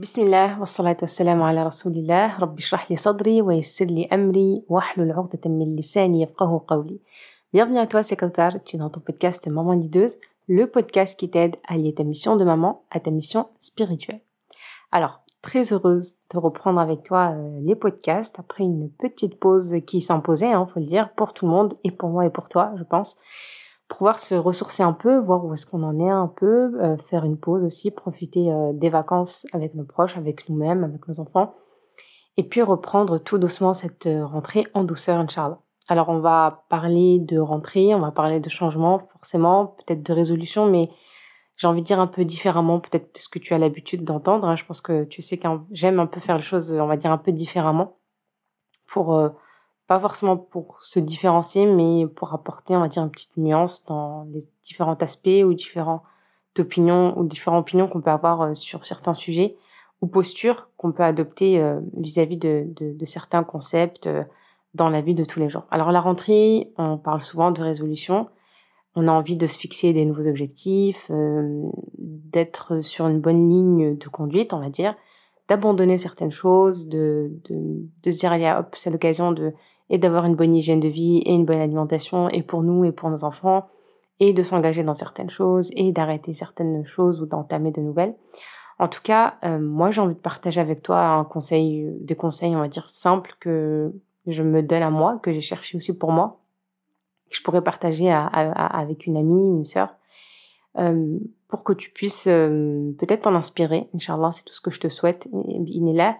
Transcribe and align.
بسم 0.00 0.22
الله 0.22 0.60
والصلاة 0.60 0.96
والسلام 1.02 1.42
على 1.42 1.66
رسول 1.66 1.92
الله 1.92 2.38
رب 2.38 2.58
اشرح 2.58 2.90
لي 2.90 2.96
صدري 2.96 3.42
ويسر 3.42 3.84
لي 3.84 4.08
أمري 4.12 4.64
واحلل 4.68 5.12
عقدة 5.12 5.50
من 5.50 5.76
لساني 5.76 6.22
يفقه 6.22 6.64
قولي 6.68 7.00
Bienvenue 7.52 7.78
à 7.78 7.86
toi, 7.86 8.02
c'est 8.02 8.16
Kautar, 8.16 8.52
tu 8.64 8.76
es 8.76 8.78
dans 8.78 8.90
ton 8.90 9.00
podcast 9.00 9.48
Maman 9.48 9.72
Lideuse, 9.72 10.18
le 10.48 10.66
podcast 10.66 11.18
qui 11.18 11.30
t'aide 11.30 11.56
à 11.66 11.76
lier 11.76 11.94
ta 11.94 12.04
mission 12.04 12.36
de 12.36 12.44
maman 12.44 12.82
à 12.90 13.00
ta 13.00 13.10
mission 13.10 13.46
spirituelle. 13.60 14.20
Alors, 14.92 15.20
très 15.40 15.72
heureuse 15.72 16.16
de 16.30 16.38
reprendre 16.38 16.80
avec 16.80 17.02
toi 17.02 17.32
euh, 17.34 17.60
les 17.62 17.74
podcasts 17.74 18.38
après 18.38 18.64
une 18.64 18.90
petite 18.90 19.38
pause 19.38 19.76
qui 19.86 20.02
s'imposait, 20.02 20.52
hein, 20.52 20.68
faut 20.72 20.80
le 20.80 20.86
dire, 20.86 21.10
pour 21.16 21.32
tout 21.32 21.46
le 21.46 21.52
monde 21.52 21.78
et 21.84 21.90
pour 21.90 22.10
moi 22.10 22.26
et 22.26 22.30
pour 22.30 22.48
toi, 22.48 22.72
je 22.76 22.82
pense 22.82 23.16
pouvoir 23.91 24.19
se 24.19 24.35
ressourcer 24.35 24.83
un 24.83 24.93
peu, 24.93 25.19
voir 25.19 25.43
où 25.45 25.53
est-ce 25.53 25.65
qu'on 25.65 25.83
en 25.83 25.99
est 25.99 26.09
un 26.09 26.27
peu, 26.27 26.81
euh, 26.81 26.97
faire 27.09 27.25
une 27.25 27.37
pause 27.37 27.63
aussi, 27.63 27.91
profiter 27.91 28.49
euh, 28.51 28.71
des 28.73 28.89
vacances 28.89 29.45
avec 29.51 29.75
nos 29.75 29.83
proches, 29.83 30.15
avec 30.17 30.47
nous-mêmes, 30.47 30.85
avec 30.85 31.07
nos 31.09 31.19
enfants, 31.19 31.55
et 32.37 32.43
puis 32.43 32.61
reprendre 32.61 33.17
tout 33.17 33.37
doucement 33.37 33.73
cette 33.73 34.07
euh, 34.07 34.25
rentrée 34.25 34.65
en 34.73 34.85
douceur, 34.85 35.19
Inch'Allah. 35.19 35.59
Alors 35.89 36.07
on 36.07 36.19
va 36.19 36.63
parler 36.69 37.19
de 37.19 37.37
rentrée, 37.37 37.93
on 37.93 37.99
va 37.99 38.11
parler 38.11 38.39
de 38.39 38.49
changement, 38.49 39.09
forcément, 39.11 39.75
peut-être 39.85 40.03
de 40.03 40.13
résolution, 40.13 40.67
mais 40.67 40.89
j'ai 41.57 41.67
envie 41.67 41.81
de 41.81 41.87
dire 41.87 41.99
un 41.99 42.07
peu 42.07 42.23
différemment, 42.23 42.79
peut-être 42.79 43.17
ce 43.17 43.27
que 43.27 43.39
tu 43.39 43.53
as 43.53 43.57
l'habitude 43.57 44.05
d'entendre. 44.05 44.47
Hein. 44.47 44.55
Je 44.55 44.63
pense 44.63 44.79
que 44.79 45.03
tu 45.03 45.21
sais 45.21 45.37
que 45.37 45.47
j'aime 45.71 45.99
un 45.99 46.07
peu 46.07 46.21
faire 46.21 46.37
les 46.37 46.43
choses, 46.43 46.71
on 46.71 46.87
va 46.87 46.95
dire 46.95 47.11
un 47.11 47.17
peu 47.17 47.33
différemment, 47.33 47.97
pour 48.87 49.31
pas 49.91 49.99
forcément 49.99 50.37
pour 50.37 50.81
se 50.85 51.01
différencier, 51.01 51.65
mais 51.65 52.07
pour 52.07 52.33
apporter, 52.33 52.77
on 52.77 52.79
va 52.79 52.87
dire, 52.87 53.03
une 53.03 53.11
petite 53.11 53.35
nuance 53.35 53.83
dans 53.85 54.25
les 54.31 54.47
différents 54.63 54.95
aspects 54.95 55.43
ou 55.43 55.53
différentes 55.53 56.03
opinions 56.57 57.13
ou 57.19 57.25
différentes 57.25 57.67
opinions 57.67 57.89
qu'on 57.89 57.99
peut 57.99 58.09
avoir 58.09 58.41
euh, 58.41 58.53
sur 58.53 58.85
certains 58.85 59.13
sujets 59.13 59.57
ou 59.99 60.07
postures 60.07 60.69
qu'on 60.77 60.93
peut 60.93 61.03
adopter 61.03 61.59
euh, 61.59 61.81
vis-à-vis 61.97 62.37
de, 62.37 62.69
certains 63.03 63.43
concepts 63.43 64.07
euh, 64.07 64.23
dans 64.75 64.87
la 64.87 65.01
vie 65.01 65.13
de 65.13 65.25
tous 65.25 65.41
les 65.41 65.49
jours. 65.49 65.65
Alors 65.71 65.91
la 65.91 65.99
rentrée, 65.99 66.71
on 66.77 66.97
parle 66.97 67.21
souvent 67.21 67.51
de 67.51 67.61
résolution. 67.61 68.29
On 68.95 69.09
a 69.09 69.11
envie 69.11 69.35
de 69.35 69.45
se 69.45 69.57
fixer 69.57 69.91
des 69.91 70.05
nouveaux 70.05 70.25
objectifs, 70.25 71.11
d'être 71.97 72.79
sur 72.79 73.07
une 73.07 73.19
bonne 73.19 73.49
ligne 73.49 73.97
de 73.97 74.07
conduite, 74.07 74.53
on 74.53 74.59
va 74.59 74.69
dire, 74.69 74.95
d'abandonner 75.49 75.97
certaines 75.97 76.31
choses, 76.31 76.87
de, 76.87 77.29
de, 77.49 77.81
de 78.03 78.11
se 78.11 78.19
dire 78.19 78.31
allez 78.31 78.49
hop, 78.57 78.73
c'est 78.77 78.89
l'occasion 78.89 79.33
de 79.33 79.53
et 79.91 79.99
d'avoir 79.99 80.25
une 80.25 80.35
bonne 80.35 80.55
hygiène 80.55 80.79
de 80.79 80.87
vie 80.87 81.17
et 81.19 81.33
une 81.33 81.45
bonne 81.45 81.59
alimentation 81.59 82.29
et 82.29 82.41
pour 82.41 82.63
nous 82.63 82.85
et 82.85 82.91
pour 82.91 83.09
nos 83.09 83.23
enfants 83.23 83.67
et 84.19 84.33
de 84.33 84.41
s'engager 84.41 84.83
dans 84.83 84.93
certaines 84.93 85.29
choses 85.29 85.69
et 85.75 85.91
d'arrêter 85.91 86.33
certaines 86.33 86.85
choses 86.85 87.21
ou 87.21 87.25
d'entamer 87.25 87.71
de 87.71 87.81
nouvelles. 87.81 88.15
En 88.79 88.87
tout 88.87 89.01
cas, 89.03 89.35
euh, 89.43 89.59
moi 89.59 89.91
j'ai 89.91 90.01
envie 90.01 90.15
de 90.15 90.19
partager 90.19 90.61
avec 90.61 90.81
toi 90.81 91.05
un 91.05 91.25
conseil, 91.25 91.87
des 91.99 92.15
conseils 92.15 92.55
on 92.55 92.59
va 92.59 92.67
dire 92.67 92.89
simples 92.89 93.35
que 93.39 93.93
je 94.25 94.41
me 94.41 94.63
donne 94.63 94.81
à 94.81 94.89
moi, 94.89 95.19
que 95.21 95.31
j'ai 95.31 95.41
cherché 95.41 95.77
aussi 95.77 95.95
pour 95.97 96.11
moi, 96.11 96.39
que 97.29 97.35
je 97.35 97.43
pourrais 97.43 97.63
partager 97.63 98.09
avec 98.09 99.05
une 99.05 99.17
amie, 99.17 99.45
une 99.45 99.65
sœur, 99.65 99.95
euh, 100.77 101.19
pour 101.49 101.63
que 101.63 101.73
tu 101.73 101.91
puisses 101.91 102.27
euh, 102.27 102.91
peut-être 102.97 103.23
t'en 103.23 103.35
inspirer. 103.35 103.89
Inch'Allah, 103.93 104.31
c'est 104.31 104.43
tout 104.43 104.53
ce 104.53 104.61
que 104.61 104.71
je 104.71 104.79
te 104.79 104.87
souhaite. 104.87 105.27
Il 105.47 105.89
est 105.89 105.93
là. 105.93 106.17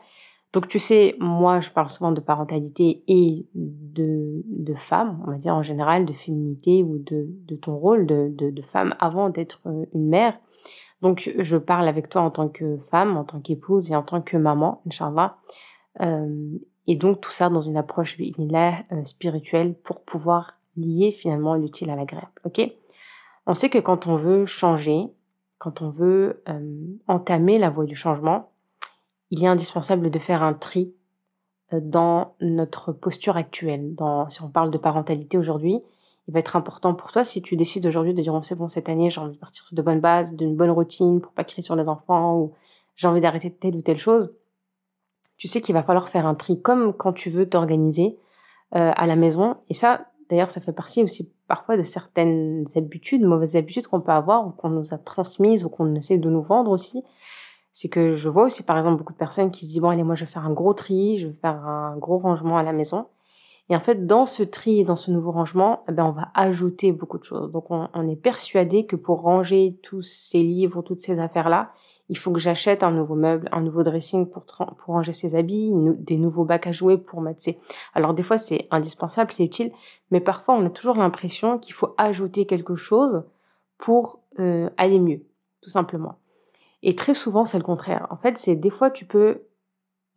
Donc 0.54 0.68
tu 0.68 0.80
sais, 0.80 1.16
moi 1.20 1.62
je 1.62 1.70
parle 1.70 1.90
souvent 1.90 2.12
de 2.12 2.20
parentalité 2.20 3.04
et 3.08 3.46
de, 3.56 4.44
de 4.46 4.74
femme, 4.74 5.24
on 5.26 5.32
va 5.32 5.38
dire 5.38 5.56
en 5.56 5.64
général, 5.64 6.06
de 6.06 6.14
féminité 6.14 6.84
ou 6.84 6.98
de, 6.98 7.28
de 7.48 7.56
ton 7.56 7.78
rôle 7.78 8.06
de, 8.06 8.30
de, 8.36 8.50
de 8.50 8.62
femme 8.62 8.96
avant 9.00 9.30
d'être 9.30 9.62
euh, 9.66 9.86
une 9.94 10.10
mère. 10.10 10.38
Donc 11.02 11.32
je 11.38 11.58
parle 11.58 11.88
avec 11.88 12.10
toi 12.10 12.22
en 12.22 12.32
tant 12.32 12.48
que 12.48 12.78
femme, 12.78 13.18
en 13.18 13.24
tant 13.24 13.40
qu'épouse 13.40 13.92
et 13.92 13.96
en 13.96 14.04
tant 14.04 14.22
que 14.22 14.38
maman, 14.38 14.82
Inch'Allah. 14.86 15.38
Euh, 16.02 16.58
et 16.88 16.96
donc 16.96 17.22
tout 17.22 17.32
ça 17.32 17.50
dans 17.50 17.62
une 17.62 17.78
approche 17.78 18.18
euh, 18.20 19.06
spirituelle 19.06 19.74
pour 19.74 20.02
pouvoir 20.02 20.54
lier 20.78 21.12
finalement 21.12 21.56
l'utile 21.56 21.90
à 21.90 21.96
l'agréable. 21.96 22.32
Ok? 22.46 22.62
On 23.48 23.54
sait 23.54 23.70
que 23.70 23.80
quand 23.80 24.08
on 24.08 24.16
veut 24.16 24.46
changer, 24.46 25.08
quand 25.58 25.82
on 25.82 25.90
veut 25.90 26.44
euh, 26.48 26.98
entamer 27.08 27.58
la 27.58 27.70
voie 27.70 27.86
du 27.86 27.96
changement, 27.96 28.51
il 29.32 29.44
est 29.44 29.48
indispensable 29.48 30.12
de 30.12 30.20
faire 30.20 30.44
un 30.44 30.54
tri 30.54 30.94
euh, 31.74 31.80
dans 31.82 32.36
notre 32.42 32.92
posture 32.92 33.38
actuelle. 33.38 33.96
Dans, 33.96 34.30
si 34.30 34.44
on 34.44 34.50
parle 34.50 34.72
de 34.72 34.78
parentalité 34.78 35.38
aujourd'hui, 35.38 35.82
il 36.28 36.34
va 36.34 36.40
être 36.40 36.56
important 36.56 36.94
pour 36.94 37.12
toi 37.12 37.24
si 37.24 37.42
tu 37.42 37.56
décides 37.56 37.86
aujourd'hui 37.86 38.14
de 38.14 38.22
dire 38.22 38.40
c'est 38.44 38.56
bon 38.56 38.68
cette 38.68 38.90
année 38.90 39.10
j'ai 39.10 39.20
envie 39.20 39.34
de 39.34 39.40
partir 39.40 39.66
sur 39.66 39.76
de 39.76 39.82
bonnes 39.82 40.02
bases, 40.02 40.36
d'une 40.36 40.56
bonne 40.56 40.70
routine 40.70 41.20
pour 41.20 41.32
pas 41.32 41.44
crier 41.44 41.64
sur 41.64 41.76
les 41.76 41.88
enfants 41.88 42.38
ou 42.38 42.54
j'ai 42.96 43.08
envie 43.08 43.22
d'arrêter 43.22 43.52
telle 43.52 43.76
ou 43.76 43.82
telle 43.82 43.98
chose. 43.98 44.32
Tu 45.38 45.48
sais 45.48 45.62
qu'il 45.62 45.74
va 45.74 45.82
falloir 45.82 46.10
faire 46.10 46.28
un 46.28 46.36
tri 46.36 46.62
comme 46.62 46.94
quand 46.94 47.14
tu 47.14 47.32
veux 47.32 47.50
t'organiser 47.50 48.20
euh, 48.76 48.92
à 48.96 49.08
la 49.08 49.16
maison 49.16 49.58
et 49.70 49.74
ça 49.74 50.06
d'ailleurs 50.30 50.52
ça 50.52 50.62
fait 50.62 50.74
partie 50.74 51.04
aussi 51.04 51.32
parfois 51.48 51.76
de 51.76 51.84
certaines 51.84 52.68
habitudes, 52.76 53.24
mauvaises 53.24 53.56
habitudes 53.56 53.88
qu'on 53.88 54.02
peut 54.02 54.12
avoir 54.12 54.48
ou 54.48 54.52
qu'on 54.52 54.70
nous 54.70 54.94
a 54.94 54.98
transmises 54.98 55.66
ou 55.66 55.70
qu'on 55.70 55.96
essaie 55.96 56.18
de 56.18 56.30
nous 56.30 56.44
vendre 56.44 56.72
aussi 56.72 57.04
c'est 57.74 57.90
que 57.90 58.16
je 58.16 58.30
vois 58.30 58.46
aussi 58.46 58.64
par 58.64 58.78
exemple 58.78 58.98
beaucoup 58.98 59.14
de 59.14 59.18
personnes 59.18 59.52
qui 59.52 59.66
se 59.66 59.70
disent 59.70 59.80
bon 59.80 59.90
allez 59.90 60.04
moi 60.04 60.16
je 60.16 60.26
vais 60.26 60.32
faire 60.32 60.46
un 60.46 60.54
gros 60.54 60.74
tri, 60.74 61.18
je 61.18 61.28
vais 61.28 61.34
faire 61.34 61.66
un 61.66 61.98
gros 61.98 62.18
rangement 62.18 62.58
à 62.58 62.64
la 62.64 62.74
maison. 62.74 63.08
Et 63.70 63.76
en 63.76 63.80
fait 63.80 64.06
dans 64.06 64.26
ce 64.26 64.44
tri 64.44 64.84
dans 64.84 64.98
ce 64.98 65.12
nouveau 65.12 65.32
rangement, 65.32 65.84
eh 65.88 65.94
ben 65.94 66.06
on 66.06 66.12
va 66.12 66.30
ajouter 66.34 66.92
beaucoup 66.92 67.18
de 67.18 67.24
choses. 67.24 67.52
Donc 67.52 67.66
on, 67.70 68.10
est 68.10 68.16
persuadé 68.16 68.86
que 68.86 68.96
pour 68.96 69.22
ranger 69.22 69.78
tous 69.84 70.02
ces 70.02 70.40
livres, 70.44 70.82
toutes 70.82 71.00
ces 71.00 71.20
affaires 71.20 71.50
là, 71.50 71.72
il 72.10 72.18
faut 72.18 72.32
que 72.32 72.40
j'achète 72.40 72.84
un 72.84 72.92
nouveau 72.92 73.16
meuble, 73.16 73.48
un 73.54 73.62
nouveau 73.62 73.84
dressing 73.84 74.30
pour, 74.30 74.44
pour 74.44 74.94
ranger 74.94 75.14
ses 75.14 75.34
habits, 75.36 75.74
des 76.00 76.18
nouveaux 76.18 76.44
bacs 76.44 76.68
à 76.68 76.74
jouer 76.74 76.98
pour 76.98 77.22
mettre 77.22 77.42
ses... 77.42 77.58
Alors 77.94 78.14
des 78.14 78.24
fois 78.24 78.38
c'est 78.38 78.68
indispensable, 78.72 79.32
c'est 79.32 79.46
utile, 79.46 79.72
mais 80.10 80.20
parfois 80.20 80.56
on 80.56 80.66
a 80.66 80.70
toujours 80.70 80.96
l'impression 80.96 81.58
qu'il 81.58 81.74
faut 81.74 81.96
ajouter 81.98 82.46
quelque 82.46 82.76
chose 82.76 83.24
pour 83.78 84.20
euh, 84.40 84.70
aller 84.78 85.00
mieux, 85.00 85.22
tout 85.62 85.70
simplement. 85.70 86.18
Et 86.84 86.96
très 86.96 87.14
souvent, 87.14 87.46
c'est 87.46 87.58
le 87.58 87.64
contraire. 87.64 88.08
En 88.10 88.18
fait, 88.18 88.38
c'est 88.38 88.56
des 88.56 88.70
fois, 88.70 88.92
tu 88.92 89.06
peux 89.06 89.44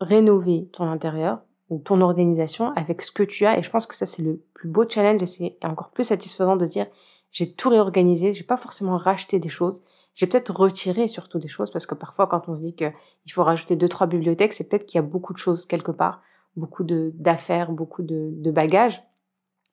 rénover 0.01 0.69
ton 0.73 0.85
intérieur 0.85 1.41
ou 1.71 1.79
ton 1.79 2.01
organisation 2.01 2.73
avec 2.77 3.03
ce 3.03 3.11
que 3.11 3.23
tu 3.23 3.47
as. 3.47 3.59
Et 3.59 3.63
je 3.63 3.71
pense 3.71 3.87
que 3.87 3.95
ça, 3.95 4.07
c'est 4.07 4.23
le 4.23 4.43
plus 4.55 4.69
beau 4.69 4.89
challenge 4.89 5.23
et 5.23 5.27
c'est 5.27 5.59
encore 5.65 5.91
plus 5.91 6.05
satisfaisant 6.05 6.57
de 6.57 6.67
dire, 6.67 6.87
j'ai 7.31 7.53
tout 7.53 7.69
réorganisé, 7.69 8.33
j'ai 8.33 8.45
pas 8.45 8.57
forcément 8.57 8.97
racheté 8.97 9.39
des 9.39 9.49
choses. 9.49 9.83
J'ai 10.15 10.27
peut-être 10.27 10.55
retiré 10.55 11.09
surtout 11.09 11.39
des 11.39 11.49
choses 11.49 11.71
parce 11.71 11.87
que 11.87 11.95
parfois, 11.95 12.27
quand 12.29 12.49
on 12.49 12.57
se 12.57 12.61
dit 12.61 12.75
qu'il 12.75 13.33
faut 13.33 13.43
rajouter 13.43 13.77
deux, 13.77 13.89
trois 13.89 14.07
bibliothèques, 14.07 14.53
c'est 14.53 14.65
peut-être 14.65 14.87
qu'il 14.87 14.99
y 14.99 15.05
a 15.05 15.07
beaucoup 15.07 15.33
de 15.33 15.39
choses 15.39 15.67
quelque 15.67 15.91
part, 15.91 16.23
beaucoup 16.57 16.85
d'affaires, 16.85 17.73
beaucoup 17.73 18.03
de, 18.03 18.31
de 18.33 18.51
bagages. 18.51 19.03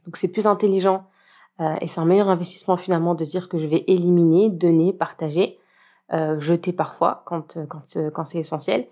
Donc, 0.06 0.18
c'est 0.18 0.32
plus 0.32 0.48
intelligent 0.48 1.06
euh, 1.60 1.76
et 1.80 1.88
c'est 1.88 2.00
un 2.00 2.06
meilleur 2.06 2.30
investissement 2.30 2.76
finalement 2.76 3.14
de 3.14 3.24
dire 3.24 3.48
que 3.48 3.60
je 3.60 3.68
vais 3.68 3.84
éliminer, 3.88 4.50
donner, 4.50 4.94
partager 4.94 5.60
euh, 6.14 6.40
jeter 6.40 6.74
parfois 6.74 7.24
quand, 7.26 7.56
euh, 7.56 7.66
quand, 7.66 7.84
euh, 7.96 8.10
quand 8.10 8.26
c'est 8.26 8.40
essentiel, 8.40 8.86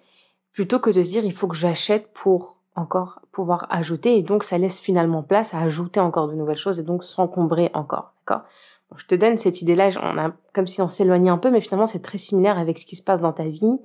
plutôt 0.54 0.80
que 0.80 0.90
de 0.90 1.04
se 1.04 1.10
dire 1.10 1.26
il 1.26 1.34
faut 1.34 1.48
que 1.48 1.56
j'achète 1.56 2.14
pour 2.14 2.58
encore 2.76 3.20
pouvoir 3.32 3.68
ajouter. 3.70 4.18
Et 4.18 4.24
donc 4.24 4.44
ça 4.44 4.58
laisse 4.58 4.80
finalement 4.80 5.22
place 5.22 5.54
à 5.54 5.60
ajouter 5.60 6.00
encore 6.00 6.30
de 6.30 6.34
nouvelles 6.34 6.56
choses 6.56 6.80
et 6.80 6.84
donc 6.84 7.04
s'encombrer 7.04 7.72
encore, 7.74 8.14
d'accord? 8.22 8.44
Je 8.96 9.06
te 9.06 9.14
donne 9.14 9.38
cette 9.38 9.62
idée-là, 9.62 9.92
comme 10.54 10.66
si 10.66 10.82
on 10.82 10.90
s'éloignait 10.90 11.30
un 11.30 11.38
peu, 11.38 11.52
mais 11.52 11.62
finalement 11.62 11.86
c'est 11.86 12.02
très 12.02 12.18
similaire 12.18 12.58
avec 12.58 12.80
ce 12.80 12.88
qui 12.88 12.96
se 12.96 13.04
passe 13.04 13.22
dans 13.22 13.34
ta 13.34 13.44
vie 13.44 13.78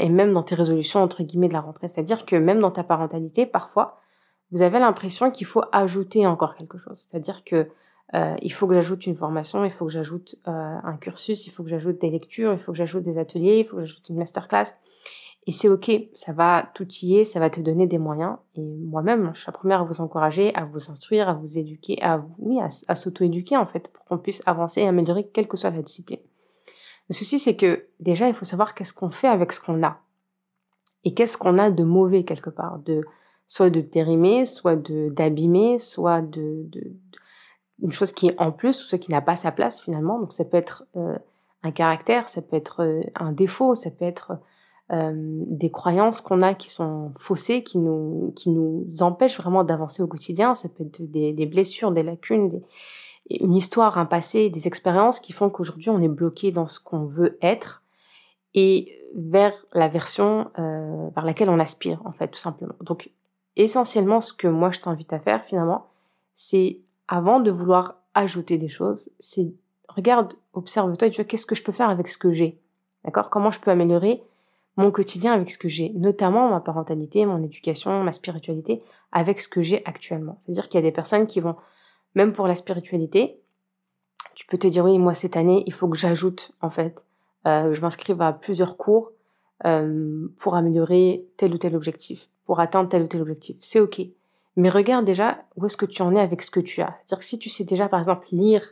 et 0.00 0.08
même 0.08 0.32
dans 0.32 0.42
tes 0.42 0.56
résolutions 0.56 1.00
entre 1.00 1.22
guillemets 1.22 1.46
de 1.46 1.52
la 1.52 1.60
rentrée, 1.60 1.86
c'est-à-dire 1.86 2.26
que 2.26 2.34
même 2.34 2.58
dans 2.58 2.72
ta 2.72 2.82
parentalité, 2.82 3.46
parfois 3.46 4.00
vous 4.50 4.62
avez 4.62 4.80
l'impression 4.80 5.30
qu'il 5.30 5.46
faut 5.46 5.62
ajouter 5.70 6.26
encore 6.26 6.56
quelque 6.56 6.78
chose, 6.78 7.06
c'est-à-dire 7.08 7.44
que 7.44 7.68
euh, 8.14 8.36
il 8.42 8.52
faut 8.52 8.68
que 8.68 8.74
j'ajoute 8.74 9.06
une 9.06 9.16
formation, 9.16 9.64
il 9.64 9.72
faut 9.72 9.86
que 9.86 9.92
j'ajoute 9.92 10.36
euh, 10.46 10.50
un 10.82 10.96
cursus, 10.96 11.46
il 11.46 11.50
faut 11.50 11.64
que 11.64 11.70
j'ajoute 11.70 12.00
des 12.00 12.10
lectures, 12.10 12.52
il 12.52 12.58
faut 12.58 12.70
que 12.70 12.78
j'ajoute 12.78 13.02
des 13.02 13.18
ateliers, 13.18 13.60
il 13.60 13.64
faut 13.64 13.76
que 13.76 13.84
j'ajoute 13.84 14.08
une 14.08 14.18
masterclass. 14.18 14.66
Et 15.46 15.52
c'est 15.52 15.68
ok, 15.68 15.90
ça 16.14 16.32
va 16.32 16.70
t'outiller, 16.74 17.24
ça 17.24 17.40
va 17.40 17.50
te 17.50 17.60
donner 17.60 17.86
des 17.86 17.98
moyens. 17.98 18.36
Et 18.54 18.62
moi-même, 18.62 19.32
je 19.34 19.40
suis 19.40 19.46
la 19.48 19.52
première 19.52 19.80
à 19.80 19.84
vous 19.84 20.00
encourager, 20.00 20.54
à 20.54 20.64
vous 20.64 20.90
instruire, 20.90 21.28
à 21.28 21.34
vous 21.34 21.58
éduquer, 21.58 22.00
à, 22.02 22.24
oui, 22.38 22.58
à, 22.60 22.94
s'auto-éduquer 22.94 23.56
en 23.56 23.66
fait, 23.66 23.92
pour 23.92 24.04
qu'on 24.04 24.16
puisse 24.16 24.42
avancer 24.46 24.80
et 24.80 24.86
améliorer 24.86 25.26
quelle 25.26 25.48
que 25.48 25.56
soit 25.56 25.70
la 25.70 25.82
discipline. 25.82 26.20
Le 27.08 27.14
souci, 27.14 27.38
c'est 27.38 27.56
que 27.56 27.84
déjà, 28.00 28.28
il 28.28 28.34
faut 28.34 28.46
savoir 28.46 28.74
qu'est-ce 28.74 28.94
qu'on 28.94 29.10
fait 29.10 29.28
avec 29.28 29.52
ce 29.52 29.60
qu'on 29.60 29.82
a. 29.82 29.98
Et 31.04 31.12
qu'est-ce 31.12 31.36
qu'on 31.36 31.58
a 31.58 31.70
de 31.70 31.84
mauvais 31.84 32.24
quelque 32.24 32.48
part, 32.48 32.78
de 32.78 33.04
soit 33.46 33.68
de 33.68 33.82
périmer, 33.82 34.46
soit 34.46 34.76
de 34.76 35.10
d'abîmer, 35.10 35.78
soit 35.78 36.22
de 36.22 36.66
une 37.82 37.92
chose 37.92 38.12
qui 38.12 38.28
est 38.28 38.40
en 38.40 38.52
plus 38.52 38.82
ou 38.82 38.86
ce 38.86 38.96
qui 38.96 39.10
n'a 39.10 39.20
pas 39.20 39.36
sa 39.36 39.52
place 39.52 39.80
finalement. 39.80 40.18
Donc 40.18 40.32
ça 40.32 40.44
peut 40.44 40.56
être 40.56 40.84
euh, 40.96 41.16
un 41.62 41.70
caractère, 41.70 42.28
ça 42.28 42.42
peut 42.42 42.56
être 42.56 42.82
euh, 42.82 43.02
un 43.14 43.32
défaut, 43.32 43.74
ça 43.74 43.90
peut 43.90 44.04
être 44.04 44.32
euh, 44.92 45.12
des 45.14 45.70
croyances 45.70 46.20
qu'on 46.20 46.42
a 46.42 46.54
qui 46.54 46.70
sont 46.70 47.12
faussées, 47.18 47.62
qui 47.62 47.78
nous, 47.78 48.32
qui 48.36 48.50
nous 48.50 48.86
empêchent 49.00 49.40
vraiment 49.40 49.64
d'avancer 49.64 50.02
au 50.02 50.06
quotidien. 50.06 50.54
Ça 50.54 50.68
peut 50.68 50.84
être 50.84 51.02
des, 51.02 51.46
blessures, 51.46 51.90
des 51.90 52.02
lacunes, 52.02 52.60
une 53.30 53.56
histoire, 53.56 53.98
un 53.98 54.06
passé, 54.06 54.50
des 54.50 54.66
expériences 54.66 55.20
qui 55.20 55.32
font 55.32 55.48
qu'aujourd'hui 55.50 55.90
on 55.90 56.00
est 56.00 56.08
bloqué 56.08 56.52
dans 56.52 56.68
ce 56.68 56.80
qu'on 56.80 57.04
veut 57.04 57.38
être. 57.42 57.82
et 58.54 59.00
vers 59.14 59.54
la 59.72 59.88
version 59.88 60.50
euh, 60.58 61.08
vers 61.14 61.24
laquelle 61.24 61.48
on 61.48 61.60
aspire, 61.60 62.00
en 62.04 62.12
fait, 62.12 62.28
tout 62.28 62.38
simplement. 62.38 62.74
Donc, 62.80 63.10
essentiellement, 63.56 64.20
ce 64.20 64.32
que 64.32 64.48
moi 64.48 64.72
je 64.72 64.80
t'invite 64.80 65.12
à 65.12 65.20
faire 65.20 65.44
finalement, 65.44 65.86
c'est 66.34 66.80
avant 67.08 67.40
de 67.40 67.50
vouloir 67.50 67.96
ajouter 68.14 68.58
des 68.58 68.68
choses, 68.68 69.10
c'est 69.20 69.52
regarde, 69.88 70.34
observe-toi 70.52 71.08
et 71.08 71.10
tu 71.10 71.16
vois 71.16 71.24
qu'est-ce 71.24 71.46
que 71.46 71.54
je 71.54 71.62
peux 71.62 71.72
faire 71.72 71.90
avec 71.90 72.08
ce 72.08 72.18
que 72.18 72.32
j'ai? 72.32 72.58
D'accord? 73.04 73.30
Comment 73.30 73.50
je 73.50 73.60
peux 73.60 73.70
améliorer 73.70 74.22
mon 74.76 74.90
quotidien 74.90 75.32
avec 75.32 75.50
ce 75.50 75.58
que 75.58 75.68
j'ai, 75.68 75.90
notamment 75.90 76.48
ma 76.48 76.60
parentalité, 76.60 77.26
mon 77.26 77.42
éducation, 77.42 78.02
ma 78.02 78.12
spiritualité, 78.12 78.82
avec 79.12 79.40
ce 79.40 79.48
que 79.48 79.62
j'ai 79.62 79.84
actuellement. 79.86 80.38
C'est-à-dire 80.40 80.68
qu'il 80.68 80.78
y 80.78 80.82
a 80.82 80.86
des 80.86 80.92
personnes 80.92 81.26
qui 81.26 81.40
vont, 81.40 81.54
même 82.14 82.32
pour 82.32 82.48
la 82.48 82.56
spiritualité, 82.56 83.38
tu 84.34 84.46
peux 84.46 84.58
te 84.58 84.66
dire 84.66 84.84
oui, 84.84 84.98
moi 84.98 85.14
cette 85.14 85.36
année, 85.36 85.62
il 85.66 85.72
faut 85.72 85.88
que 85.88 85.96
j'ajoute 85.96 86.52
en 86.60 86.70
fait, 86.70 86.96
euh, 87.46 87.72
je 87.72 87.80
m'inscrive 87.80 88.20
à 88.20 88.32
plusieurs 88.32 88.76
cours 88.76 89.12
euh, 89.64 90.26
pour 90.40 90.56
améliorer 90.56 91.24
tel 91.36 91.54
ou 91.54 91.58
tel 91.58 91.76
objectif, 91.76 92.28
pour 92.44 92.58
atteindre 92.58 92.88
tel 92.88 93.02
ou 93.04 93.06
tel 93.06 93.22
objectif. 93.22 93.56
C'est 93.60 93.80
ok. 93.80 94.00
Mais 94.56 94.68
regarde 94.68 95.04
déjà 95.04 95.44
où 95.56 95.66
est-ce 95.66 95.76
que 95.76 95.86
tu 95.86 96.02
en 96.02 96.14
es 96.14 96.20
avec 96.20 96.42
ce 96.42 96.50
que 96.50 96.60
tu 96.60 96.80
as. 96.80 96.96
C'est-à-dire 97.00 97.18
que 97.18 97.24
si 97.24 97.38
tu 97.38 97.50
sais 97.50 97.64
déjà 97.64 97.88
par 97.88 97.98
exemple 97.98 98.26
lire 98.30 98.62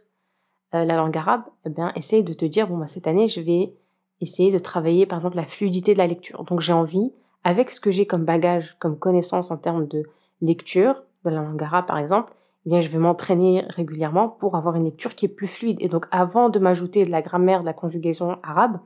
euh, 0.75 0.85
la 0.85 0.97
langue 0.97 1.17
arabe, 1.17 1.43
eh 1.67 1.71
bien 1.71 1.93
essaye 1.97 2.23
de 2.23 2.33
te 2.33 2.45
dire 2.45 2.69
bon 2.69 2.79
bah 2.79 2.87
cette 2.87 3.07
année 3.07 3.29
je 3.29 3.41
vais 3.41 3.75
essayer 4.21 4.53
de 4.53 4.59
travailler 4.59 5.07
par 5.07 5.19
exemple 5.19 5.37
la 5.37 5.47
fluidité 5.47 5.93
de 5.93 5.99
la 5.99 6.07
lecture. 6.07 6.45
Donc 6.45 6.61
j'ai 6.61 6.73
envie, 6.73 7.13
avec 7.45 7.71
ce 7.71 7.81
que 7.81 7.91
j'ai 7.91 8.07
comme 8.07 8.25
bagage, 8.25 8.77
comme 8.79 8.99
connaissance 8.99 9.51
en 9.51 9.57
termes 9.57 9.89
de 9.89 10.05
lecture, 10.41 11.03
de 11.25 11.31
la 11.31 11.43
langue 11.43 11.63
arabe 11.63 11.87
par 11.87 11.99
exemple, 11.99 12.33
eh 12.65 12.71
bien 12.71 12.81
je 12.81 12.89
vais 12.89 12.99
m'entraîner 12.99 13.65
régulièrement 13.69 14.29
pour 14.29 14.57
avoir 14.57 14.77
une 14.77 14.85
lecture 14.85 15.17
qui 15.17 15.27
est 15.27 15.29
plus 15.29 15.49
fluide. 15.49 15.79
Et 15.81 15.89
donc 15.89 16.07
avant 16.13 16.49
de 16.49 16.61
m'ajouter 16.61 17.05
de 17.05 17.11
la 17.11 17.23
grammaire, 17.23 17.63
de 17.63 17.67
la 17.67 17.73
conjugaison 17.73 18.37
arabe, 18.45 18.79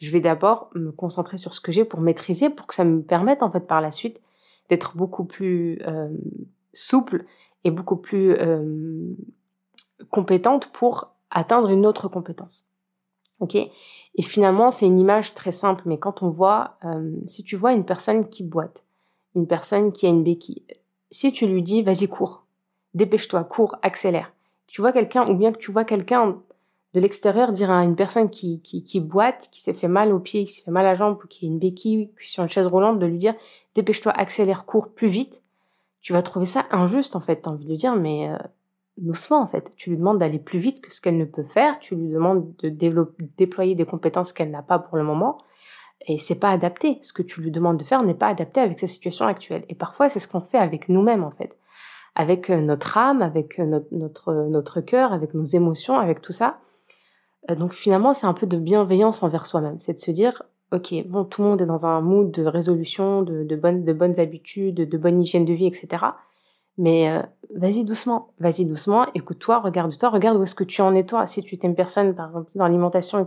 je 0.00 0.10
vais 0.12 0.20
d'abord 0.20 0.70
me 0.74 0.92
concentrer 0.92 1.36
sur 1.36 1.54
ce 1.54 1.60
que 1.60 1.72
j'ai 1.72 1.84
pour 1.84 2.00
maîtriser, 2.00 2.50
pour 2.50 2.68
que 2.68 2.74
ça 2.74 2.84
me 2.84 3.02
permette 3.02 3.42
en 3.42 3.50
fait 3.50 3.66
par 3.66 3.80
la 3.80 3.90
suite 3.90 4.20
d'être 4.68 4.96
beaucoup 4.96 5.24
plus 5.24 5.78
euh, 5.86 6.08
souple 6.72 7.24
et 7.64 7.70
beaucoup 7.70 7.96
plus 7.96 8.32
euh, 8.32 9.14
compétente 10.10 10.70
pour 10.72 11.12
atteindre 11.30 11.70
une 11.70 11.86
autre 11.86 12.08
compétence. 12.08 12.66
Et 13.50 14.22
finalement, 14.22 14.70
c'est 14.70 14.86
une 14.86 14.98
image 14.98 15.34
très 15.34 15.52
simple, 15.52 15.82
mais 15.86 15.98
quand 15.98 16.22
on 16.22 16.30
voit, 16.30 16.76
euh, 16.84 17.12
si 17.26 17.44
tu 17.44 17.56
vois 17.56 17.72
une 17.72 17.84
personne 17.84 18.28
qui 18.28 18.42
boite, 18.42 18.84
une 19.36 19.46
personne 19.46 19.92
qui 19.92 20.06
a 20.06 20.08
une 20.08 20.24
béquille, 20.24 20.64
si 21.10 21.32
tu 21.32 21.46
lui 21.46 21.62
dis, 21.62 21.82
vas-y, 21.82 22.08
cours, 22.08 22.44
dépêche-toi, 22.94 23.44
cours, 23.44 23.76
accélère. 23.82 24.32
Tu 24.66 24.80
vois 24.80 24.92
quelqu'un, 24.92 25.28
ou 25.28 25.34
bien 25.34 25.52
que 25.52 25.58
tu 25.58 25.70
vois 25.70 25.84
quelqu'un 25.84 26.36
de 26.94 27.00
l'extérieur 27.00 27.52
dire 27.52 27.70
à 27.70 27.84
une 27.84 27.96
personne 27.96 28.28
qui, 28.28 28.60
boite, 29.00 29.48
qui 29.52 29.62
s'est 29.62 29.74
fait 29.74 29.88
mal 29.88 30.12
au 30.12 30.18
pied, 30.18 30.44
qui 30.44 30.54
s'est 30.54 30.64
fait 30.64 30.70
mal 30.70 30.86
à 30.86 30.92
la 30.92 30.98
jambe, 30.98 31.18
qui 31.28 31.46
a 31.46 31.48
une 31.48 31.58
béquille, 31.58 32.10
qui 32.18 32.24
est 32.24 32.26
sur 32.26 32.42
une 32.42 32.48
chaise 32.48 32.66
roulante, 32.66 32.98
de 32.98 33.06
lui 33.06 33.18
dire, 33.18 33.34
dépêche-toi, 33.78 34.10
accélère, 34.12 34.64
cours 34.64 34.88
plus 34.88 35.06
vite, 35.06 35.40
tu 36.00 36.12
vas 36.12 36.22
trouver 36.22 36.46
ça 36.46 36.66
injuste, 36.72 37.14
en 37.14 37.20
fait. 37.20 37.42
T'as 37.42 37.50
envie 37.50 37.66
de 37.66 37.76
dire, 37.76 37.94
mais 37.94 38.28
euh, 38.28 38.36
doucement 38.96 39.40
en 39.40 39.46
fait. 39.46 39.72
Tu 39.76 39.90
lui 39.90 39.96
demandes 39.96 40.18
d'aller 40.18 40.40
plus 40.40 40.58
vite 40.58 40.80
que 40.80 40.92
ce 40.92 41.00
qu'elle 41.00 41.16
ne 41.16 41.24
peut 41.24 41.44
faire, 41.44 41.78
tu 41.78 41.94
lui 41.94 42.08
demandes 42.08 42.52
de 42.62 42.68
déployer 43.36 43.74
des 43.74 43.84
compétences 43.84 44.32
qu'elle 44.32 44.50
n'a 44.50 44.62
pas 44.62 44.80
pour 44.80 44.96
le 44.96 45.04
moment, 45.04 45.38
et 46.06 46.18
c'est 46.18 46.34
pas 46.34 46.50
adapté. 46.50 46.98
Ce 47.02 47.12
que 47.12 47.22
tu 47.22 47.40
lui 47.40 47.52
demandes 47.52 47.78
de 47.78 47.84
faire 47.84 48.02
n'est 48.02 48.14
pas 48.14 48.28
adapté 48.28 48.60
avec 48.60 48.80
sa 48.80 48.88
situation 48.88 49.26
actuelle. 49.26 49.64
Et 49.68 49.74
parfois 49.74 50.08
c'est 50.08 50.20
ce 50.20 50.28
qu'on 50.28 50.40
fait 50.40 50.58
avec 50.58 50.88
nous-mêmes 50.88 51.22
en 51.22 51.30
fait, 51.30 51.56
avec 52.14 52.50
euh, 52.50 52.60
notre 52.60 52.98
âme, 52.98 53.22
avec 53.22 53.60
euh, 53.60 53.80
notre 53.92 54.32
notre 54.32 54.80
cœur, 54.80 55.12
avec 55.12 55.34
nos 55.34 55.44
émotions, 55.44 55.98
avec 55.98 56.20
tout 56.20 56.32
ça. 56.32 56.58
Donc 57.48 57.72
finalement 57.72 58.14
c'est 58.14 58.26
un 58.26 58.34
peu 58.34 58.46
de 58.46 58.58
bienveillance 58.58 59.22
envers 59.22 59.46
soi-même, 59.46 59.78
c'est 59.80 59.94
de 59.94 59.98
se 59.98 60.10
dire 60.10 60.42
ok 60.72 60.94
bon 61.06 61.24
tout 61.24 61.42
le 61.42 61.48
monde 61.48 61.62
est 61.62 61.66
dans 61.66 61.86
un 61.86 62.00
mood 62.00 62.30
de 62.30 62.44
résolution, 62.44 63.22
de, 63.22 63.56
bonnes 63.56 63.84
de 63.84 63.92
bonnes 63.92 64.18
habitudes, 64.20 64.76
de 64.76 64.98
bonne 64.98 65.20
hygiène 65.20 65.44
de 65.44 65.52
vie, 65.52 65.66
etc. 65.66 66.04
Mais 66.78 67.10
euh, 67.10 67.22
vas-y 67.54 67.84
doucement, 67.84 68.28
vas-y 68.38 68.64
doucement, 68.64 69.06
écoute-toi, 69.14 69.58
regarde-toi, 69.58 70.10
regarde 70.10 70.38
où 70.38 70.44
est-ce 70.44 70.54
que 70.54 70.64
tu 70.64 70.80
en 70.80 70.94
es 70.94 71.04
toi. 71.04 71.26
Si 71.26 71.42
tu 71.42 71.56
es 71.56 71.58
une 71.58 71.74
personne, 71.74 72.14
par 72.14 72.28
exemple, 72.28 72.50
dans 72.54 72.64
l'alimentation 72.64 73.26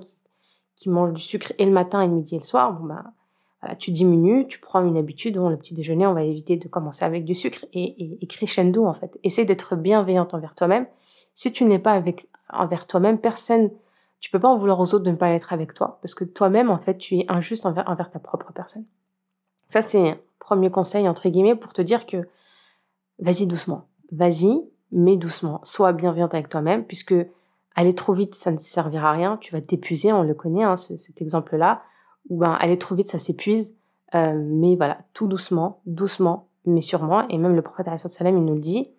qui, 0.77 0.89
mange 0.89 1.13
du 1.13 1.21
sucre 1.21 1.53
et 1.59 1.65
le 1.65 1.71
matin, 1.71 2.01
et 2.01 2.07
le 2.07 2.13
midi 2.13 2.35
et 2.35 2.39
le 2.39 2.45
soir, 2.45 2.73
bon 2.73 2.87
bah, 2.87 3.03
voilà, 3.61 3.75
tu 3.75 3.91
diminues, 3.91 4.47
tu 4.47 4.59
prends 4.59 4.83
une 4.83 4.97
habitude, 4.97 5.37
bon, 5.37 5.49
le 5.49 5.57
petit 5.57 5.75
déjeuner, 5.75 6.07
on 6.07 6.13
va 6.13 6.23
éviter 6.23 6.55
de 6.55 6.67
commencer 6.67 7.05
avec 7.05 7.25
du 7.25 7.35
sucre 7.35 7.65
et, 7.73 8.17
crescendo 8.27 8.85
en 8.85 8.93
fait. 8.93 9.19
Essaye 9.23 9.45
d'être 9.45 9.75
bienveillante 9.75 10.33
envers 10.33 10.55
toi-même. 10.55 10.87
Si 11.35 11.51
tu 11.51 11.65
n'es 11.65 11.77
pas 11.77 11.91
avec, 11.91 12.27
envers 12.49 12.87
toi-même, 12.87 13.19
personne, 13.19 13.69
tu 14.21 14.29
peux 14.29 14.39
pas 14.39 14.47
en 14.47 14.57
vouloir 14.57 14.79
aux 14.79 14.93
autres 14.93 15.03
de 15.03 15.11
ne 15.11 15.15
pas 15.15 15.31
être 15.31 15.51
avec 15.51 15.73
toi, 15.73 15.97
parce 16.01 16.13
que 16.13 16.23
toi-même, 16.23 16.69
en 16.69 16.77
fait, 16.77 16.97
tu 16.97 17.17
es 17.17 17.25
injuste 17.27 17.65
envers, 17.65 18.11
ta 18.13 18.19
propre 18.19 18.53
personne. 18.53 18.85
Ça, 19.67 19.81
c'est 19.81 20.11
un 20.11 20.17
premier 20.39 20.69
conseil, 20.69 21.09
entre 21.09 21.27
guillemets, 21.27 21.55
pour 21.55 21.73
te 21.73 21.81
dire 21.81 22.05
que 22.05 22.27
vas-y 23.19 23.47
doucement. 23.47 23.87
Vas-y, 24.11 24.61
mais 24.91 25.17
doucement. 25.17 25.59
Sois 25.63 25.91
bienveillante 25.91 26.35
avec 26.35 26.49
toi-même, 26.49 26.85
puisque 26.85 27.15
aller 27.75 27.95
trop 27.95 28.13
vite, 28.13 28.35
ça 28.35 28.51
ne 28.51 28.59
servira 28.59 29.09
à 29.09 29.13
rien. 29.13 29.37
Tu 29.37 29.53
vas 29.53 29.61
t'épuiser, 29.61 30.13
on 30.13 30.21
le 30.21 30.35
connaît, 30.35 30.63
hein, 30.63 30.77
cet 30.77 31.19
exemple-là, 31.19 31.81
où 32.29 32.37
ben, 32.37 32.51
aller 32.51 32.77
trop 32.77 32.93
vite, 32.93 33.09
ça 33.09 33.17
s'épuise. 33.17 33.73
Euh, 34.13 34.39
mais 34.39 34.75
voilà, 34.75 34.99
tout 35.13 35.27
doucement, 35.27 35.81
doucement, 35.87 36.47
mais 36.65 36.81
sûrement. 36.81 37.27
Et 37.29 37.39
même 37.39 37.55
le 37.55 37.61
prophète 37.63 37.87
Salam, 37.97 38.37
il 38.37 38.45
nous 38.45 38.55
le 38.55 38.59
dit, 38.59 38.91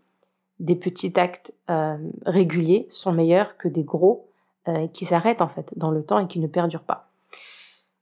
des 0.59 0.75
petits 0.75 1.13
actes 1.17 1.55
euh, 1.71 1.97
réguliers 2.27 2.89
sont 2.91 3.13
meilleurs 3.13 3.57
que 3.57 3.69
des 3.69 3.85
gros 3.85 4.32
euh, 4.69 4.87
qui 4.87 5.07
s'arrêtent 5.07 5.43
en 5.43 5.49
fait 5.49 5.73
dans 5.77 5.91
le 5.91 6.05
temps 6.05 6.21
et 6.21 6.29
qui 6.29 6.39
ne 6.39 6.47
perdurent 6.47 6.85
pas. 6.85 7.09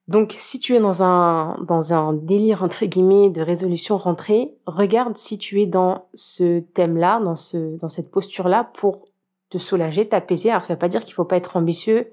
Donc, 0.08 0.36
si 0.38 0.60
tu 0.60 0.74
es 0.74 0.80
dans 0.80 1.02
un, 1.02 1.56
dans 1.66 1.94
un 1.94 2.12
délire, 2.12 2.62
entre 2.62 2.84
guillemets, 2.84 3.30
de 3.30 3.40
résolution 3.40 3.96
rentrée, 3.96 4.54
regarde 4.66 5.16
si 5.16 5.38
tu 5.38 5.62
es 5.62 5.66
dans 5.66 6.04
ce 6.12 6.60
thème-là, 6.60 7.18
dans, 7.20 7.34
ce, 7.34 7.78
dans 7.78 7.88
cette 7.88 8.10
posture-là 8.10 8.70
pour 8.74 9.06
te 9.48 9.56
soulager, 9.56 10.06
t'apaiser. 10.06 10.50
Alors, 10.50 10.64
ça 10.64 10.74
veut 10.74 10.78
pas 10.78 10.90
dire 10.90 11.02
qu'il 11.02 11.14
faut 11.14 11.24
pas 11.24 11.38
être 11.38 11.56
ambitieux, 11.56 12.12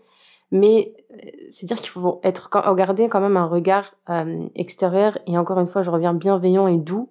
mais 0.51 0.93
euh, 1.11 1.29
c'est 1.49 1.65
dire 1.65 1.77
qu'il 1.77 1.89
faut 1.89 2.21
être, 2.23 2.49
garder 2.75 3.09
quand 3.09 3.19
même 3.19 3.35
un 3.35 3.47
regard 3.47 3.95
euh, 4.09 4.47
extérieur 4.55 5.19
et 5.27 5.37
encore 5.37 5.59
une 5.59 5.67
fois, 5.67 5.83
je 5.83 5.89
reviens 5.89 6.13
bienveillant 6.13 6.67
et 6.67 6.77
doux 6.77 7.09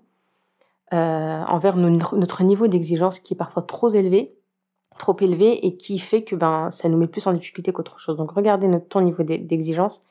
envers 0.91 1.77
notre 1.77 2.45
niveau 2.45 2.69
d'exigence 2.69 3.19
qui 3.19 3.35
est 3.35 3.37
parfois 3.37 3.63
trop 3.63 3.91
élevé, 3.91 4.37
trop 4.97 5.17
élevé 5.21 5.67
et 5.67 5.77
qui 5.77 5.99
fait 5.99 6.23
que 6.23 6.37
ben 6.37 6.71
ça 6.71 6.89
nous 6.89 6.97
met 6.97 7.07
plus 7.07 7.27
en 7.27 7.33
difficulté 7.33 7.73
qu'autre 7.73 7.99
chose. 7.99 8.17
Donc, 8.17 8.33
regardez 8.33 8.69
notre, 8.69 8.89
ton 8.89 9.01
niveau 9.01 9.23
d'exigence 9.23 10.05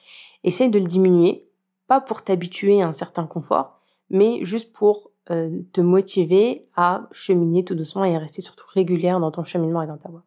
essaye 0.43 0.69
de 0.69 0.79
le 0.79 0.85
diminuer, 0.85 1.45
pas 1.87 2.01
pour 2.01 2.23
t'habituer 2.23 2.81
à 2.81 2.87
un 2.87 2.93
certain 2.93 3.25
confort, 3.25 3.79
mais 4.09 4.43
juste 4.45 4.73
pour 4.73 5.11
euh, 5.31 5.61
te 5.73 5.81
motiver 5.81 6.67
à 6.75 7.07
cheminer 7.11 7.63
tout 7.63 7.75
doucement 7.75 8.05
et 8.05 8.15
à 8.15 8.19
rester 8.19 8.41
surtout 8.41 8.65
régulière 8.71 9.19
dans 9.19 9.31
ton 9.31 9.43
cheminement 9.43 9.81
et 9.81 9.87
dans 9.87 9.97
ta 9.97 10.09
voie. 10.09 10.23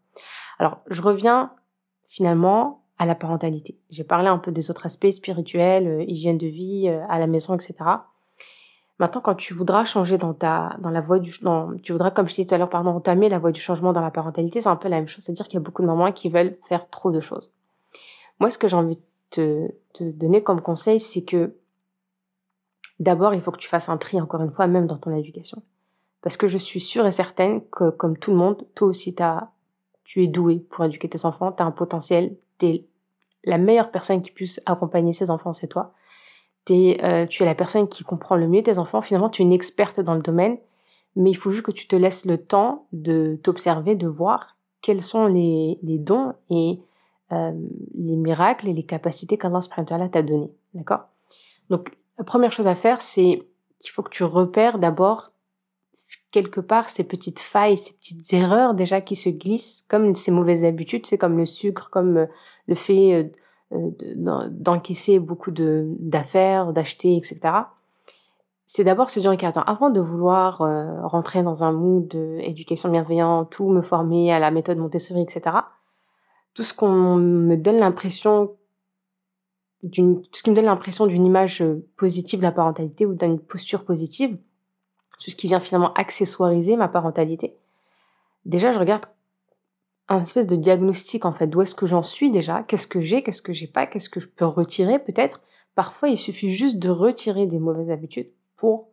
Alors, 0.59 0.79
je 0.89 1.01
reviens 1.01 1.53
finalement 2.09 2.83
à 2.99 3.07
la 3.07 3.15
parentalité. 3.15 3.79
J'ai 3.91 4.03
parlé 4.03 4.29
un 4.29 4.39
peu 4.39 4.51
des 4.51 4.71
autres 4.71 4.87
aspects 4.87 5.11
spirituels, 5.11 5.87
euh, 5.87 6.03
hygiène 6.03 6.39
de 6.39 6.49
vie, 6.49 6.89
euh, 6.89 7.05
à 7.09 7.19
la 7.19 7.29
maison, 7.29 7.55
etc. 7.55 7.75
Maintenant, 8.99 9.21
quand 9.21 9.37
tu 9.37 9.55
voudras 9.55 9.85
changer 9.85 10.19
dans 10.19 10.35
ta, 10.35 10.77
dans 10.81 10.91
la 10.91 11.01
voie 11.01 11.21
du, 11.21 11.33
tu 11.83 11.93
voudras, 11.93 12.11
comme 12.11 12.29
je 12.29 12.35
disais 12.35 12.47
tout 12.47 12.55
à 12.55 12.59
l'heure, 12.59 12.69
pardon, 12.69 12.91
entamer 12.91 13.29
la 13.29 13.39
voie 13.39 13.53
du 13.53 13.61
changement 13.61 13.93
dans 13.93 14.01
la 14.01 14.11
parentalité, 14.11 14.61
c'est 14.61 14.69
un 14.69 14.77
peu 14.77 14.89
la 14.89 14.97
même 14.97 15.07
chose. 15.07 15.25
C'est-à-dire 15.25 15.47
qu'il 15.47 15.55
y 15.55 15.63
a 15.63 15.65
beaucoup 15.65 15.83
de 15.83 15.87
mamans 15.87 16.11
qui 16.11 16.29
veulent 16.29 16.57
faire 16.69 16.89
trop 16.91 17.13
de 17.13 17.21
choses. 17.21 17.55
Moi, 18.41 18.51
ce 18.51 18.59
que 18.59 18.67
j'ai 18.67 18.77
envie 18.77 18.99
te, 19.31 19.69
te 19.93 20.03
donner 20.03 20.43
comme 20.43 20.61
conseil, 20.61 20.99
c'est 20.99 21.23
que 21.23 21.55
d'abord, 22.99 23.35
il 23.35 23.41
faut 23.41 23.53
que 23.53 23.59
tu 23.59 23.69
fasses 23.69 23.89
un 23.89 23.99
tri, 23.99 24.21
encore 24.21 24.43
une 24.43 24.51
fois, 24.51 24.67
même 24.67 24.87
dans 24.87 24.99
ton 24.99 25.15
éducation. 25.15 25.63
Parce 26.23 26.37
que 26.37 26.49
je 26.49 26.59
suis 26.59 26.81
sûre 26.81 27.07
et 27.07 27.13
certaine 27.13 27.63
que, 27.71 27.91
comme 27.91 28.19
tout 28.19 28.33
le 28.33 28.37
monde, 28.37 28.67
toi 28.75 28.89
aussi, 28.89 29.15
as, 29.21 29.51
tu 30.03 30.25
es 30.25 30.27
doué 30.27 30.59
pour 30.71 30.85
éduquer 30.85 31.09
tes 31.09 31.25
enfants, 31.25 31.53
tu 31.53 31.63
as 31.63 31.67
un 31.67 31.71
potentiel, 31.71 32.37
tu 32.59 32.67
es 32.67 32.85
la 33.45 33.59
meilleure 33.59 33.93
personne 33.93 34.23
qui 34.23 34.33
puisse 34.33 34.61
accompagner 34.67 35.13
ses 35.13 35.31
enfants, 35.31 35.53
c'est 35.53 35.69
toi. 35.69 35.93
Euh, 36.71 37.27
tu 37.27 37.43
es 37.43 37.47
la 37.47 37.55
personne 37.55 37.89
qui 37.89 38.05
comprend 38.05 38.37
le 38.37 38.49
mieux 38.49 38.63
tes 38.63 38.79
enfants. 38.79 39.03
Finalement, 39.03 39.31
tu 39.31 39.43
es 39.43 39.45
une 39.45 39.53
experte 39.53 40.01
dans 40.01 40.15
le 40.15 40.23
domaine, 40.23 40.59
mais 41.17 41.31
il 41.31 41.37
faut 41.37 41.51
juste 41.51 41.65
que 41.65 41.73
tu 41.73 41.87
te 41.87 41.97
laisses 41.97 42.25
le 42.25 42.39
temps 42.39 42.87
de 42.93 43.39
t'observer, 43.43 43.95
de 43.95 44.09
voir 44.09 44.57
quels 44.81 45.03
sont 45.03 45.27
les, 45.27 45.79
dons 45.83 46.35
et 46.51 46.79
euh, 47.33 47.53
les 47.97 48.17
miracles 48.17 48.69
et 48.69 48.73
les 48.73 48.85
capacités 48.85 49.37
qu'Allah 49.37 49.61
t'a 50.11 50.23
données. 50.23 50.53
D'accord? 50.75 51.09
Donc, 51.71 51.91
la 52.19 52.25
première 52.25 52.53
chose 52.53 52.67
à 52.67 52.75
faire, 52.75 53.01
c'est 53.01 53.43
qu'il 53.79 53.91
faut 53.91 54.03
que 54.03 54.11
tu 54.11 54.25
repères 54.25 54.79
d'abord 54.79 55.33
quelque 56.31 56.61
part 56.61 56.91
ces 56.91 57.05
petites 57.05 57.41
failles, 57.41 57.79
ces 57.79 57.93
petites 57.93 58.33
erreurs 58.33 58.75
déjà 58.75 59.01
qui 59.01 59.17
se 59.17 59.29
glissent, 59.29 59.85
comme 59.89 60.15
ces 60.15 60.31
mauvaises 60.31 60.65
habitudes, 60.65 61.07
c'est 61.07 61.19
comme 61.19 61.39
le 61.39 61.47
sucre, 61.47 61.91
comme 61.91 62.17
euh, 62.19 62.27
le 62.67 62.75
fait 62.75 63.33
d'encaisser 63.71 65.19
beaucoup 65.19 65.51
d'affaires, 65.51 66.73
d'acheter, 66.73 67.17
etc. 67.17 67.41
C'est 68.67 68.85
d'abord 68.85 69.11
se 69.11 69.21
dire, 69.21 69.33
ok, 69.33 69.45
attends, 69.45 69.63
avant 69.63 69.91
de 69.91 70.01
vouloir 70.01 70.59
rentrer 71.11 71.43
dans 71.43 71.65
un 71.65 71.73
mood 71.73 72.09
d'éducation 72.09 72.91
bienveillante, 72.91 73.59
ou 73.59 73.71
me 73.71 73.83
former 73.83 74.33
à 74.33 74.39
la 74.39 74.51
méthode 74.51 74.79
Montessori, 74.79 75.23
etc., 75.23 75.57
tout 76.55 76.65
ce 76.65 76.75
qu'on 76.75 77.17
me 77.17 77.57
donne 77.57 77.79
l'impression 77.79 78.55
tout 79.93 80.23
ce 80.33 80.43
qui 80.43 80.51
me 80.51 80.57
donne 80.57 80.65
l'impression 80.65 81.07
d'une 81.07 81.25
image 81.25 81.63
positive 81.97 82.41
de 82.41 82.45
la 82.45 82.51
parentalité 82.51 83.07
ou 83.07 83.15
d'une 83.15 83.39
posture 83.39 83.85
positive, 83.85 84.37
tout 85.21 85.31
ce 85.31 85.37
qui 85.37 85.47
vient 85.47 85.61
finalement 85.61 85.93
accessoiriser 85.95 86.77
ma 86.77 86.89
parentalité. 86.89 87.55
Déjà, 88.45 88.73
je 88.73 88.79
regarde 88.79 89.05
un 90.09 90.23
espèce 90.23 90.47
de 90.47 90.57
diagnostic 90.57 91.25
en 91.25 91.33
fait, 91.33 91.47
d'où 91.47 91.61
est-ce 91.61 91.75
que 91.75 91.87
j'en 91.87 92.03
suis 92.03 92.31
déjà, 92.31 92.63
qu'est-ce 92.63 92.87
que 92.87 93.01
j'ai, 93.01 93.23
qu'est-ce 93.23 93.43
que 93.43 93.53
j'ai 93.53 93.67
pas, 93.67 93.87
qu'est-ce 93.87 94.09
que 94.09 94.21
je 94.21 94.29
peux 94.29 94.47
retirer 94.47 94.99
peut-être? 94.99 95.41
Parfois, 95.75 96.09
il 96.09 96.17
suffit 96.17 96.51
juste 96.51 96.79
de 96.79 96.89
retirer 96.89 97.47
des 97.47 97.59
mauvaises 97.59 97.91
habitudes 97.91 98.31
pour 98.57 98.89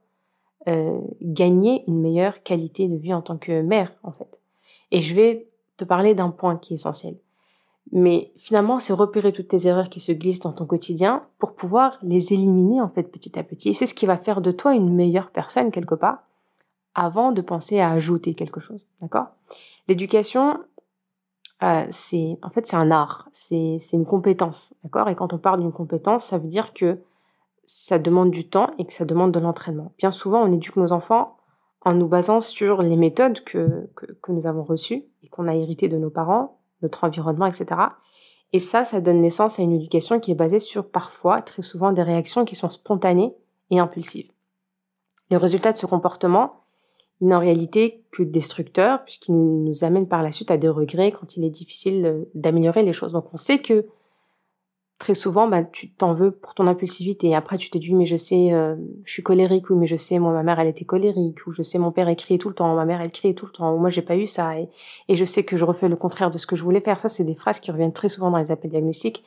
euh, 0.67 0.99
gagner 1.21 1.83
une 1.87 2.01
meilleure 2.01 2.43
qualité 2.43 2.87
de 2.87 2.95
vie 2.95 3.13
en 3.13 3.21
tant 3.21 3.37
que 3.37 3.61
mère 3.61 3.93
en 4.03 4.11
fait. 4.11 4.39
Et 4.91 5.01
je 5.01 5.15
vais 5.15 5.47
te 5.77 5.83
parler 5.83 6.15
d'un 6.15 6.29
point 6.29 6.57
qui 6.57 6.73
est 6.73 6.75
essentiel. 6.75 7.15
Mais 7.91 8.31
finalement, 8.37 8.79
c'est 8.79 8.93
repérer 8.93 9.31
toutes 9.31 9.49
tes 9.49 9.67
erreurs 9.67 9.89
qui 9.89 9.99
se 9.99 10.11
glissent 10.11 10.39
dans 10.39 10.53
ton 10.53 10.65
quotidien 10.65 11.23
pour 11.37 11.53
pouvoir 11.53 11.99
les 12.01 12.33
éliminer 12.33 12.81
en 12.81 12.89
fait 12.89 13.03
petit 13.03 13.37
à 13.37 13.43
petit. 13.43 13.69
Et 13.69 13.73
c'est 13.73 13.85
ce 13.85 13.93
qui 13.93 14.05
va 14.05 14.17
faire 14.17 14.41
de 14.41 14.51
toi 14.51 14.73
une 14.73 14.93
meilleure 14.93 15.29
personne 15.29 15.71
quelque 15.71 15.95
part 15.95 16.23
avant 16.95 17.31
de 17.31 17.41
penser 17.41 17.79
à 17.79 17.91
ajouter 17.91 18.33
quelque 18.33 18.59
chose. 18.59 18.87
D'accord? 19.01 19.27
L'éducation, 19.87 20.59
euh, 21.63 21.85
c'est 21.91 22.37
en 22.41 22.49
fait 22.49 22.65
c'est 22.65 22.75
un 22.75 22.91
art, 22.91 23.29
c'est 23.33 23.79
une 23.93 24.05
compétence, 24.05 24.73
d'accord? 24.83 25.09
Et 25.09 25.15
quand 25.15 25.33
on 25.33 25.37
parle 25.37 25.61
d'une 25.61 25.71
compétence, 25.71 26.25
ça 26.25 26.37
veut 26.37 26.47
dire 26.47 26.73
que 26.73 26.99
ça 27.65 27.97
demande 27.97 28.31
du 28.31 28.47
temps 28.47 28.71
et 28.77 28.85
que 28.85 28.93
ça 28.93 29.05
demande 29.05 29.31
de 29.31 29.39
l'entraînement. 29.39 29.93
Bien 29.97 30.11
souvent, 30.11 30.43
on 30.43 30.51
éduque 30.51 30.75
nos 30.75 30.91
enfants 30.91 31.37
en 31.81 31.93
nous 31.93 32.07
basant 32.07 32.41
sur 32.41 32.81
les 32.81 32.95
méthodes 32.95 33.43
que, 33.43 33.89
que, 33.95 34.05
que 34.05 34.31
nous 34.31 34.47
avons 34.47 34.63
reçues 34.63 35.03
et 35.23 35.29
qu'on 35.29 35.47
a 35.47 35.55
héritées 35.55 35.87
de 35.87 35.97
nos 35.97 36.09
parents, 36.09 36.59
notre 36.81 37.03
environnement, 37.03 37.45
etc. 37.45 37.65
Et 38.53 38.59
ça, 38.59 38.85
ça 38.85 39.01
donne 39.01 39.21
naissance 39.21 39.59
à 39.59 39.63
une 39.63 39.73
éducation 39.73 40.19
qui 40.19 40.31
est 40.31 40.35
basée 40.35 40.59
sur 40.59 40.89
parfois, 40.89 41.41
très 41.41 41.61
souvent, 41.61 41.91
des 41.91 42.03
réactions 42.03 42.45
qui 42.45 42.55
sont 42.55 42.69
spontanées 42.69 43.35
et 43.69 43.79
impulsives. 43.79 44.31
Les 45.29 45.37
résultats 45.37 45.73
de 45.73 45.77
ce 45.77 45.85
comportement, 45.85 46.64
il 47.21 47.27
n'est 47.27 47.35
en 47.35 47.39
réalité 47.39 48.03
que 48.11 48.23
destructeur, 48.23 49.03
puisqu'il 49.03 49.33
nous 49.33 49.83
amène 49.83 50.07
par 50.07 50.23
la 50.23 50.31
suite 50.31 50.51
à 50.51 50.57
des 50.57 50.69
regrets 50.69 51.11
quand 51.11 51.37
il 51.37 51.43
est 51.43 51.49
difficile 51.49 52.05
euh, 52.05 52.23
d'améliorer 52.33 52.83
les 52.83 52.93
choses. 52.93 53.13
Donc 53.13 53.33
on 53.33 53.37
sait 53.37 53.59
que 53.59 53.85
très 54.99 55.13
souvent, 55.13 55.47
bah, 55.47 55.63
tu 55.63 55.91
t'en 55.91 56.13
veux 56.13 56.31
pour 56.31 56.53
ton 56.53 56.67
impulsivité. 56.67 57.27
Et 57.27 57.35
après, 57.35 57.57
tu 57.57 57.69
te 57.69 57.77
dis, 57.77 57.93
mais 57.93 58.05
je 58.05 58.15
sais, 58.15 58.53
euh, 58.53 58.75
je 59.03 59.13
suis 59.13 59.23
colérique, 59.23 59.69
oui, 59.69 59.75
mais 59.77 59.87
je 59.87 59.97
sais, 59.97 60.19
moi, 60.19 60.31
ma 60.31 60.43
mère, 60.43 60.59
elle 60.59 60.67
était 60.67 60.85
colérique, 60.85 61.45
ou 61.47 61.51
je 61.51 61.63
sais, 61.63 61.77
mon 61.77 61.91
père, 61.91 62.09
il 62.09 62.15
criait 62.15 62.37
tout 62.37 62.49
le 62.49 62.55
temps, 62.55 62.73
ma 62.75 62.85
mère, 62.85 63.01
elle 63.01 63.11
criait 63.11 63.33
tout 63.33 63.45
le 63.45 63.51
temps, 63.51 63.73
ou 63.73 63.77
moi, 63.77 63.89
j'ai 63.89 64.01
pas 64.01 64.15
eu 64.15 64.27
ça, 64.27 64.53
et, 64.59 64.69
je 65.09 65.25
sais 65.25 65.43
que 65.43 65.57
je 65.57 65.65
refais 65.65 65.89
le 65.89 65.95
contraire 65.95 66.31
de 66.31 66.37
ce 66.37 66.47
que 66.47 66.55
je 66.55 66.63
voulais 66.63 66.81
faire. 66.81 66.99
Ça, 67.01 67.09
c'est 67.09 67.23
des 67.23 67.35
phrases 67.35 67.59
qui 67.59 67.71
reviennent 67.71 67.93
très 67.93 68.09
souvent 68.09 68.31
dans 68.31 68.39
les 68.39 68.51
appels 68.51 68.71
diagnostiques. 68.71 69.23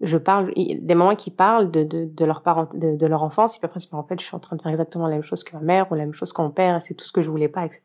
Je 0.00 0.16
parle, 0.16 0.52
des 0.54 0.94
mamans 0.94 1.14
qui 1.14 1.30
parlent 1.30 1.70
de, 1.70 1.84
de, 1.84 2.24
leur 2.24 2.42
parent, 2.42 2.68
de, 2.74 2.96
de, 2.96 3.06
leur 3.06 3.22
enfance, 3.22 3.56
et 3.56 3.58
puis 3.60 3.66
après, 3.66 3.80
en 3.92 4.02
fait, 4.02 4.18
je 4.18 4.24
suis 4.24 4.34
en 4.34 4.40
train 4.40 4.56
de 4.56 4.62
faire 4.62 4.72
exactement 4.72 5.06
la 5.06 5.14
même 5.14 5.22
chose 5.22 5.44
que 5.44 5.54
ma 5.54 5.62
mère, 5.62 5.92
ou 5.92 5.94
la 5.94 6.04
même 6.04 6.14
chose 6.14 6.32
que 6.32 6.42
mon 6.42 6.50
père, 6.50 6.76
et 6.76 6.80
c'est 6.80 6.94
tout 6.94 7.04
ce 7.04 7.12
que 7.12 7.22
je 7.22 7.30
voulais 7.30 7.48
pas, 7.48 7.64
etc. 7.64 7.82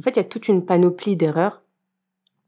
En 0.00 0.02
fait, 0.02 0.10
il 0.10 0.16
y 0.16 0.20
a 0.20 0.24
toute 0.24 0.48
une 0.48 0.64
panoplie 0.64 1.16
d'erreurs 1.16 1.62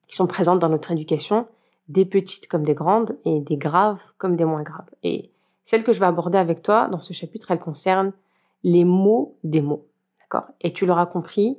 qui 0.08 0.16
sont 0.16 0.26
présentes 0.26 0.58
dans 0.58 0.68
notre 0.68 0.90
éducation, 0.90 1.46
des 1.88 2.04
petites 2.04 2.48
comme 2.48 2.64
des 2.64 2.74
grandes 2.74 3.16
et 3.24 3.40
des 3.40 3.56
graves 3.56 4.00
comme 4.18 4.36
des 4.36 4.44
moins 4.44 4.62
graves. 4.62 4.88
Et 5.02 5.30
celle 5.64 5.84
que 5.84 5.92
je 5.92 6.00
vais 6.00 6.06
aborder 6.06 6.38
avec 6.38 6.62
toi 6.62 6.88
dans 6.88 7.00
ce 7.00 7.12
chapitre, 7.12 7.50
elle 7.50 7.58
concerne 7.58 8.12
les 8.62 8.84
mots 8.84 9.36
des 9.44 9.60
mots. 9.60 9.86
D'accord? 10.20 10.48
Et 10.60 10.72
tu 10.72 10.86
l'auras 10.86 11.06
compris, 11.06 11.58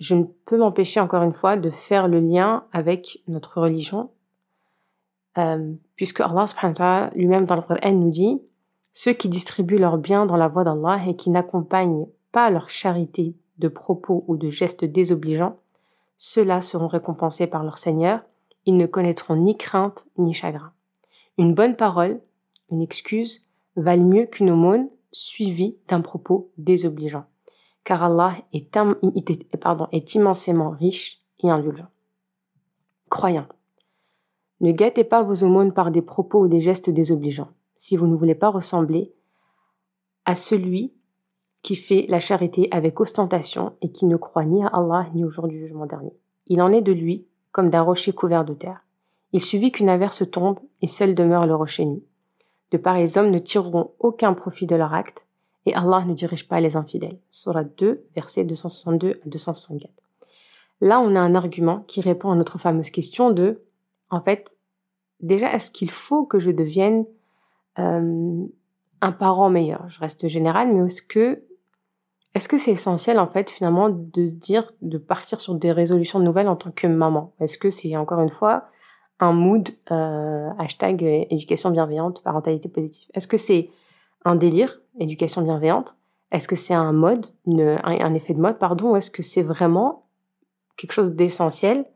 je 0.00 0.14
ne 0.14 0.24
peux 0.46 0.58
m'empêcher 0.58 1.00
encore 1.00 1.22
une 1.22 1.32
fois 1.32 1.56
de 1.56 1.70
faire 1.70 2.08
le 2.08 2.20
lien 2.20 2.64
avec 2.72 3.22
notre 3.28 3.60
religion, 3.60 4.10
euh, 5.38 5.72
puisque 5.96 6.20
Allah 6.20 7.10
lui-même 7.14 7.46
dans 7.46 7.56
le 7.56 7.62
Coran 7.62 7.92
nous 7.92 8.10
dit 8.10 8.40
ceux 8.92 9.12
qui 9.12 9.28
distribuent 9.28 9.78
leurs 9.78 9.98
biens 9.98 10.26
dans 10.26 10.36
la 10.36 10.48
voie 10.48 10.64
d'Allah 10.64 11.00
et 11.06 11.16
qui 11.16 11.30
n'accompagnent 11.30 12.06
pas 12.32 12.50
leur 12.50 12.70
charité 12.70 13.34
de 13.58 13.68
propos 13.68 14.24
ou 14.28 14.36
de 14.36 14.50
gestes 14.50 14.84
désobligeants, 14.84 15.56
ceux-là 16.18 16.62
seront 16.62 16.86
récompensés 16.86 17.46
par 17.46 17.62
leur 17.62 17.78
Seigneur 17.78 18.20
ils 18.66 18.76
ne 18.76 18.86
connaîtront 18.86 19.36
ni 19.36 19.56
crainte 19.56 20.04
ni 20.18 20.34
chagrin. 20.34 20.72
Une 21.38 21.54
bonne 21.54 21.76
parole, 21.76 22.20
une 22.70 22.82
excuse, 22.82 23.44
valent 23.76 24.04
mieux 24.04 24.26
qu'une 24.26 24.50
aumône 24.50 24.88
suivie 25.12 25.76
d'un 25.88 26.00
propos 26.00 26.50
désobligeant, 26.58 27.24
car 27.84 28.02
Allah 28.02 28.36
est, 28.52 28.76
est 29.92 30.14
immensément 30.14 30.70
riche 30.70 31.22
et 31.42 31.48
indulgent. 31.48 31.86
Croyants, 33.08 33.46
ne 34.60 34.72
gâtez 34.72 35.04
pas 35.04 35.22
vos 35.22 35.44
aumônes 35.44 35.72
par 35.72 35.90
des 35.90 36.02
propos 36.02 36.40
ou 36.40 36.48
des 36.48 36.60
gestes 36.60 36.90
désobligeants, 36.90 37.50
si 37.76 37.96
vous 37.96 38.06
ne 38.06 38.16
voulez 38.16 38.34
pas 38.34 38.48
ressembler 38.48 39.12
à 40.24 40.34
celui 40.34 40.92
qui 41.62 41.76
fait 41.76 42.06
la 42.08 42.20
charité 42.20 42.68
avec 42.70 43.00
ostentation 43.00 43.72
et 43.82 43.90
qui 43.90 44.06
ne 44.06 44.16
croit 44.16 44.44
ni 44.44 44.64
à 44.64 44.68
Allah 44.68 45.08
ni 45.14 45.24
au 45.24 45.30
jour 45.30 45.48
du 45.48 45.58
jugement 45.58 45.86
dernier. 45.86 46.12
Il 46.46 46.62
en 46.62 46.72
est 46.72 46.82
de 46.82 46.92
lui 46.92 47.26
comme 47.52 47.70
d'un 47.70 47.82
rocher 47.82 48.12
couvert 48.12 48.44
de 48.44 48.54
terre. 48.54 48.84
Il 49.32 49.40
suffit 49.40 49.72
qu'une 49.72 49.88
averse 49.88 50.30
tombe 50.30 50.58
et 50.80 50.86
seul 50.86 51.14
demeure 51.14 51.46
le 51.46 51.54
rocher 51.54 51.84
nu. 51.84 52.02
De 52.70 52.78
pareils 52.78 53.18
hommes 53.18 53.30
ne 53.30 53.38
tireront 53.38 53.90
aucun 53.98 54.32
profit 54.32 54.66
de 54.66 54.76
leur 54.76 54.94
acte 54.94 55.26
et 55.66 55.74
Allah 55.74 56.04
ne 56.06 56.14
dirige 56.14 56.48
pas 56.48 56.60
les 56.60 56.76
infidèles. 56.76 57.18
Surah 57.30 57.64
2, 57.64 58.04
versets 58.14 58.44
262 58.44 59.20
à 59.24 59.28
264. 59.28 59.90
Là, 60.80 61.00
on 61.00 61.16
a 61.16 61.20
un 61.20 61.34
argument 61.34 61.84
qui 61.88 62.00
répond 62.00 62.30
à 62.30 62.36
notre 62.36 62.58
fameuse 62.58 62.90
question 62.90 63.30
de, 63.30 63.60
en 64.10 64.20
fait, 64.20 64.50
déjà, 65.20 65.52
est-ce 65.52 65.70
qu'il 65.70 65.90
faut 65.90 66.24
que 66.24 66.38
je 66.38 66.50
devienne 66.50 67.04
euh, 67.78 68.44
un 69.00 69.12
parent 69.12 69.50
meilleur? 69.50 69.88
Je 69.88 70.00
reste 70.00 70.28
général, 70.28 70.72
mais 70.72 70.86
est-ce 70.86 71.02
que 71.02 71.42
est-ce 72.34 72.54
c'est 72.58 72.72
essentiel 72.72 73.18
en 73.18 73.28
fait 73.28 73.48
finalement 73.48 73.88
de 73.88 74.26
se 74.26 74.34
dire 74.34 74.70
de 74.82 74.98
partir 74.98 75.40
sur 75.40 75.54
des 75.54 75.72
résolutions 75.72 76.18
nouvelles 76.18 76.48
en 76.48 76.56
tant 76.56 76.70
que 76.70 76.86
maman? 76.86 77.32
Est-ce 77.40 77.56
que 77.56 77.70
c'est 77.70 77.96
encore 77.96 78.20
une 78.20 78.30
fois 78.30 78.66
un 79.20 79.32
mood 79.32 79.70
euh, 79.90 80.50
hashtag 80.58 81.02
euh, 81.02 81.24
éducation 81.30 81.70
bienveillante, 81.70 82.22
parentalité 82.22 82.68
positive? 82.68 83.08
Est-ce 83.14 83.26
que 83.26 83.38
c'est 83.38 83.70
un 84.26 84.34
délire, 84.34 84.80
éducation 85.00 85.40
bienveillante? 85.40 85.96
Est-ce 86.30 86.46
que 86.46 86.56
c'est 86.56 86.74
un 86.74 86.92
mode, 86.92 87.26
un, 87.46 88.14
effet 88.14 88.34
de 88.34 88.40
mode, 88.40 88.58
pardon? 88.58 88.90
Ou 88.90 88.96
est-ce 88.96 89.10
que 89.10 89.22
c'est 89.22 89.42
vraiment 89.42 90.04
quelque 90.76 90.92
chose 90.92 91.12
d'essentiel, 91.12 91.86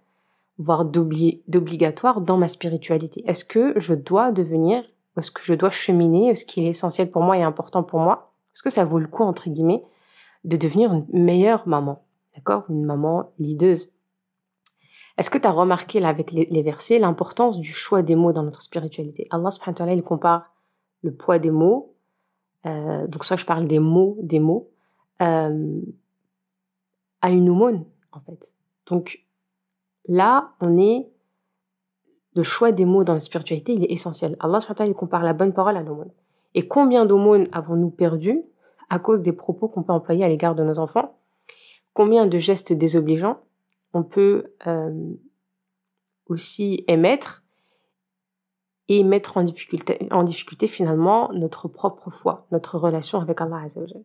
voire 0.61 0.85
d'obligatoire 0.85 2.21
dans 2.21 2.37
ma 2.37 2.47
spiritualité 2.47 3.25
Est-ce 3.27 3.47
que 3.47 3.73
je 3.81 3.95
dois 3.95 4.31
devenir, 4.31 4.85
est-ce 5.17 5.31
que 5.31 5.43
je 5.43 5.55
dois 5.55 5.71
cheminer, 5.71 6.35
ce 6.35 6.45
qui 6.45 6.67
est 6.67 6.69
essentiel 6.69 7.11
pour 7.11 7.23
moi 7.23 7.39
et 7.39 7.43
important 7.43 7.83
pour 7.83 7.99
moi 7.99 8.35
Est-ce 8.55 8.63
que 8.63 8.69
ça 8.69 8.85
vaut 8.85 8.99
le 8.99 9.07
coup, 9.07 9.23
entre 9.23 9.49
guillemets, 9.49 9.83
de 10.45 10.59
devenir 10.59 10.93
une 10.93 11.07
meilleure 11.13 11.67
maman, 11.67 12.05
d'accord 12.35 12.65
Une 12.69 12.85
maman 12.85 13.33
leaduse? 13.39 13.95
Est-ce 15.17 15.31
que 15.31 15.39
tu 15.39 15.47
as 15.47 15.51
remarqué 15.51 15.99
là 15.99 16.09
avec 16.09 16.31
les, 16.31 16.63
versets 16.63 16.99
l'importance 16.99 17.59
du 17.59 17.73
choix 17.73 18.03
des 18.03 18.15
mots 18.15 18.33
dans 18.33 18.43
notre 18.43 18.61
spiritualité? 18.61 19.29
Allah 19.31 19.51
subhanahu 19.51 19.89
wa 19.89 19.95
il 19.95 20.03
compare 20.03 20.55
le 21.03 21.15
poids 21.15 21.39
des 21.39 21.51
mots, 21.51 21.95
euh, 22.67 23.07
donc 23.07 23.25
soit 23.25 23.39
je 23.39 23.47
parle 23.47 23.67
des 23.67 23.79
mots, 23.79 24.19
des 24.23 24.41
mots, 24.41 24.71
euh, 25.23 25.81
à 27.23 27.31
une 27.31 27.49
aumône 27.49 27.87
en 28.13 28.21
fait. 28.21 28.53
Donc 28.87 29.25
là, 30.09 30.53
on 30.61 30.79
est 30.79 31.09
le 32.35 32.43
choix 32.43 32.73
des 32.73 32.85
mots 32.85 33.05
dans 33.05 33.15
la 33.15 33.21
spiritualité, 33.21 33.73
il 33.73 33.85
est 33.85 33.93
essentiel. 33.93 34.37
Allah 34.41 34.59
il 34.81 34.95
compare 34.95 35.23
la 35.23 35.33
bonne 35.33 35.53
parole 35.53 35.77
à 35.77 35.83
l'aumône. 35.83 36.13
Et 36.55 36.67
combien 36.67 37.07
d'aumônes 37.07 37.49
avons-nous 37.53 37.91
perdu 37.91 38.43
à 38.89 38.99
cause 38.99 39.21
des 39.23 39.33
propos 39.33 39.69
qu'on 39.69 39.83
peut 39.83 39.93
employer 39.93 40.25
à 40.25 40.29
l'égard 40.29 40.55
de 40.55 40.65
nos 40.65 40.79
enfants? 40.79 41.17
Combien 41.93 42.27
de 42.27 42.39
gestes 42.39 42.73
désobligeants 42.73 43.39
on 43.93 44.05
peut 44.05 44.53
euh, 44.67 45.13
aussi 46.27 46.85
émettre 46.87 47.43
et 48.89 49.05
mettre 49.05 49.37
en 49.37 49.43
difficulté, 49.43 50.09
en 50.11 50.23
difficulté 50.23 50.67
finalement 50.67 51.33
notre 51.33 51.69
propre 51.69 52.11
foi, 52.11 52.47
notre 52.51 52.79
relation 52.79 53.21
avec 53.21 53.41
Allah 53.41 53.63
Azzawajal. 53.67 54.03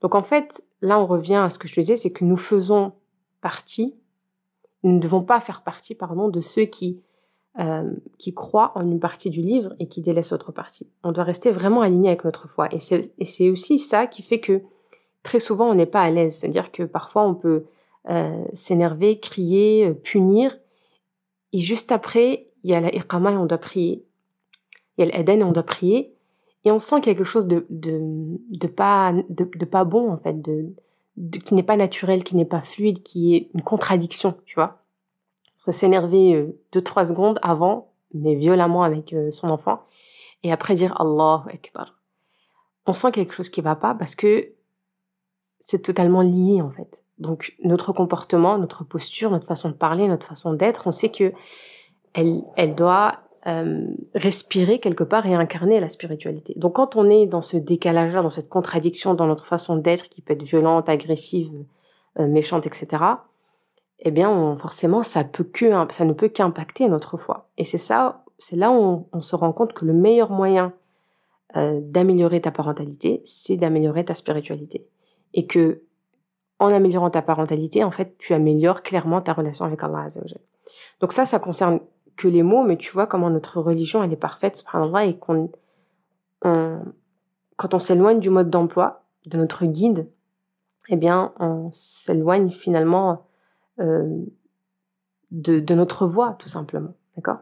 Donc 0.00 0.14
en 0.14 0.22
fait, 0.22 0.62
là 0.82 1.00
on 1.00 1.06
revient 1.06 1.36
à 1.36 1.50
ce 1.50 1.58
que 1.58 1.68
je 1.68 1.74
disais, 1.74 1.96
c'est 1.96 2.12
que 2.12 2.24
nous 2.24 2.36
faisons 2.36 2.92
partie, 3.40 3.96
nous 4.82 4.92
ne 4.92 5.00
devons 5.00 5.22
pas 5.22 5.40
faire 5.40 5.62
partie, 5.62 5.94
pardon, 5.94 6.28
de 6.28 6.40
ceux 6.40 6.64
qui 6.64 7.00
euh, 7.58 7.90
qui 8.16 8.32
croient 8.32 8.70
en 8.76 8.82
une 8.82 9.00
partie 9.00 9.28
du 9.28 9.40
livre 9.40 9.74
et 9.80 9.88
qui 9.88 10.02
délaissent 10.02 10.30
l'autre 10.30 10.52
partie. 10.52 10.86
On 11.02 11.10
doit 11.10 11.24
rester 11.24 11.50
vraiment 11.50 11.80
aligné 11.80 12.08
avec 12.08 12.24
notre 12.24 12.46
foi. 12.46 12.68
Et 12.70 12.78
c'est 12.78 13.50
aussi 13.50 13.80
ça 13.80 14.06
qui 14.06 14.22
fait 14.22 14.38
que 14.38 14.62
très 15.24 15.40
souvent 15.40 15.68
on 15.68 15.74
n'est 15.74 15.84
pas 15.84 16.00
à 16.00 16.10
l'aise. 16.10 16.36
C'est-à-dire 16.36 16.70
que 16.70 16.84
parfois 16.84 17.26
on 17.26 17.34
peut 17.34 17.64
euh, 18.08 18.44
s'énerver, 18.54 19.18
crier, 19.18 19.88
euh, 19.88 19.94
punir. 19.94 20.56
Et 21.52 21.58
juste 21.58 21.90
après, 21.90 22.46
il 22.62 22.70
y 22.70 22.74
a 22.74 22.80
la 22.80 22.94
iqama 22.94 23.32
et 23.32 23.36
on 23.36 23.46
doit 23.46 23.58
prier. 23.58 24.04
Il 24.96 25.04
y 25.04 25.10
a 25.10 25.18
l'eden 25.18 25.40
et 25.40 25.44
on 25.44 25.52
doit 25.52 25.64
prier. 25.64 26.14
Et 26.64 26.70
on 26.70 26.78
sent 26.78 27.00
quelque 27.00 27.24
chose 27.24 27.46
de, 27.46 27.66
de, 27.68 28.66
pas, 28.68 29.12
de, 29.28 29.64
pas 29.64 29.82
bon 29.82 30.12
en 30.12 30.18
fait, 30.18 30.40
de, 30.40 30.72
qui 31.44 31.54
n'est 31.54 31.62
pas 31.62 31.76
naturel, 31.76 32.24
qui 32.24 32.36
n'est 32.36 32.44
pas 32.44 32.62
fluide, 32.62 33.02
qui 33.02 33.36
est 33.36 33.50
une 33.54 33.62
contradiction, 33.62 34.36
tu 34.46 34.54
vois 34.54 34.80
s'énerver 35.72 36.34
euh, 36.34 36.58
deux 36.72 36.82
trois 36.82 37.06
secondes 37.06 37.38
avant, 37.42 37.92
mais 38.14 38.34
violemment 38.34 38.82
avec 38.82 39.12
euh, 39.12 39.30
son 39.30 39.48
enfant, 39.48 39.82
et 40.42 40.52
après 40.52 40.74
dire 40.74 41.00
Allahu 41.00 41.50
Akbar. 41.52 41.94
On 42.86 42.94
sent 42.94 43.12
quelque 43.12 43.34
chose 43.34 43.50
qui 43.50 43.60
va 43.60 43.76
pas 43.76 43.94
parce 43.94 44.14
que 44.14 44.52
c'est 45.60 45.82
totalement 45.82 46.22
lié 46.22 46.62
en 46.62 46.70
fait. 46.70 47.02
Donc 47.18 47.54
notre 47.62 47.92
comportement, 47.92 48.58
notre 48.58 48.84
posture, 48.84 49.30
notre 49.30 49.46
façon 49.46 49.68
de 49.68 49.74
parler, 49.74 50.08
notre 50.08 50.26
façon 50.26 50.54
d'être, 50.54 50.86
on 50.86 50.92
sait 50.92 51.10
que 51.10 51.32
elle, 52.14 52.42
elle 52.56 52.74
doit 52.74 53.20
euh, 53.46 53.86
respirer 54.14 54.80
quelque 54.80 55.04
part 55.04 55.24
et 55.24 55.34
incarner 55.34 55.80
la 55.80 55.88
spiritualité. 55.88 56.52
Donc 56.56 56.74
quand 56.74 56.96
on 56.96 57.08
est 57.08 57.26
dans 57.26 57.40
ce 57.40 57.56
décalage-là, 57.56 58.20
dans 58.20 58.30
cette 58.30 58.50
contradiction 58.50 59.14
dans 59.14 59.26
notre 59.26 59.46
façon 59.46 59.76
d'être 59.76 60.10
qui 60.10 60.20
peut 60.20 60.34
être 60.34 60.42
violente, 60.42 60.90
agressive, 60.90 61.50
euh, 62.18 62.26
méchante, 62.26 62.66
etc., 62.66 63.02
eh 64.00 64.10
bien 64.10 64.56
forcément 64.58 65.02
ça 65.02 65.24
peut 65.24 65.44
que 65.44 65.70
ça 65.90 66.04
ne 66.04 66.12
peut 66.12 66.28
qu'impacter 66.28 66.86
notre 66.88 67.16
foi. 67.16 67.48
Et 67.56 67.64
c'est 67.64 67.78
ça, 67.78 68.24
c'est 68.38 68.56
là 68.56 68.70
où 68.72 69.08
on, 69.10 69.20
se 69.22 69.34
rend 69.36 69.52
compte 69.52 69.72
que 69.72 69.86
le 69.86 69.94
meilleur 69.94 70.30
moyen 70.30 70.74
euh, 71.56 71.80
d'améliorer 71.82 72.42
ta 72.42 72.50
parentalité, 72.50 73.22
c'est 73.24 73.56
d'améliorer 73.56 74.04
ta 74.04 74.14
spiritualité, 74.14 74.86
et 75.32 75.46
que 75.46 75.82
en 76.58 76.68
améliorant 76.68 77.10
ta 77.10 77.22
parentalité, 77.22 77.84
en 77.84 77.90
fait, 77.90 78.16
tu 78.18 78.34
améliores 78.34 78.82
clairement 78.82 79.22
ta 79.22 79.32
relation 79.32 79.64
avec 79.64 79.82
Allah 79.82 80.08
Donc 81.00 81.12
ça, 81.14 81.24
ça 81.24 81.38
concerne 81.38 81.80
que 82.20 82.28
les 82.28 82.42
mots, 82.42 82.62
mais 82.62 82.76
tu 82.76 82.92
vois 82.92 83.06
comment 83.06 83.30
notre 83.30 83.60
religion, 83.60 84.02
elle 84.02 84.12
est 84.12 84.16
parfaite, 84.16 84.58
subhanallah, 84.58 85.06
et 85.06 85.16
qu'on, 85.16 85.50
quand 86.42 87.74
on 87.74 87.78
s'éloigne 87.78 88.20
du 88.20 88.28
mode 88.28 88.50
d'emploi, 88.50 89.04
de 89.26 89.38
notre 89.38 89.64
guide, 89.64 90.06
eh 90.90 90.96
bien, 90.96 91.32
on 91.38 91.70
s'éloigne 91.72 92.50
finalement 92.50 93.26
euh, 93.78 94.24
de, 95.30 95.74
notre 95.74 96.06
voie, 96.06 96.36
tout 96.38 96.48
simplement. 96.48 96.92
D'accord? 97.16 97.38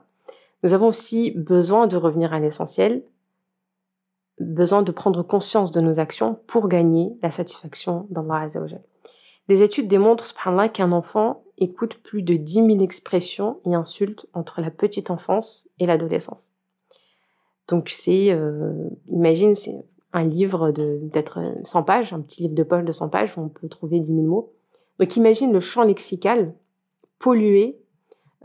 Nous 0.62 0.72
avons 0.72 0.86
aussi 0.86 1.32
besoin 1.32 1.88
de 1.88 1.96
revenir 1.96 2.32
à 2.32 2.38
l'essentiel, 2.38 3.02
besoin 4.38 4.82
de 4.82 4.92
prendre 4.92 5.24
conscience 5.24 5.72
de 5.72 5.80
nos 5.80 5.98
actions 5.98 6.38
pour 6.46 6.68
gagner 6.68 7.18
la 7.22 7.32
satisfaction 7.32 8.06
d'Allah 8.10 8.42
Azzawajal. 8.42 8.82
Des 9.48 9.62
études 9.62 9.88
démontrent, 9.88 10.26
subhanallah, 10.26 10.68
qu'un 10.68 10.92
enfant 10.92 11.42
écoute 11.60 11.96
plus 12.02 12.22
de 12.22 12.34
10 12.34 12.54
000 12.54 12.80
expressions 12.80 13.60
et 13.64 13.74
insultes 13.74 14.26
entre 14.32 14.60
la 14.60 14.70
petite 14.70 15.10
enfance 15.10 15.68
et 15.78 15.86
l'adolescence. 15.86 16.52
Donc 17.68 17.90
c'est, 17.90 18.30
euh, 18.30 18.88
imagine, 19.08 19.54
c'est 19.54 19.74
un 20.12 20.24
livre 20.24 20.70
de 20.70 20.98
peut-être 21.12 21.38
100 21.64 21.82
pages, 21.82 22.12
un 22.12 22.20
petit 22.20 22.42
livre 22.42 22.54
de 22.54 22.62
poche 22.62 22.84
de 22.84 22.92
100 22.92 23.10
pages 23.10 23.36
où 23.36 23.42
on 23.42 23.48
peut 23.48 23.68
trouver 23.68 24.00
10 24.00 24.14
000 24.14 24.26
mots. 24.26 24.52
Donc 24.98 25.16
imagine 25.16 25.52
le 25.52 25.60
champ 25.60 25.82
lexical 25.82 26.54
pollué 27.18 27.78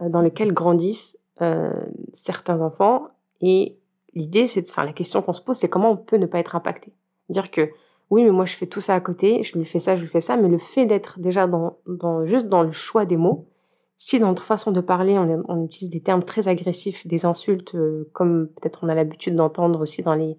euh, 0.01 0.09
dans 0.09 0.21
lequel 0.21 0.53
grandissent 0.53 1.17
euh, 1.41 1.71
certains 2.13 2.61
enfants. 2.61 3.07
Et 3.41 3.77
l'idée, 4.13 4.47
c'est, 4.47 4.69
enfin 4.69 4.85
la 4.85 4.93
question 4.93 5.21
qu'on 5.21 5.33
se 5.33 5.41
pose, 5.41 5.57
c'est 5.57 5.69
comment 5.69 5.91
on 5.91 5.97
peut 5.97 6.17
ne 6.17 6.25
pas 6.25 6.39
être 6.39 6.55
impacté? 6.55 6.93
Dire 7.29 7.49
que 7.49 7.69
oui, 8.09 8.23
mais 8.23 8.31
moi 8.31 8.45
je 8.45 8.55
fais 8.55 8.67
tout 8.67 8.81
ça 8.81 8.95
à 8.95 9.01
côté, 9.01 9.43
je 9.43 9.57
lui 9.57 9.65
fais 9.65 9.79
ça, 9.79 9.95
je 9.95 10.01
lui 10.01 10.09
fais 10.09 10.21
ça, 10.21 10.37
mais 10.37 10.49
le 10.49 10.59
fait 10.59 10.85
d'être 10.85 11.19
déjà 11.19 11.47
dans, 11.47 11.77
juste 12.25 12.47
dans 12.47 12.63
le 12.63 12.71
choix 12.71 13.05
des 13.05 13.17
mots, 13.17 13.47
si 13.97 14.19
dans 14.19 14.27
notre 14.27 14.43
façon 14.43 14.71
de 14.71 14.81
parler, 14.81 15.17
on, 15.17 15.63
utilise 15.63 15.89
des 15.89 16.01
termes 16.01 16.23
très 16.23 16.47
agressifs, 16.47 17.07
des 17.07 17.25
insultes, 17.25 17.73
euh, 17.75 18.09
comme 18.13 18.49
peut-être 18.49 18.79
on 18.83 18.89
a 18.89 18.95
l'habitude 18.95 19.35
d'entendre 19.35 19.79
aussi 19.79 20.03
dans 20.03 20.13
les 20.13 20.37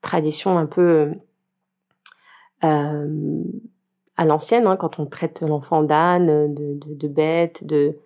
traditions 0.00 0.56
un 0.56 0.66
peu 0.66 1.12
euh, 2.64 3.42
à 4.16 4.24
l'ancienne, 4.24 4.66
hein, 4.66 4.76
quand 4.76 4.98
on 4.98 5.06
traite 5.06 5.42
l'enfant 5.42 5.82
d'âne, 5.82 6.54
de, 6.54 7.08
bête, 7.08 7.64
de, 7.64 7.98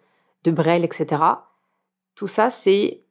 de 0.44 0.50
brêle, 0.50 0.84
etc. 0.84 1.22
Tout 2.16 2.26
ça, 2.26 2.50
c'est 2.50 3.02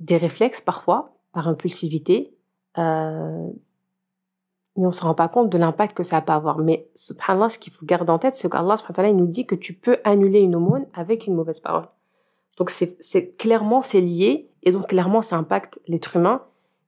des 0.00 0.16
réflexes 0.16 0.60
parfois, 0.60 1.14
par 1.32 1.46
impulsivité, 1.46 2.34
euh, 2.78 3.48
et 4.78 4.86
on 4.86 4.92
se 4.92 5.02
rend 5.02 5.14
pas 5.14 5.28
compte 5.28 5.50
de 5.50 5.58
l'impact 5.58 5.96
que 5.96 6.04
ça 6.04 6.20
peut 6.20 6.32
avoir. 6.32 6.58
Mais 6.58 6.88
subhanallah, 6.94 7.48
ce 7.48 7.58
qu'il 7.58 7.72
faut 7.72 7.84
garder 7.84 8.12
en 8.12 8.18
tête, 8.18 8.36
c'est 8.36 8.48
qu'Allah 8.48 8.76
nous 9.12 9.26
dit 9.26 9.44
que 9.44 9.56
tu 9.56 9.74
peux 9.74 9.98
annuler 10.04 10.40
une 10.40 10.54
aumône 10.54 10.86
avec 10.94 11.26
une 11.26 11.34
mauvaise 11.34 11.58
parole. 11.58 11.88
Donc 12.56 12.70
c'est 12.70 13.36
clairement, 13.36 13.82
c'est 13.82 14.00
lié, 14.00 14.48
et 14.62 14.70
donc 14.70 14.88
clairement, 14.88 15.22
ça 15.22 15.36
impacte 15.36 15.80
l'être 15.88 16.16
humain, 16.16 16.42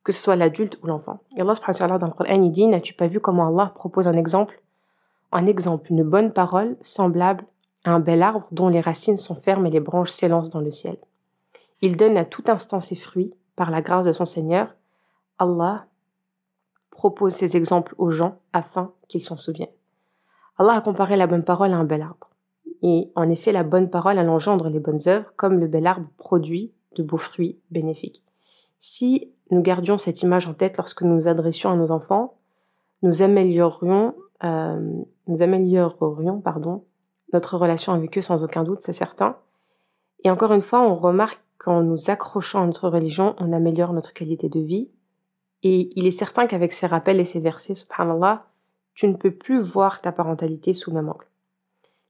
que 0.04 0.12
ce 0.12 0.22
soit 0.22 0.36
l'adulte 0.36 0.78
ou 0.82 0.86
l'enfant. 0.86 1.18
Et 1.36 1.40
Allah 1.40 1.98
dans 1.98 2.06
le 2.06 2.12
Coran, 2.12 2.42
il 2.42 2.52
dit, 2.52 2.66
n'as-tu 2.66 2.94
pas 2.94 3.08
vu 3.08 3.20
comment 3.20 3.48
Allah 3.48 3.72
propose 3.74 4.06
un 4.06 4.16
exemple? 4.16 4.60
Un 5.32 5.46
exemple, 5.46 5.90
une 5.90 6.04
bonne 6.04 6.32
parole 6.32 6.76
semblable 6.82 7.44
à 7.84 7.90
un 7.90 8.00
bel 8.00 8.22
arbre 8.22 8.46
dont 8.52 8.68
les 8.68 8.80
racines 8.80 9.16
sont 9.16 9.34
fermes 9.34 9.66
et 9.66 9.70
les 9.70 9.80
branches 9.80 10.10
s'élancent 10.10 10.50
dans 10.50 10.60
le 10.60 10.70
ciel. 10.70 10.96
Il 11.82 11.96
donne 11.96 12.16
à 12.16 12.24
tout 12.24 12.44
instant 12.46 12.80
ses 12.80 12.96
fruits 12.96 13.34
par 13.56 13.70
la 13.70 13.80
grâce 13.80 14.06
de 14.06 14.12
son 14.12 14.24
Seigneur. 14.24 14.74
Allah 15.38 15.86
propose 17.00 17.32
ces 17.32 17.56
exemples 17.56 17.94
aux 17.96 18.10
gens 18.10 18.40
afin 18.52 18.92
qu'ils 19.08 19.22
s'en 19.22 19.38
souviennent. 19.38 19.76
Allah 20.58 20.74
a 20.74 20.80
comparé 20.82 21.16
la 21.16 21.26
bonne 21.26 21.44
parole 21.44 21.72
à 21.72 21.76
un 21.76 21.84
bel 21.84 22.02
arbre. 22.02 22.28
Et 22.82 23.10
en 23.14 23.30
effet, 23.30 23.52
la 23.52 23.62
bonne 23.62 23.88
parole, 23.88 24.18
elle 24.18 24.28
engendre 24.28 24.68
les 24.68 24.80
bonnes 24.80 25.00
œuvres, 25.06 25.32
comme 25.36 25.58
le 25.58 25.66
bel 25.66 25.86
arbre 25.86 26.10
produit 26.18 26.74
de 26.96 27.02
beaux 27.02 27.16
fruits 27.16 27.58
bénéfiques. 27.70 28.22
Si 28.80 29.32
nous 29.50 29.62
gardions 29.62 29.96
cette 29.96 30.20
image 30.20 30.46
en 30.46 30.52
tête 30.52 30.76
lorsque 30.76 31.00
nous 31.00 31.16
nous 31.16 31.26
adressions 31.26 31.70
à 31.70 31.76
nos 31.76 31.90
enfants, 31.90 32.34
nous 33.02 33.22
améliorerions, 33.22 34.14
euh, 34.44 35.02
nous 35.26 36.40
pardon, 36.44 36.84
notre 37.32 37.56
relation 37.56 37.94
avec 37.94 38.18
eux 38.18 38.22
sans 38.22 38.44
aucun 38.44 38.62
doute, 38.62 38.80
c'est 38.82 38.92
certain. 38.92 39.36
Et 40.22 40.30
encore 40.30 40.52
une 40.52 40.60
fois, 40.60 40.82
on 40.82 40.96
remarque 40.96 41.40
qu'en 41.56 41.80
nous 41.80 42.10
accrochant 42.10 42.62
à 42.62 42.66
notre 42.66 42.90
religion, 42.90 43.36
on 43.38 43.54
améliore 43.54 43.94
notre 43.94 44.12
qualité 44.12 44.50
de 44.50 44.60
vie 44.60 44.90
et 45.62 45.90
il 45.94 46.06
est 46.06 46.10
certain 46.10 46.46
qu'avec 46.46 46.72
ces 46.72 46.86
rappels 46.86 47.20
et 47.20 47.24
ces 47.24 47.40
versets, 47.40 47.74
subhanallah, 47.74 48.46
tu 48.94 49.08
ne 49.08 49.14
peux 49.14 49.30
plus 49.30 49.60
voir 49.60 50.00
ta 50.00 50.12
parentalité 50.12 50.74
sous 50.74 50.92
même 50.92 51.08
angle. 51.08 51.26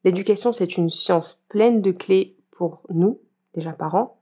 L'éducation, 0.05 0.53
c'est 0.53 0.77
une 0.77 0.91
science 0.91 1.43
pleine 1.49 1.83
de 1.83 1.91
clés 1.91 2.37
pour 2.53 2.83
nous, 2.89 3.21
déjà 3.55 3.73
parents, 3.73 4.19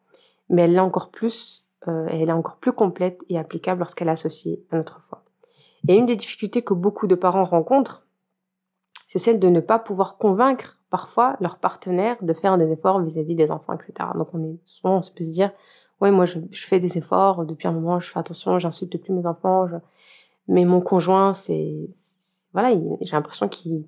mais 0.48 0.62
elle 0.62 0.74
est 0.74 0.80
encore 0.80 1.10
plus, 1.10 1.66
euh, 1.86 2.06
elle 2.10 2.28
est 2.28 2.32
encore 2.32 2.56
plus 2.56 2.72
complète 2.72 3.20
et 3.28 3.38
applicable 3.38 3.80
lorsqu'elle 3.80 4.08
est 4.08 4.12
associée 4.12 4.64
à 4.70 4.76
notre 4.76 5.00
foi. 5.08 5.24
Et 5.86 5.94
une 5.94 6.06
des 6.06 6.16
difficultés 6.16 6.62
que 6.62 6.74
beaucoup 6.74 7.06
de 7.06 7.14
parents 7.14 7.44
rencontrent, 7.44 8.06
c'est 9.06 9.18
celle 9.18 9.38
de 9.38 9.48
ne 9.48 9.60
pas 9.60 9.78
pouvoir 9.78 10.18
convaincre 10.18 10.78
parfois 10.90 11.36
leur 11.40 11.58
partenaire 11.58 12.16
de 12.22 12.32
faire 12.32 12.58
des 12.58 12.70
efforts 12.72 13.00
vis-à-vis 13.00 13.34
des 13.34 13.50
enfants, 13.50 13.74
etc. 13.74 14.10
Donc 14.16 14.28
on 14.34 14.44
est 14.44 14.58
souvent, 14.64 14.98
on 14.98 15.02
se 15.02 15.10
peut 15.10 15.24
se 15.24 15.32
dire, 15.32 15.52
ouais, 16.00 16.10
moi, 16.10 16.24
je, 16.24 16.38
fais 16.52 16.80
des 16.80 16.98
efforts. 16.98 17.44
Depuis 17.44 17.68
un 17.68 17.72
moment, 17.72 18.00
je 18.00 18.10
fais 18.10 18.18
attention, 18.18 18.58
j'insulte 18.58 19.00
plus 19.00 19.12
mes 19.12 19.26
enfants. 19.26 19.66
Mais 20.46 20.64
mon 20.64 20.80
conjoint, 20.80 21.34
c'est, 21.34 21.90
voilà, 22.52 22.70
j'ai 23.00 23.12
l'impression 23.12 23.48
qu'il, 23.48 23.86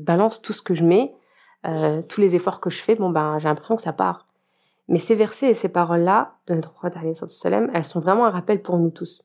balance 0.00 0.42
tout 0.42 0.52
ce 0.52 0.62
que 0.62 0.74
je 0.74 0.84
mets, 0.84 1.14
euh, 1.66 2.02
tous 2.02 2.20
les 2.20 2.34
efforts 2.34 2.60
que 2.60 2.70
je 2.70 2.80
fais. 2.80 2.94
Bon, 2.94 3.10
ben, 3.10 3.38
j'ai 3.38 3.48
l'impression 3.48 3.76
que 3.76 3.82
ça 3.82 3.92
part. 3.92 4.28
Mais 4.88 4.98
ces 4.98 5.14
versets 5.14 5.50
et 5.50 5.54
ces 5.54 5.68
paroles-là 5.68 6.34
de 6.46 6.54
notre 6.54 6.72
prophète, 6.72 6.94
elles 7.02 7.84
sont 7.84 8.00
vraiment 8.00 8.26
un 8.26 8.30
rappel 8.30 8.62
pour 8.62 8.78
nous 8.78 8.90
tous. 8.90 9.24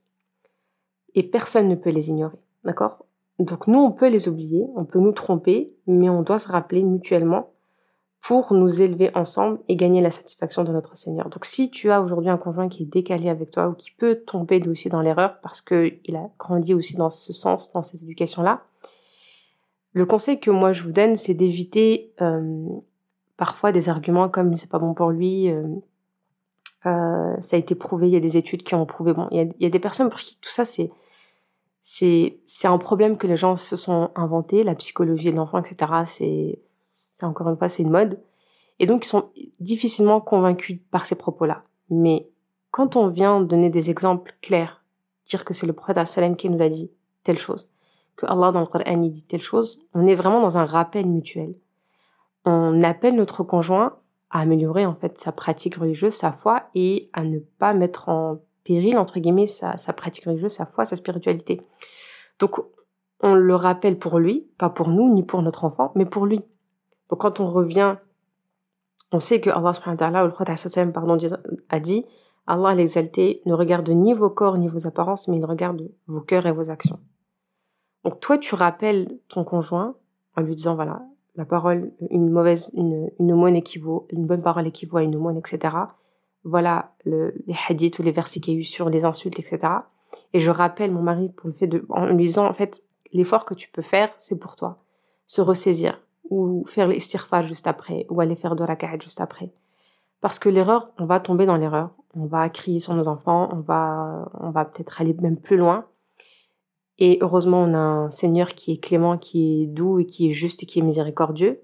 Et 1.15 1.23
personne 1.23 1.67
ne 1.67 1.75
peut 1.75 1.89
les 1.89 2.09
ignorer. 2.09 2.37
D'accord? 2.63 3.05
Donc, 3.39 3.67
nous, 3.67 3.79
on 3.79 3.91
peut 3.91 4.09
les 4.09 4.27
oublier, 4.27 4.65
on 4.75 4.85
peut 4.85 4.99
nous 4.99 5.11
tromper, 5.11 5.73
mais 5.85 6.09
on 6.09 6.21
doit 6.21 6.39
se 6.39 6.47
rappeler 6.47 6.83
mutuellement 6.83 7.51
pour 8.21 8.53
nous 8.53 8.82
élever 8.82 9.12
ensemble 9.15 9.60
et 9.67 9.75
gagner 9.75 10.01
la 10.01 10.12
satisfaction 10.12 10.63
de 10.63 10.71
notre 10.71 10.97
Seigneur. 10.97 11.30
Donc 11.30 11.45
si 11.45 11.69
tu 11.69 11.91
as 11.91 12.01
aujourd'hui 12.01 12.30
un 12.30 12.38
conjoint 12.38 12.67
qui 12.67 12.84
est 12.84 12.88
décalé 12.88 13.30
avec 13.30 13.51
toi 13.51 13.69
ou 13.69 13.73
qui 13.73 13.91
peut 13.91 14.15
tomber 14.15 14.62
aussi 14.67 14.89
dans 14.89 15.01
l'erreur 15.01 15.39
parce 15.41 15.62
qu'il 15.62 16.15
a 16.15 16.30
grandi 16.38 16.73
aussi 16.73 16.95
dans 16.97 17.10
ce 17.10 17.32
sens, 17.32 17.71
dans 17.71 17.84
cette 17.84 18.01
éducation-là, 18.01 18.63
le 19.93 20.06
conseil 20.06 20.39
que 20.39 20.51
moi 20.51 20.73
je 20.73 20.84
vous 20.84 20.91
donne, 20.91 21.15
c'est 21.15 21.34
d'éviter 21.34 22.13
euh, 22.21 22.67
parfois 23.38 23.71
des 23.71 23.89
arguments 23.89 24.30
comme 24.30 24.56
c'est 24.58 24.69
pas 24.69 24.80
bon 24.80 24.93
pour 24.93 25.10
lui, 25.10 25.49
euh, 25.49 25.63
euh, 26.86 27.36
ça 27.41 27.56
a 27.56 27.60
été 27.60 27.75
prouvé, 27.75 28.08
il 28.08 28.13
y 28.13 28.17
a 28.17 28.19
des 28.19 28.38
études 28.38 28.63
qui 28.63 28.75
ont 28.75 28.86
prouvé. 28.86 29.13
Bon, 29.13 29.27
il 29.32 29.53
y 29.60 29.65
a, 29.65 29.69
des 29.69 29.80
personnes 29.80 30.10
pour 30.10 30.19
qui 30.19 30.38
tout 30.39 30.49
ça 30.49 30.65
c'est 30.65 30.91
un 32.67 32.77
problème 32.77 33.17
que 33.17 33.27
les 33.27 33.38
gens 33.38 33.56
se 33.56 33.75
sont 33.75 34.12
inventés, 34.15 34.63
la 34.63 34.75
psychologie 34.75 35.32
de 35.32 35.38
l'enfant, 35.38 35.60
etc. 35.60 35.91
c'est 37.17 37.25
encore 37.25 37.49
une 37.49 37.58
fois, 37.58 37.67
c'est 37.67 37.82
une 37.82 37.89
mode. 37.89 38.19
Et 38.80 38.86
donc, 38.86 39.06
ils 39.06 39.10
sont 39.10 39.30
difficilement 39.60 40.21
convaincus 40.21 40.80
par 40.91 41.08
ces 41.08 41.15
propos-là. 41.15 41.63
Mais 41.89 42.30
quand 42.69 42.95
on 42.95 43.08
vient 43.08 43.41
donner 43.41 43.71
des 43.71 43.89
exemples 43.89 44.36
clairs, 44.41 44.84
dire 45.27 45.43
que 45.43 45.56
c'est 45.56 45.65
le 45.65 45.73
prophète 45.73 46.08
sallam 46.08 46.36
qui 46.36 46.47
nous 46.47 46.62
a 46.62 46.69
dit 46.69 46.91
telle 47.23 47.39
chose, 47.39 47.69
que 48.17 48.27
Allah 48.27 48.51
dans 48.51 48.60
le 48.60 48.67
Coran 48.67 48.97
dit 48.97 49.25
telle 49.25 49.41
chose, 49.41 49.82
on 49.95 50.06
est 50.06 50.13
vraiment 50.13 50.41
dans 50.41 50.60
un 50.60 50.65
rappel 50.65 51.08
mutuel. 51.08 51.56
On 52.45 52.84
appelle 52.84 53.15
notre 53.15 53.43
conjoint 53.43 53.97
à 54.30 54.41
améliorer 54.41 54.86
en 54.86 54.93
fait 54.93 55.19
sa 55.19 55.32
pratique 55.32 55.75
religieuse, 55.75 56.13
sa 56.13 56.32
foi 56.32 56.69
et 56.75 57.10
à 57.13 57.23
ne 57.23 57.39
pas 57.39 57.73
mettre 57.73 58.10
en 58.10 58.38
péril 58.63 58.97
entre 58.99 59.19
guillemets 59.19 59.47
sa 59.47 59.75
pratique 59.93 60.25
religieuse, 60.25 60.51
sa 60.51 60.67
foi, 60.67 60.86
sa 60.86 60.95
spiritualité. 60.95 61.62
Donc 62.39 62.60
on 63.21 63.34
le 63.34 63.56
rappelle 63.56 63.97
pour 63.97 64.19
lui, 64.19 64.47
pas 64.60 64.69
pour 64.69 64.89
nous 64.89 65.12
ni 65.12 65.23
pour 65.23 65.41
notre 65.41 65.65
enfant, 65.65 65.91
mais 65.95 66.06
pour 66.06 66.27
lui. 66.27 66.43
Donc 67.09 67.21
quand 67.21 67.39
on 67.39 67.49
revient, 67.49 67.95
on 69.11 69.19
sait 69.19 69.41
que 69.41 69.49
Allah 69.49 70.23
le 70.23 70.91
pardon, 70.91 71.17
a 71.69 71.79
dit 71.79 72.05
Allah 72.47 72.73
l'exalté 72.75 73.41
ne 73.45 73.53
regarde 73.53 73.89
ni 73.89 74.13
vos 74.13 74.29
corps 74.29 74.57
ni 74.57 74.69
vos 74.69 74.87
apparences, 74.87 75.27
mais 75.27 75.37
il 75.37 75.45
regarde 75.45 75.89
vos 76.07 76.21
cœurs 76.21 76.45
et 76.45 76.51
vos 76.51 76.69
actions. 76.69 76.99
Donc 78.05 78.21
toi, 78.21 78.37
tu 78.37 78.55
rappelles 78.55 79.19
ton 79.27 79.43
conjoint 79.43 79.95
en 80.37 80.41
lui 80.41 80.55
disant, 80.55 80.75
voilà, 80.75 81.01
la 81.35 81.45
parole, 81.45 81.91
une 82.09 82.29
mauvaise, 82.29 82.71
une, 82.73 83.11
une 83.19 83.33
aumône 83.33 83.55
équivaut, 83.55 84.07
une 84.11 84.25
bonne 84.25 84.41
parole 84.41 84.65
équivaut 84.65 84.97
à 84.97 85.03
une 85.03 85.15
aumône, 85.15 85.37
etc. 85.37 85.75
Voilà 86.43 86.93
les 87.05 87.33
hadiths 87.67 87.99
ou 87.99 88.03
les 88.03 88.11
versets 88.11 88.39
qu'il 88.39 88.53
y 88.53 88.57
a 88.57 88.59
eu 88.61 88.63
sur 88.63 88.89
les 88.89 89.03
insultes, 89.03 89.39
etc. 89.39 89.59
Et 90.33 90.39
je 90.39 90.49
rappelle 90.49 90.91
mon 90.91 91.01
mari 91.01 91.29
pour 91.29 91.47
le 91.47 91.53
fait 91.53 91.67
de, 91.67 91.85
en 91.89 92.05
lui 92.05 92.25
disant, 92.25 92.47
en 92.47 92.53
fait, 92.53 92.81
l'effort 93.11 93.45
que 93.45 93.53
tu 93.53 93.69
peux 93.69 93.81
faire, 93.81 94.09
c'est 94.19 94.37
pour 94.37 94.55
toi. 94.55 94.83
Se 95.25 95.41
ressaisir, 95.41 96.01
ou 96.29 96.65
faire 96.67 96.87
l'estirfar 96.87 97.45
juste 97.47 97.67
après, 97.67 98.05
ou 98.09 98.21
aller 98.21 98.35
faire 98.35 98.55
de 98.55 98.63
raka'at 98.63 98.99
juste 98.99 99.21
après. 99.21 99.49
Parce 100.21 100.39
que 100.39 100.49
l'erreur, 100.49 100.89
on 100.97 101.05
va 101.05 101.19
tomber 101.19 101.45
dans 101.45 101.57
l'erreur. 101.57 101.91
On 102.15 102.25
va 102.25 102.49
crier 102.49 102.79
sur 102.79 102.95
nos 102.95 103.07
enfants, 103.07 103.49
on 103.51 103.59
va, 103.59 104.29
on 104.39 104.49
va 104.49 104.65
peut-être 104.65 104.99
aller 105.01 105.13
même 105.13 105.37
plus 105.37 105.57
loin. 105.57 105.85
Et 106.99 107.19
heureusement, 107.21 107.61
on 107.61 107.73
a 107.73 107.77
un 107.77 108.09
Seigneur 108.09 108.55
qui 108.55 108.71
est 108.73 108.77
clément, 108.77 109.17
qui 109.17 109.63
est 109.63 109.65
doux 109.67 109.99
et 109.99 110.05
qui 110.05 110.29
est 110.29 110.33
juste 110.33 110.63
et 110.63 110.65
qui 110.65 110.79
est 110.79 110.81
miséricordieux. 110.81 111.61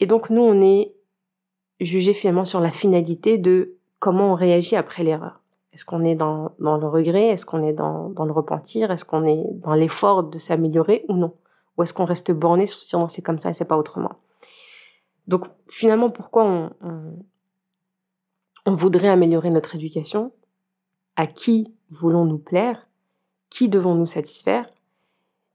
Et 0.00 0.06
donc, 0.06 0.30
nous, 0.30 0.42
on 0.42 0.60
est 0.60 0.94
jugé 1.80 2.12
finalement 2.12 2.44
sur 2.44 2.60
la 2.60 2.72
finalité 2.72 3.38
de 3.38 3.76
comment 4.00 4.32
on 4.32 4.34
réagit 4.34 4.74
après 4.74 5.04
l'erreur. 5.04 5.40
Est-ce 5.72 5.84
qu'on 5.84 6.04
est 6.04 6.16
dans, 6.16 6.52
dans, 6.58 6.76
le 6.76 6.88
regret? 6.88 7.28
Est-ce 7.28 7.46
qu'on 7.46 7.62
est 7.62 7.72
dans, 7.72 8.10
dans, 8.10 8.24
le 8.24 8.32
repentir? 8.32 8.90
Est-ce 8.90 9.04
qu'on 9.04 9.24
est 9.24 9.44
dans 9.54 9.74
l'effort 9.74 10.24
de 10.24 10.38
s'améliorer 10.38 11.04
ou 11.08 11.14
non? 11.14 11.34
Ou 11.76 11.82
est-ce 11.82 11.94
qu'on 11.94 12.04
reste 12.04 12.30
borné 12.32 12.66
sur 12.66 13.10
c'est 13.10 13.22
comme 13.22 13.38
ça 13.38 13.50
et 13.50 13.54
c'est 13.54 13.64
pas 13.64 13.78
autrement? 13.78 14.16
Donc 15.26 15.46
finalement, 15.68 16.10
pourquoi 16.10 16.44
on, 16.44 16.70
on 18.66 18.74
voudrait 18.74 19.08
améliorer 19.08 19.50
notre 19.50 19.74
éducation? 19.74 20.32
À 21.16 21.26
qui 21.26 21.74
voulons-nous 21.90 22.38
plaire? 22.38 22.88
Qui 23.50 23.68
devons-nous 23.68 24.06
satisfaire? 24.06 24.68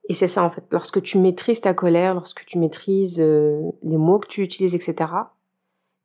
Et 0.09 0.13
c'est 0.13 0.27
ça 0.27 0.43
en 0.43 0.49
fait. 0.49 0.63
Lorsque 0.71 1.01
tu 1.01 1.17
maîtrises 1.17 1.61
ta 1.61 1.73
colère, 1.73 2.13
lorsque 2.13 2.45
tu 2.45 2.57
maîtrises 2.57 3.19
euh, 3.19 3.61
les 3.83 3.97
mots 3.97 4.19
que 4.19 4.27
tu 4.27 4.41
utilises, 4.41 4.73
etc., 4.73 5.11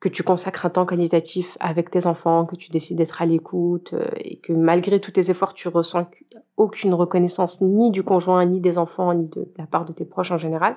que 0.02 0.08
tu 0.08 0.24
consacres 0.24 0.66
un 0.66 0.70
temps 0.70 0.84
qualitatif 0.84 1.56
avec 1.60 1.88
tes 1.88 2.08
enfants, 2.08 2.44
que 2.44 2.56
tu 2.56 2.72
décides 2.72 2.98
d'être 2.98 3.22
à 3.22 3.26
l'écoute 3.26 3.92
euh, 3.92 4.10
et 4.16 4.38
que 4.38 4.52
malgré 4.52 5.00
tous 5.00 5.12
tes 5.12 5.30
efforts, 5.30 5.54
tu 5.54 5.68
ressens 5.68 6.10
aucune 6.56 6.92
reconnaissance 6.92 7.60
ni 7.60 7.92
du 7.92 8.02
conjoint, 8.02 8.44
ni 8.44 8.60
des 8.60 8.78
enfants, 8.78 9.14
ni 9.14 9.28
de, 9.28 9.52
la 9.56 9.66
part 9.68 9.84
de 9.84 9.92
tes 9.92 10.04
proches 10.04 10.32
en 10.32 10.38
général, 10.38 10.76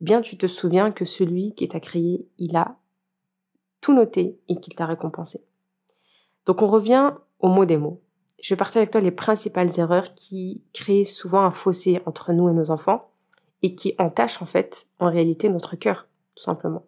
eh 0.00 0.04
bien 0.06 0.22
tu 0.22 0.38
te 0.38 0.46
souviens 0.46 0.90
que 0.90 1.04
celui 1.04 1.54
qui 1.54 1.68
t'a 1.68 1.80
créé, 1.80 2.26
il 2.38 2.56
a 2.56 2.76
tout 3.82 3.92
noté 3.92 4.38
et 4.48 4.58
qu'il 4.58 4.74
t'a 4.74 4.86
récompensé. 4.86 5.44
Donc 6.46 6.62
on 6.62 6.68
revient 6.68 7.12
au 7.40 7.48
mot 7.48 7.66
des 7.66 7.76
mots. 7.76 8.00
Je 8.40 8.54
vais 8.54 8.58
partir 8.58 8.78
avec 8.78 8.90
toi 8.90 9.02
les 9.02 9.10
principales 9.10 9.78
erreurs 9.78 10.14
qui 10.14 10.64
créent 10.72 11.04
souvent 11.04 11.42
un 11.42 11.50
fossé 11.50 12.00
entre 12.06 12.32
nous 12.32 12.48
et 12.48 12.54
nos 12.54 12.70
enfants 12.70 13.10
et 13.60 13.74
qui 13.74 13.94
entachent 13.98 14.40
en 14.40 14.46
fait 14.46 14.86
en 14.98 15.10
réalité 15.10 15.50
notre 15.50 15.76
cœur, 15.76 16.06
tout 16.36 16.42
simplement. 16.42 16.86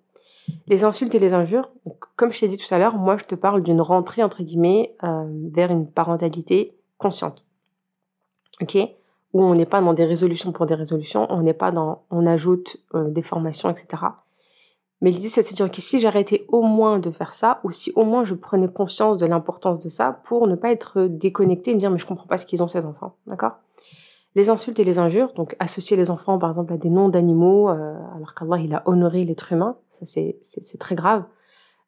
Les 0.66 0.84
insultes 0.84 1.14
et 1.14 1.18
les 1.18 1.34
injures, 1.34 1.70
comme 2.16 2.32
je 2.32 2.40
t'ai 2.40 2.48
dit 2.48 2.58
tout 2.58 2.72
à 2.72 2.78
l'heure, 2.78 2.96
moi 2.96 3.16
je 3.16 3.24
te 3.24 3.34
parle 3.34 3.62
d'une 3.62 3.80
rentrée 3.80 4.22
entre 4.22 4.42
guillemets 4.42 4.94
euh, 5.04 5.24
vers 5.52 5.70
une 5.70 5.86
parentalité 5.86 6.74
consciente. 6.98 7.44
Ok? 8.60 8.76
Où 9.32 9.42
on 9.42 9.54
n'est 9.54 9.66
pas 9.66 9.80
dans 9.80 9.94
des 9.94 10.04
résolutions 10.04 10.52
pour 10.52 10.66
des 10.66 10.74
résolutions, 10.74 11.26
on 11.30 11.42
n'est 11.42 11.54
pas 11.54 11.70
dans 11.72 12.02
on 12.10 12.26
ajoute 12.26 12.76
euh, 12.94 13.08
des 13.08 13.22
formations, 13.22 13.70
etc. 13.70 14.02
Mais 15.00 15.10
l'idée 15.10 15.28
c'est 15.28 15.42
de 15.42 15.46
se 15.46 15.54
dire 15.54 15.70
que 15.70 15.80
si 15.80 16.00
j'arrêtais 16.00 16.44
au 16.48 16.62
moins 16.62 16.98
de 16.98 17.10
faire 17.10 17.34
ça, 17.34 17.60
ou 17.64 17.72
si 17.72 17.92
au 17.96 18.04
moins 18.04 18.24
je 18.24 18.34
prenais 18.34 18.68
conscience 18.68 19.18
de 19.18 19.26
l'importance 19.26 19.80
de 19.80 19.88
ça 19.88 20.20
pour 20.24 20.46
ne 20.46 20.54
pas 20.54 20.70
être 20.70 21.02
déconnecté 21.02 21.72
et 21.72 21.74
me 21.74 21.80
dire 21.80 21.90
mais 21.90 21.98
je 21.98 22.06
comprends 22.06 22.28
pas 22.28 22.38
ce 22.38 22.46
qu'ils 22.46 22.62
ont 22.62 22.68
ces 22.68 22.86
enfants. 22.86 23.16
D'accord? 23.26 23.52
Les 24.34 24.48
insultes 24.48 24.78
et 24.78 24.84
les 24.84 24.98
injures, 24.98 25.32
donc 25.34 25.56
associer 25.58 25.96
les 25.96 26.10
enfants 26.10 26.38
par 26.38 26.50
exemple 26.50 26.72
à 26.72 26.76
des 26.76 26.88
noms 26.88 27.08
d'animaux, 27.08 27.68
euh, 27.68 27.94
alors 28.16 28.34
qu'Allah 28.34 28.58
il 28.58 28.74
a 28.74 28.82
honoré 28.86 29.24
l'être 29.24 29.52
humain, 29.52 29.76
c'est 30.04 30.78
très 30.78 30.94
grave. 30.94 31.24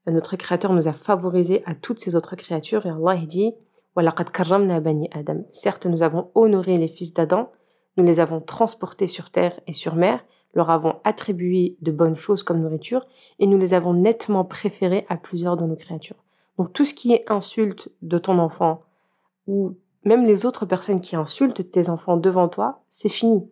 Notre 0.07 0.37
Créateur 0.37 0.73
nous 0.73 0.89
a 0.89 0.93
favorisés 0.93 1.63
à 1.67 1.75
toutes 1.75 2.01
ces 2.01 2.15
autres 2.15 2.37
créatures 2.37 2.87
et 2.87 2.91
Allah 2.91 3.15
il 3.15 3.27
dit 3.27 3.55
Adam. 3.97 5.45
Certes, 5.53 5.87
nous 5.87 6.03
avons 6.03 6.31
honoré 6.35 6.79
les 6.79 6.89
fils 6.89 7.15
d'Adam, 7.15 7.51
nous 7.97 8.05
les 8.05 8.21
avons 8.21 8.41
transportés 8.41 9.07
sur 9.07 9.31
terre 9.31 9.59
et 9.67 9.73
sur 9.73 9.95
mer, 9.95 10.25
leur 10.55 10.71
avons 10.71 10.97
attribué 11.05 11.77
de 11.81 11.93
bonnes 11.93 12.17
choses 12.17 12.43
comme 12.43 12.61
nourriture 12.61 13.07
et 13.39 13.47
nous 13.47 13.59
les 13.59 13.75
avons 13.75 13.95
nettement 13.95 14.45
préférés 14.45 15.07
à 15.09 15.17
plusieurs 15.17 15.57
de 15.57 15.65
nos 15.65 15.77
créatures. 15.77 16.23
Donc 16.59 16.73
tout 16.73 16.85
ce 16.85 16.95
qui 16.95 17.13
est 17.13 17.25
insulte 17.29 17.91
de 18.03 18.19
ton 18.19 18.39
enfant 18.39 18.83
ou 19.47 19.77
même 20.05 20.25
les 20.25 20.47
autres 20.47 20.67
personnes 20.67 21.01
qui 21.01 21.17
insultent 21.17 21.71
tes 21.71 21.89
enfants 21.89 22.17
devant 22.17 22.49
toi, 22.49 22.83
c'est 22.91 23.09
fini. 23.09 23.49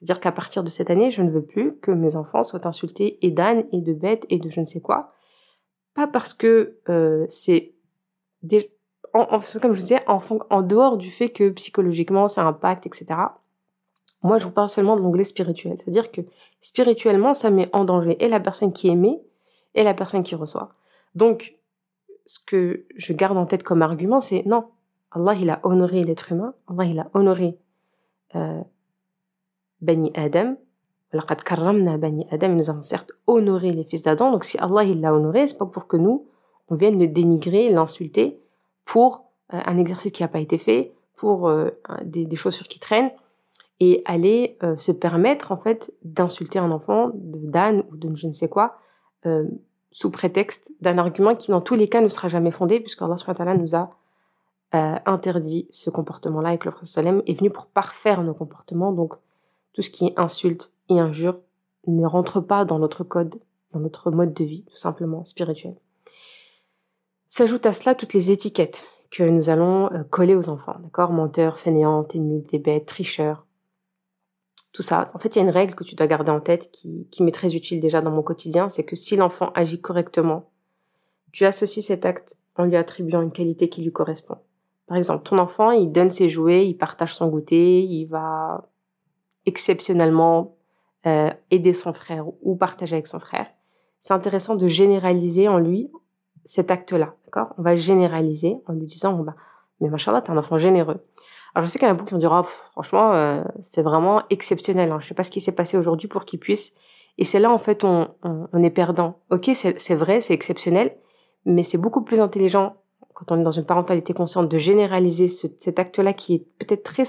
C'est-à-dire 0.00 0.20
qu'à 0.20 0.32
partir 0.32 0.64
de 0.64 0.70
cette 0.70 0.88
année, 0.88 1.10
je 1.10 1.22
ne 1.22 1.30
veux 1.30 1.44
plus 1.44 1.76
que 1.76 1.90
mes 1.90 2.16
enfants 2.16 2.42
soient 2.42 2.66
insultés 2.66 3.18
et 3.24 3.30
d'ânes 3.30 3.64
et 3.72 3.82
de 3.82 3.92
bêtes 3.92 4.24
et 4.30 4.38
de 4.38 4.48
je 4.48 4.60
ne 4.60 4.66
sais 4.66 4.80
quoi. 4.80 5.12
Pas 5.94 6.06
parce 6.06 6.32
que 6.32 6.78
euh, 6.88 7.26
c'est 7.28 7.74
comme 9.12 9.74
je 9.74 9.80
disais, 9.80 10.02
en, 10.06 10.20
en, 10.50 10.62
dehors 10.62 10.96
du 10.96 11.10
fait 11.10 11.30
que 11.30 11.50
psychologiquement 11.50 12.28
ça 12.28 12.46
impacte, 12.46 12.86
etc. 12.86 13.06
Moi, 14.22 14.38
je 14.38 14.44
vous 14.44 14.52
parle 14.52 14.68
seulement 14.68 14.96
de 14.96 15.02
l'onglet 15.02 15.24
spirituel. 15.24 15.76
C'est-à-dire 15.78 16.12
que 16.12 16.20
spirituellement, 16.60 17.34
ça 17.34 17.50
met 17.50 17.68
en 17.72 17.84
danger 17.84 18.22
et 18.22 18.28
la 18.28 18.40
personne 18.40 18.72
qui 18.72 18.88
émet 18.88 19.20
et 19.74 19.82
la 19.82 19.94
personne 19.94 20.22
qui 20.22 20.34
reçoit. 20.34 20.74
Donc, 21.14 21.54
ce 22.26 22.38
que 22.38 22.84
je 22.96 23.12
garde 23.12 23.36
en 23.36 23.46
tête 23.46 23.62
comme 23.62 23.82
argument, 23.82 24.20
c'est 24.20 24.44
non, 24.46 24.66
Allah, 25.10 25.34
il 25.34 25.50
a 25.50 25.60
honoré 25.64 26.04
l'être 26.04 26.30
humain, 26.32 26.54
Allah, 26.68 26.84
il 26.84 27.00
a 27.00 27.10
honoré 27.14 27.58
euh, 28.36 28.60
Bani 29.82 30.12
Adam. 30.14 30.56
Bani 31.12 32.26
Adam, 32.30 32.48
nous 32.50 32.70
avons 32.70 32.82
certes 32.82 33.10
honoré 33.26 33.72
les 33.72 33.84
fils 33.84 34.02
d'Adam. 34.02 34.30
Donc 34.30 34.44
si 34.44 34.58
Allah 34.58 34.84
il 34.84 35.00
l'a 35.00 35.12
honoré, 35.12 35.46
c'est 35.46 35.58
pas 35.58 35.66
pour 35.66 35.86
que 35.86 35.96
nous 35.96 36.26
on 36.70 36.76
vienne 36.76 36.98
le 36.98 37.08
dénigrer, 37.08 37.68
l'insulter 37.68 38.40
pour 38.84 39.24
euh, 39.52 39.60
un 39.64 39.78
exercice 39.78 40.12
qui 40.12 40.22
n'a 40.22 40.28
pas 40.28 40.38
été 40.38 40.56
fait, 40.56 40.92
pour 41.16 41.48
euh, 41.48 41.70
des, 42.04 42.28
sur 42.36 42.68
qui 42.68 42.78
traînent 42.78 43.10
et 43.80 44.02
aller 44.04 44.56
euh, 44.62 44.76
se 44.76 44.92
permettre 44.92 45.52
en 45.52 45.56
fait 45.56 45.92
d'insulter 46.04 46.58
un 46.58 46.70
enfant 46.70 47.10
d'âne 47.14 47.82
ou 47.90 47.96
de 47.96 48.14
je 48.16 48.26
ne 48.26 48.32
sais 48.32 48.48
quoi 48.48 48.78
sous 49.92 50.10
prétexte 50.10 50.72
d'un 50.80 50.96
argument 50.96 51.34
qui 51.34 51.50
dans 51.50 51.60
tous 51.60 51.74
les 51.74 51.90
cas 51.90 52.00
ne 52.00 52.08
sera 52.08 52.28
jamais 52.28 52.52
fondé 52.52 52.80
puisque 52.80 53.02
Allah 53.02 53.54
nous 53.54 53.74
a 53.74 53.90
interdit 54.72 55.66
ce 55.68 55.90
comportement-là 55.90 56.54
et 56.54 56.58
que 56.58 56.64
le 56.66 56.70
prophète 56.70 57.06
est 57.26 57.34
venu 57.34 57.50
pour 57.50 57.66
parfaire 57.66 58.22
nos 58.22 58.32
comportements 58.32 58.92
donc 58.92 59.12
tout 59.72 59.82
ce 59.82 59.90
qui 59.90 60.12
insulte 60.16 60.72
et 60.88 60.98
injure 60.98 61.38
ne 61.86 62.06
rentre 62.06 62.40
pas 62.40 62.64
dans 62.64 62.78
notre 62.78 63.04
code, 63.04 63.40
dans 63.72 63.80
notre 63.80 64.10
mode 64.10 64.34
de 64.34 64.44
vie, 64.44 64.64
tout 64.64 64.76
simplement 64.76 65.24
spirituel. 65.24 65.76
S'ajoutent 67.28 67.66
à 67.66 67.72
cela 67.72 67.94
toutes 67.94 68.12
les 68.12 68.30
étiquettes 68.30 68.86
que 69.10 69.22
nous 69.22 69.50
allons 69.50 69.92
euh, 69.92 70.02
coller 70.04 70.34
aux 70.34 70.48
enfants, 70.48 70.76
d'accord? 70.82 71.12
Menteur, 71.12 71.58
fainéant, 71.58 72.06
nul, 72.14 72.44
bêtes, 72.60 72.86
tricheur. 72.86 73.46
Tout 74.72 74.82
ça. 74.82 75.08
En 75.14 75.18
fait, 75.18 75.34
il 75.34 75.38
y 75.38 75.42
a 75.42 75.44
une 75.44 75.50
règle 75.50 75.74
que 75.74 75.82
tu 75.82 75.96
dois 75.96 76.06
garder 76.06 76.30
en 76.30 76.40
tête 76.40 76.70
qui, 76.70 77.08
qui 77.10 77.24
m'est 77.24 77.32
très 77.32 77.56
utile 77.56 77.80
déjà 77.80 78.00
dans 78.00 78.12
mon 78.12 78.22
quotidien, 78.22 78.68
c'est 78.70 78.84
que 78.84 78.94
si 78.94 79.16
l'enfant 79.16 79.50
agit 79.54 79.80
correctement, 79.80 80.50
tu 81.32 81.44
associes 81.44 81.82
cet 81.82 82.04
acte 82.04 82.36
en 82.56 82.64
lui 82.64 82.76
attribuant 82.76 83.22
une 83.22 83.32
qualité 83.32 83.68
qui 83.68 83.82
lui 83.82 83.92
correspond. 83.92 84.36
Par 84.86 84.96
exemple, 84.96 85.24
ton 85.24 85.38
enfant, 85.38 85.70
il 85.70 85.90
donne 85.90 86.10
ses 86.10 86.28
jouets, 86.28 86.68
il 86.68 86.74
partage 86.74 87.14
son 87.14 87.28
goûter, 87.28 87.82
il 87.82 88.06
va 88.06 88.68
exceptionnellement 89.46 90.56
euh, 91.06 91.30
aider 91.50 91.72
son 91.72 91.92
frère 91.92 92.24
ou 92.42 92.56
partager 92.56 92.94
avec 92.96 93.06
son 93.06 93.20
frère, 93.20 93.46
c'est 94.00 94.14
intéressant 94.14 94.54
de 94.54 94.66
généraliser 94.66 95.48
en 95.48 95.58
lui 95.58 95.90
cet 96.44 96.70
acte-là, 96.70 97.14
d'accord? 97.26 97.54
On 97.58 97.62
va 97.62 97.76
généraliser 97.76 98.56
en 98.66 98.72
lui 98.72 98.86
disant, 98.86 99.14
bah, 99.14 99.34
mais 99.80 99.88
machallah, 99.88 100.22
t'es 100.22 100.30
un 100.30 100.36
enfant 100.36 100.58
généreux. 100.58 101.04
Alors 101.54 101.66
je 101.66 101.70
sais 101.70 101.78
qu'il 101.78 101.86
y 101.86 101.90
en 101.90 101.94
a 101.94 101.96
beaucoup 101.96 102.08
qui 102.08 102.14
vont 102.14 102.20
dire, 102.20 102.32
oh, 102.32 102.46
franchement, 102.72 103.12
euh, 103.14 103.42
c'est 103.62 103.82
vraiment 103.82 104.22
exceptionnel. 104.30 104.92
Hein. 104.92 104.98
Je 105.00 105.08
sais 105.08 105.14
pas 105.14 105.24
ce 105.24 105.30
qui 105.30 105.40
s'est 105.40 105.52
passé 105.52 105.76
aujourd'hui 105.76 106.08
pour 106.08 106.24
qu'il 106.24 106.38
puisse. 106.38 106.72
Et 107.18 107.24
c'est 107.24 107.40
là 107.40 107.50
en 107.50 107.58
fait 107.58 107.84
on, 107.84 108.08
est 108.62 108.70
perdant. 108.70 109.18
Ok, 109.30 109.50
c'est 109.52 109.94
vrai, 109.94 110.20
c'est 110.20 110.32
exceptionnel, 110.32 110.96
mais 111.44 111.62
c'est 111.62 111.76
beaucoup 111.76 112.02
plus 112.02 112.20
intelligent 112.20 112.76
quand 113.14 113.32
on 113.32 113.40
est 113.40 113.42
dans 113.42 113.50
une 113.50 113.66
parentalité 113.66 114.14
consciente 114.14 114.48
de 114.48 114.58
généraliser 114.58 115.28
cet 115.28 115.78
acte-là 115.78 116.14
qui 116.14 116.34
est 116.34 116.46
peut-être 116.58 116.84
très 116.84 117.02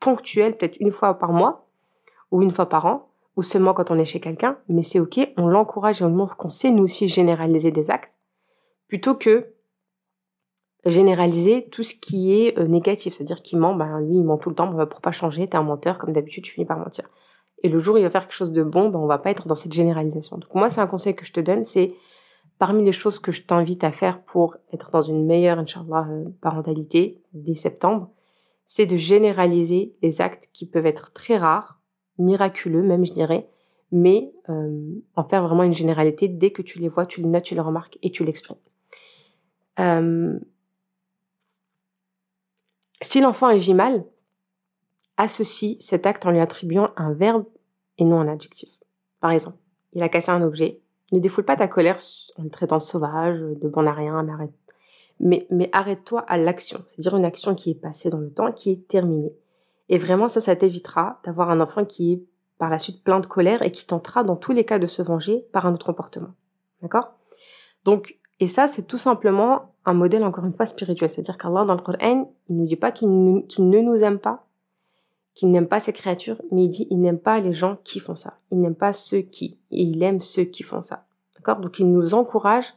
ponctuel, 0.00 0.56
peut-être 0.56 0.76
une 0.80 0.92
fois 0.92 1.14
par 1.14 1.32
mois, 1.32 1.63
ou 2.34 2.42
une 2.42 2.50
fois 2.50 2.68
par 2.68 2.84
an, 2.86 3.12
ou 3.36 3.44
seulement 3.44 3.74
quand 3.74 3.92
on 3.92 3.98
est 3.98 4.04
chez 4.04 4.18
quelqu'un, 4.18 4.58
mais 4.68 4.82
c'est 4.82 4.98
ok, 4.98 5.20
on 5.36 5.46
l'encourage 5.46 6.02
et 6.02 6.04
on 6.04 6.10
montre 6.10 6.36
qu'on 6.36 6.48
sait 6.48 6.72
nous 6.72 6.82
aussi 6.82 7.06
généraliser 7.06 7.70
des 7.70 7.90
actes, 7.92 8.12
plutôt 8.88 9.14
que 9.14 9.54
généraliser 10.84 11.68
tout 11.70 11.84
ce 11.84 11.94
qui 11.94 12.34
est 12.34 12.58
euh, 12.58 12.66
négatif, 12.66 13.14
c'est-à-dire 13.14 13.40
qu'il 13.40 13.60
ment, 13.60 13.76
ben 13.76 14.00
lui 14.00 14.16
il 14.16 14.24
ment 14.24 14.36
tout 14.36 14.48
le 14.48 14.56
temps, 14.56 14.66
ben, 14.66 14.84
pour 14.84 15.00
pas 15.00 15.12
changer, 15.12 15.48
t'es 15.48 15.56
un 15.56 15.62
menteur, 15.62 15.96
comme 15.96 16.12
d'habitude 16.12 16.42
tu 16.42 16.52
finis 16.52 16.66
par 16.66 16.76
mentir. 16.76 17.08
Et 17.62 17.68
le 17.68 17.78
jour 17.78 17.94
où 17.94 17.98
il 17.98 18.02
va 18.02 18.10
faire 18.10 18.22
quelque 18.22 18.36
chose 18.36 18.50
de 18.50 18.64
bon, 18.64 18.88
ben 18.88 18.98
on 18.98 19.06
va 19.06 19.18
pas 19.18 19.30
être 19.30 19.46
dans 19.46 19.54
cette 19.54 19.72
généralisation. 19.72 20.36
Donc 20.36 20.52
moi 20.56 20.70
c'est 20.70 20.80
un 20.80 20.88
conseil 20.88 21.14
que 21.14 21.24
je 21.24 21.32
te 21.32 21.40
donne, 21.40 21.64
c'est 21.64 21.94
parmi 22.58 22.84
les 22.84 22.90
choses 22.90 23.20
que 23.20 23.30
je 23.30 23.42
t'invite 23.42 23.84
à 23.84 23.92
faire 23.92 24.20
pour 24.24 24.56
être 24.72 24.90
dans 24.90 25.02
une 25.02 25.24
meilleure, 25.24 25.60
euh, 25.60 26.24
parentalité 26.40 27.22
dès 27.32 27.54
septembre, 27.54 28.10
c'est 28.66 28.86
de 28.86 28.96
généraliser 28.96 29.94
les 30.02 30.20
actes 30.20 30.50
qui 30.52 30.66
peuvent 30.66 30.86
être 30.86 31.12
très 31.12 31.36
rares, 31.36 31.78
miraculeux 32.18 32.82
même, 32.82 33.04
je 33.04 33.12
dirais, 33.12 33.48
mais 33.92 34.32
euh, 34.48 35.00
en 35.16 35.24
faire 35.24 35.46
vraiment 35.46 35.62
une 35.62 35.72
généralité. 35.72 36.28
Dès 36.28 36.50
que 36.50 36.62
tu 36.62 36.78
les 36.78 36.88
vois, 36.88 37.06
tu 37.06 37.20
les 37.20 37.28
notes, 37.28 37.44
tu 37.44 37.54
les 37.54 37.60
remarques 37.60 37.98
et 38.02 38.10
tu 38.10 38.24
l'exprimes. 38.24 38.56
Euh, 39.78 40.38
si 43.02 43.20
l'enfant 43.20 43.46
agit 43.46 43.74
mal, 43.74 44.04
associe 45.16 45.76
cet 45.80 46.06
acte 46.06 46.26
en 46.26 46.30
lui 46.30 46.40
attribuant 46.40 46.90
un 46.96 47.12
verbe 47.12 47.44
et 47.98 48.04
non 48.04 48.20
un 48.20 48.28
adjectif. 48.28 48.70
Par 49.20 49.30
exemple, 49.30 49.58
il 49.92 50.02
a 50.02 50.08
cassé 50.08 50.30
un 50.30 50.42
objet. 50.42 50.80
Ne 51.12 51.20
défoule 51.20 51.44
pas 51.44 51.56
ta 51.56 51.68
colère 51.68 51.98
en 52.36 52.42
le 52.42 52.50
traitant 52.50 52.80
sauvage, 52.80 53.38
de 53.38 53.68
bon 53.68 53.86
à 53.86 53.92
rien, 53.92 54.22
mais 54.22 54.32
arrête. 54.32 54.52
Mais, 55.20 55.46
mais 55.50 55.70
arrête-toi 55.72 56.20
à 56.20 56.36
l'action, 56.36 56.82
c'est-à-dire 56.86 57.16
une 57.16 57.24
action 57.24 57.54
qui 57.54 57.70
est 57.70 57.80
passée 57.80 58.10
dans 58.10 58.18
le 58.18 58.32
temps, 58.32 58.50
qui 58.50 58.72
est 58.72 58.88
terminée. 58.88 59.32
Et 59.88 59.98
vraiment, 59.98 60.28
ça, 60.28 60.40
ça 60.40 60.56
t'évitera 60.56 61.20
d'avoir 61.24 61.50
un 61.50 61.60
enfant 61.60 61.84
qui 61.84 62.12
est 62.12 62.24
par 62.58 62.70
la 62.70 62.78
suite 62.78 63.02
plein 63.02 63.20
de 63.20 63.26
colère 63.26 63.62
et 63.62 63.70
qui 63.70 63.86
tentera 63.86 64.22
dans 64.22 64.36
tous 64.36 64.52
les 64.52 64.64
cas 64.64 64.78
de 64.78 64.86
se 64.86 65.02
venger 65.02 65.44
par 65.52 65.66
un 65.66 65.74
autre 65.74 65.86
comportement. 65.86 66.30
D'accord? 66.82 67.12
Donc, 67.84 68.18
et 68.40 68.46
ça, 68.46 68.66
c'est 68.66 68.86
tout 68.86 68.98
simplement 68.98 69.74
un 69.84 69.94
modèle, 69.94 70.24
encore 70.24 70.44
une 70.44 70.54
fois, 70.54 70.66
spirituel. 70.66 71.10
C'est-à-dire 71.10 71.38
qu'Allah, 71.38 71.64
dans 71.64 71.74
le 71.74 71.82
Coran, 71.82 72.30
il 72.48 72.56
ne 72.56 72.60
nous 72.60 72.66
dit 72.66 72.76
pas 72.76 72.92
qu'il 72.92 73.08
ne 73.08 73.80
nous 73.80 74.02
aime 74.02 74.18
pas, 74.18 74.46
qu'il 75.34 75.50
n'aime 75.50 75.68
pas 75.68 75.80
ses 75.80 75.92
créatures, 75.92 76.40
mais 76.50 76.64
il 76.64 76.68
dit 76.68 76.86
il 76.90 77.00
n'aime 77.00 77.18
pas 77.18 77.40
les 77.40 77.52
gens 77.52 77.78
qui 77.84 78.00
font 78.00 78.16
ça. 78.16 78.36
Il 78.50 78.60
n'aime 78.60 78.74
pas 78.74 78.92
ceux 78.92 79.20
qui. 79.20 79.58
Et 79.70 79.82
il 79.82 80.02
aime 80.02 80.20
ceux 80.20 80.44
qui 80.44 80.62
font 80.62 80.80
ça. 80.80 81.06
D'accord? 81.36 81.58
Donc 81.60 81.78
il 81.78 81.90
nous 81.90 82.14
encourage 82.14 82.74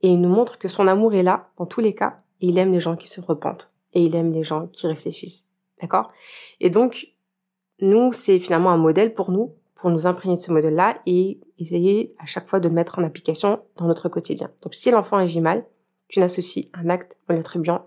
et 0.00 0.08
il 0.08 0.20
nous 0.20 0.28
montre 0.28 0.58
que 0.58 0.68
son 0.68 0.88
amour 0.88 1.14
est 1.14 1.22
là, 1.22 1.48
dans 1.58 1.66
tous 1.66 1.80
les 1.80 1.94
cas. 1.94 2.20
Et 2.40 2.48
il 2.48 2.58
aime 2.58 2.72
les 2.72 2.80
gens 2.80 2.96
qui 2.96 3.08
se 3.08 3.20
repentent. 3.20 3.70
Et 3.92 4.04
il 4.04 4.16
aime 4.16 4.32
les 4.32 4.42
gens 4.42 4.66
qui 4.66 4.86
réfléchissent. 4.86 5.46
D'accord? 5.82 6.10
Et 6.60 6.70
donc, 6.70 7.08
nous, 7.80 8.12
c'est 8.12 8.38
finalement 8.38 8.70
un 8.70 8.78
modèle 8.78 9.12
pour 9.12 9.30
nous, 9.30 9.54
pour 9.74 9.90
nous 9.90 10.06
imprégner 10.06 10.36
de 10.36 10.40
ce 10.40 10.52
modèle-là 10.52 11.00
et 11.04 11.40
essayer 11.58 12.14
à 12.18 12.26
chaque 12.26 12.48
fois 12.48 12.60
de 12.60 12.68
le 12.68 12.74
mettre 12.74 12.98
en 12.98 13.04
application 13.04 13.60
dans 13.76 13.86
notre 13.86 14.08
quotidien. 14.08 14.50
Donc 14.62 14.74
si 14.74 14.90
l'enfant 14.90 15.16
agit 15.16 15.40
mal, 15.40 15.64
tu 16.08 16.20
n'associes 16.20 16.70
un 16.72 16.88
acte 16.88 17.16
en 17.28 17.34
l'attribuant 17.34 17.84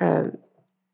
euh, 0.00 0.30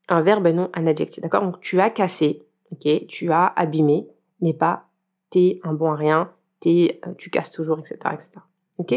un 0.09 0.23
verbe 0.23 0.47
et 0.47 0.53
non 0.55 0.71
un 0.73 0.87
adjectif. 0.87 1.23
D'accord? 1.23 1.43
Donc 1.43 1.61
tu 1.61 1.79
as 1.81 1.91
cassé, 1.91 2.43
ok? 2.73 3.07
Tu 3.07 3.31
as 3.31 3.47
abîmé, 3.47 4.09
mais 4.41 4.55
pas 4.55 4.87
t'es 5.31 5.61
un 5.63 5.75
bon 5.75 5.93
à 5.93 5.95
rien, 5.95 6.33
t'es, 6.61 7.01
euh, 7.07 7.13
tu 7.19 7.29
casses 7.29 7.51
toujours, 7.51 7.79
etc. 7.79 7.99
etc. 8.15 8.31
ok? 8.79 8.95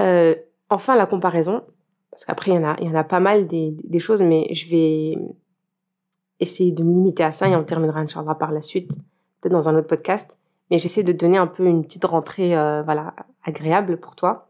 Euh, 0.00 0.34
Enfin, 0.70 0.96
la 0.96 1.06
comparaison, 1.06 1.62
parce 2.10 2.24
qu'après, 2.24 2.50
il 2.50 2.54
y 2.56 2.88
en 2.88 2.94
a 2.94 3.04
pas 3.04 3.20
mal 3.20 3.46
des, 3.46 3.98
choses, 3.98 4.22
mais 4.22 4.52
je 4.52 4.68
vais 4.70 5.18
essayer 6.40 6.72
de 6.72 6.82
me 6.82 6.92
limiter 6.92 7.24
à 7.24 7.32
ça 7.32 7.48
et 7.48 7.56
on 7.56 7.64
terminera, 7.64 8.00
Inch'Allah, 8.00 8.34
par 8.34 8.52
la 8.52 8.62
suite, 8.62 8.92
peut-être 9.40 9.52
dans 9.52 9.68
un 9.68 9.76
autre 9.76 9.86
podcast. 9.86 10.38
Mais 10.70 10.78
j'essaie 10.78 11.02
de 11.02 11.12
donner 11.12 11.38
un 11.38 11.46
peu 11.46 11.64
une 11.64 11.84
petite 11.84 12.04
rentrée 12.04 12.56
euh, 12.56 12.82
voilà, 12.82 13.14
agréable 13.44 13.98
pour 13.98 14.16
toi, 14.16 14.48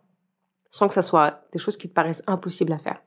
sans 0.70 0.88
que 0.88 0.94
ça 0.94 1.02
soit 1.02 1.40
des 1.52 1.58
choses 1.58 1.76
qui 1.76 1.88
te 1.88 1.94
paraissent 1.94 2.22
impossibles 2.26 2.72
à 2.72 2.78
faire. 2.78 3.00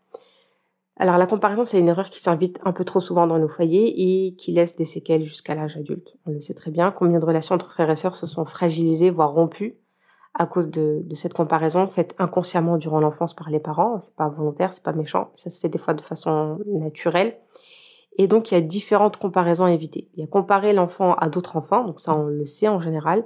Alors 1.00 1.18
la 1.18 1.28
comparaison, 1.28 1.64
c'est 1.64 1.80
une 1.80 1.90
erreur 1.90 2.10
qui 2.10 2.20
s'invite 2.20 2.60
un 2.66 2.72
peu 2.72 2.84
trop 2.84 3.02
souvent 3.02 3.28
dans 3.28 3.38
nos 3.38 3.48
foyers 3.48 3.94
et 4.28 4.36
qui 4.36 4.52
laisse 4.52 4.76
des 4.76 4.86
séquelles 4.86 5.24
jusqu'à 5.24 5.54
l'âge 5.54 5.78
adulte. 5.78 6.18
On 6.26 6.32
le 6.32 6.42
sait 6.42 6.56
très 6.56 6.72
bien, 6.72 6.92
combien 6.92 7.20
de 7.20 7.26
relations 7.26 7.56
entre 7.56 7.72
frères 7.72 7.90
et 7.90 7.96
sœurs 7.96 8.16
se 8.16 8.26
sont 8.26 8.46
fragilisées, 8.46 9.12
voire 9.12 9.32
rompues 9.32 9.78
à 10.34 10.46
cause 10.46 10.70
de, 10.70 11.04
cette 11.16 11.34
comparaison 11.34 11.88
faite 11.88 12.16
inconsciemment 12.20 12.78
durant 12.78 13.00
l'enfance 13.00 13.36
par 13.36 13.50
les 13.50 13.60
parents? 13.60 14.02
C'est 14.02 14.16
pas 14.16 14.28
volontaire, 14.28 14.74
c'est 14.74 14.84
pas 14.84 14.92
méchant, 14.92 15.32
ça 15.36 15.52
se 15.52 15.60
fait 15.60 15.70
des 15.70 15.78
fois 15.78 15.94
de 15.94 16.02
façon 16.02 16.58
naturelle. 16.66 17.38
Et 18.18 18.28
donc 18.28 18.52
il 18.52 18.56
y 18.56 18.58
a 18.58 18.62
différentes 18.62 19.18
comparaisons 19.18 19.66
à 19.66 19.72
éviter. 19.72 20.10
Il 20.14 20.20
y 20.22 20.24
a 20.24 20.28
comparer 20.28 20.74
l'enfant 20.74 21.14
à 21.14 21.30
d'autres 21.30 21.56
enfants, 21.56 21.84
donc 21.84 22.00
ça 22.00 22.16
on 22.16 22.24
le 22.24 22.46
sait 22.46 22.68
en 22.68 22.80
général. 22.80 23.26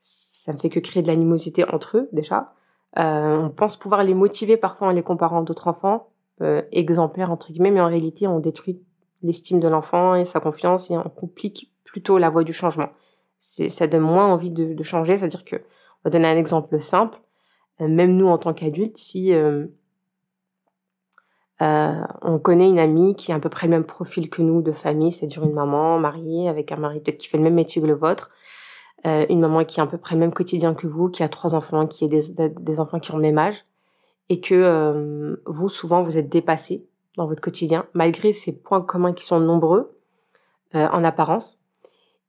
Ça 0.00 0.52
ne 0.52 0.58
fait 0.58 0.70
que 0.70 0.80
créer 0.80 1.02
de 1.02 1.08
l'animosité 1.08 1.64
entre 1.68 1.98
eux 1.98 2.08
déjà. 2.12 2.54
Euh, 2.98 3.36
on 3.36 3.50
pense 3.50 3.76
pouvoir 3.76 4.02
les 4.04 4.14
motiver 4.14 4.56
parfois 4.56 4.88
en 4.88 4.90
les 4.90 5.02
comparant 5.02 5.40
à 5.40 5.44
d'autres 5.44 5.68
enfants, 5.68 6.08
euh, 6.40 6.62
exemplaires 6.72 7.30
entre 7.30 7.52
guillemets, 7.52 7.70
mais 7.70 7.80
en 7.80 7.88
réalité 7.88 8.26
on 8.26 8.40
détruit 8.40 8.80
l'estime 9.22 9.60
de 9.60 9.68
l'enfant 9.68 10.14
et 10.14 10.24
sa 10.24 10.40
confiance 10.40 10.90
et 10.90 10.96
on 10.96 11.02
complique 11.02 11.70
plutôt 11.84 12.18
la 12.18 12.30
voie 12.30 12.44
du 12.44 12.52
changement. 12.52 12.88
Ça 13.38 13.86
donne 13.86 14.02
moins 14.02 14.26
envie 14.26 14.50
de, 14.50 14.82
changer, 14.82 15.18
c'est-à-dire 15.18 15.44
que, 15.44 15.56
on 15.56 16.04
va 16.04 16.10
donner 16.10 16.28
un 16.28 16.36
exemple 16.36 16.80
simple, 16.80 17.20
euh, 17.80 17.88
même 17.88 18.16
nous 18.16 18.28
en 18.28 18.38
tant 18.38 18.54
qu'adultes, 18.54 18.96
si 18.96 19.32
euh, 21.62 22.02
on 22.20 22.38
connaît 22.38 22.68
une 22.68 22.78
amie 22.78 23.14
qui 23.14 23.32
a 23.32 23.36
à 23.36 23.38
peu 23.40 23.48
près 23.48 23.66
le 23.66 23.70
même 23.70 23.84
profil 23.84 24.28
que 24.28 24.42
nous 24.42 24.60
de 24.60 24.72
famille, 24.72 25.12
c'est-à-dire 25.12 25.44
une 25.44 25.54
maman 25.54 25.98
mariée 25.98 26.48
avec 26.48 26.72
un 26.72 26.76
mari 26.76 27.00
peut-être 27.00 27.18
qui 27.18 27.28
fait 27.28 27.38
le 27.38 27.44
même 27.44 27.54
métier 27.54 27.80
que 27.80 27.86
le 27.86 27.94
vôtre, 27.94 28.30
une 29.04 29.40
maman 29.40 29.64
qui 29.64 29.80
a 29.80 29.82
à 29.82 29.86
peu 29.86 29.98
près 29.98 30.14
le 30.14 30.20
même 30.20 30.32
quotidien 30.32 30.74
que 30.74 30.86
vous, 30.86 31.08
qui 31.08 31.24
a 31.24 31.28
trois 31.28 31.56
enfants, 31.56 31.88
qui 31.88 32.04
a 32.04 32.08
des, 32.08 32.80
enfants 32.80 33.00
qui 33.00 33.10
ont 33.10 33.16
le 33.16 33.22
même 33.22 33.38
âge, 33.38 33.64
et 34.28 34.40
que 34.40 34.54
euh, 34.54 35.36
vous, 35.46 35.68
souvent, 35.68 36.02
vous 36.02 36.16
êtes 36.16 36.28
dépassé 36.28 36.86
dans 37.16 37.26
votre 37.26 37.42
quotidien, 37.42 37.86
malgré 37.92 38.32
ces 38.32 38.52
points 38.52 38.80
communs 38.80 39.12
qui 39.12 39.26
sont 39.26 39.40
nombreux 39.40 39.98
euh, 40.74 40.88
en 40.88 41.04
apparence. 41.04 41.58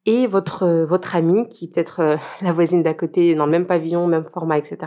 Et 0.06 0.28
votre, 0.28 0.64
euh, 0.64 0.86
votre 0.86 1.16
amie, 1.16 1.48
qui 1.48 1.70
peut-être 1.70 2.18
la 2.42 2.52
voisine 2.52 2.84
d'à 2.84 2.94
côté, 2.94 3.36
dans 3.36 3.46
le 3.46 3.52
même 3.52 3.68
pavillon, 3.68 4.06
même 4.08 4.26
format, 4.34 4.58
etc., 4.58 4.78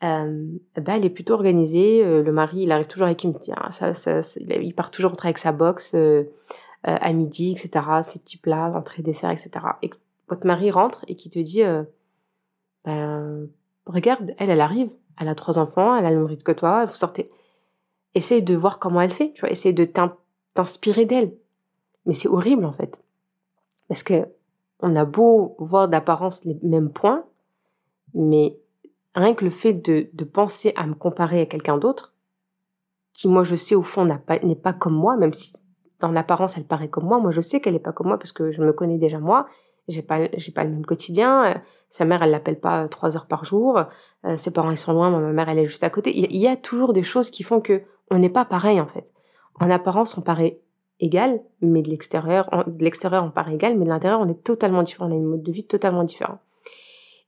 ben, 0.00 0.58
elle 0.74 1.04
est 1.04 1.10
plutôt 1.10 1.34
organisée. 1.34 2.04
le 2.04 2.32
mari, 2.32 2.62
il 2.62 2.72
arrive 2.72 2.86
toujours 2.86 3.06
avec 3.06 3.24
une 3.24 3.34
petite... 3.34 3.54
Ça, 3.70 4.20
il 4.36 4.74
part 4.74 4.90
toujours 4.90 5.12
avec 5.22 5.38
sa 5.38 5.52
box 5.52 5.94
à 6.82 7.12
midi, 7.12 7.52
etc., 7.52 7.84
ses 8.02 8.18
petits 8.18 8.36
plats, 8.36 8.72
entrée, 8.76 9.02
dessert, 9.02 9.30
etc. 9.30 9.50
Et 9.82 9.90
votre 10.28 10.46
mari 10.46 10.70
rentre 10.70 11.04
et 11.08 11.16
qui 11.16 11.30
te 11.30 11.38
dit 11.38 11.62
ben, 12.84 13.48
Regarde, 13.86 14.34
elle, 14.38 14.50
elle 14.50 14.60
arrive 14.60 14.90
elle 15.18 15.28
a 15.28 15.34
trois 15.34 15.58
enfants, 15.58 15.96
elle 15.96 16.06
a 16.06 16.10
le 16.10 16.16
même 16.16 16.26
rythme 16.26 16.42
que 16.42 16.52
toi, 16.52 16.84
vous 16.84 16.94
sortez. 16.94 17.30
Essaye 18.14 18.42
de 18.42 18.54
voir 18.54 18.78
comment 18.78 19.00
elle 19.00 19.12
fait, 19.12 19.32
tu 19.32 19.40
vois, 19.40 19.50
essaye 19.50 19.74
de 19.74 19.88
t'inspirer 20.54 21.04
d'elle. 21.04 21.34
Mais 22.04 22.14
c'est 22.14 22.28
horrible 22.28 22.64
en 22.64 22.72
fait. 22.72 22.96
Parce 23.88 24.02
que 24.02 24.26
on 24.80 24.94
a 24.94 25.04
beau 25.04 25.56
voir 25.58 25.88
d'apparence 25.88 26.44
les 26.44 26.58
mêmes 26.62 26.90
points, 26.90 27.24
mais 28.14 28.58
rien 29.16 29.34
que 29.34 29.44
le 29.44 29.50
fait 29.50 29.72
de, 29.72 30.08
de 30.12 30.24
penser 30.24 30.72
à 30.76 30.86
me 30.86 30.94
comparer 30.94 31.40
à 31.40 31.46
quelqu'un 31.46 31.78
d'autre, 31.78 32.14
qui 33.12 33.28
moi 33.28 33.44
je 33.44 33.56
sais 33.56 33.74
au 33.74 33.82
fond 33.82 34.04
n'est 34.04 34.54
pas, 34.54 34.72
comme 34.72 34.94
moi, 34.94 35.16
même 35.16 35.32
si 35.32 35.52
dans 36.00 36.12
l'apparence 36.12 36.56
elle 36.58 36.64
paraît 36.64 36.88
comme 36.88 37.06
moi, 37.06 37.18
moi 37.18 37.30
je 37.30 37.40
sais 37.40 37.60
qu'elle 37.60 37.72
n'est 37.72 37.80
pas 37.80 37.92
comme 37.92 38.08
moi 38.08 38.18
parce 38.18 38.32
que 38.32 38.52
je 38.52 38.62
me 38.62 38.72
connais 38.72 38.98
déjà 38.98 39.18
moi, 39.18 39.46
j'ai 39.88 40.02
pas 40.02 40.28
j'ai 40.36 40.52
pas 40.52 40.64
le 40.64 40.70
même 40.70 40.84
quotidien. 40.84 41.46
Euh, 41.46 41.54
sa 41.90 42.04
mère, 42.04 42.22
elle 42.22 42.32
l'appelle 42.32 42.58
pas 42.58 42.82
euh, 42.82 42.88
trois 42.88 43.16
heures 43.16 43.26
par 43.26 43.44
jour. 43.44 43.80
Euh, 44.24 44.36
ses 44.36 44.50
parents, 44.50 44.72
ils 44.72 44.76
sont 44.76 44.92
loin. 44.92 45.10
ma 45.10 45.32
mère, 45.32 45.48
elle 45.48 45.60
est 45.60 45.66
juste 45.66 45.84
à 45.84 45.90
côté. 45.90 46.14
Il 46.14 46.36
y 46.36 46.48
a 46.48 46.56
toujours 46.56 46.92
des 46.92 47.04
choses 47.04 47.30
qui 47.30 47.44
font 47.44 47.60
que 47.60 47.82
on 48.10 48.18
n'est 48.18 48.28
pas 48.28 48.44
pareil 48.44 48.80
en 48.80 48.86
fait. 48.86 49.08
En 49.60 49.70
apparence, 49.70 50.18
on 50.18 50.20
paraît 50.20 50.60
égal, 51.00 51.40
mais 51.62 51.82
de 51.82 51.88
l'extérieur, 51.88 52.64
de 52.66 52.84
l'extérieur, 52.84 53.24
on 53.24 53.30
paraît 53.30 53.54
égal, 53.54 53.78
mais 53.78 53.84
de 53.84 53.90
l'intérieur, 53.90 54.20
on 54.20 54.28
est 54.28 54.42
totalement 54.42 54.82
différent. 54.82 55.08
On 55.08 55.12
a 55.12 55.16
une 55.16 55.24
mode 55.24 55.42
de 55.42 55.52
vie 55.52 55.66
totalement 55.66 56.04
différent. 56.04 56.40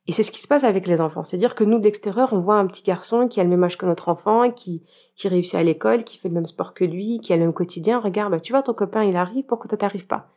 Et 0.08 0.12
c'est 0.12 0.22
ce 0.22 0.32
qui 0.32 0.40
se 0.40 0.48
passe 0.48 0.64
avec 0.64 0.86
les 0.86 1.02
enfants. 1.02 1.22
C'est-à-dire 1.22 1.54
que 1.54 1.64
nous, 1.64 1.78
de 1.78 1.84
l'extérieur, 1.84 2.32
on 2.32 2.40
voit 2.40 2.56
un 2.56 2.66
petit 2.66 2.82
garçon 2.82 3.28
qui 3.28 3.40
a 3.40 3.44
le 3.44 3.50
même 3.50 3.62
âge 3.62 3.76
que 3.76 3.84
notre 3.84 4.08
enfant, 4.08 4.50
qui, 4.50 4.82
qui 5.16 5.28
réussit 5.28 5.54
à 5.54 5.62
l'école, 5.62 6.02
qui 6.02 6.18
fait 6.18 6.28
le 6.28 6.34
même 6.34 6.46
sport 6.46 6.72
que 6.72 6.84
lui, 6.84 7.20
qui 7.20 7.34
a 7.34 7.36
le 7.36 7.42
même 7.42 7.52
quotidien. 7.52 8.00
Regarde, 8.00 8.30
bah, 8.30 8.40
tu 8.40 8.54
vois, 8.54 8.62
ton 8.62 8.72
copain, 8.72 9.04
il 9.04 9.16
arrive, 9.16 9.44
pourquoi 9.44 9.68
toi, 9.68 9.76
t'arrives 9.76 10.06
pas? 10.06 10.30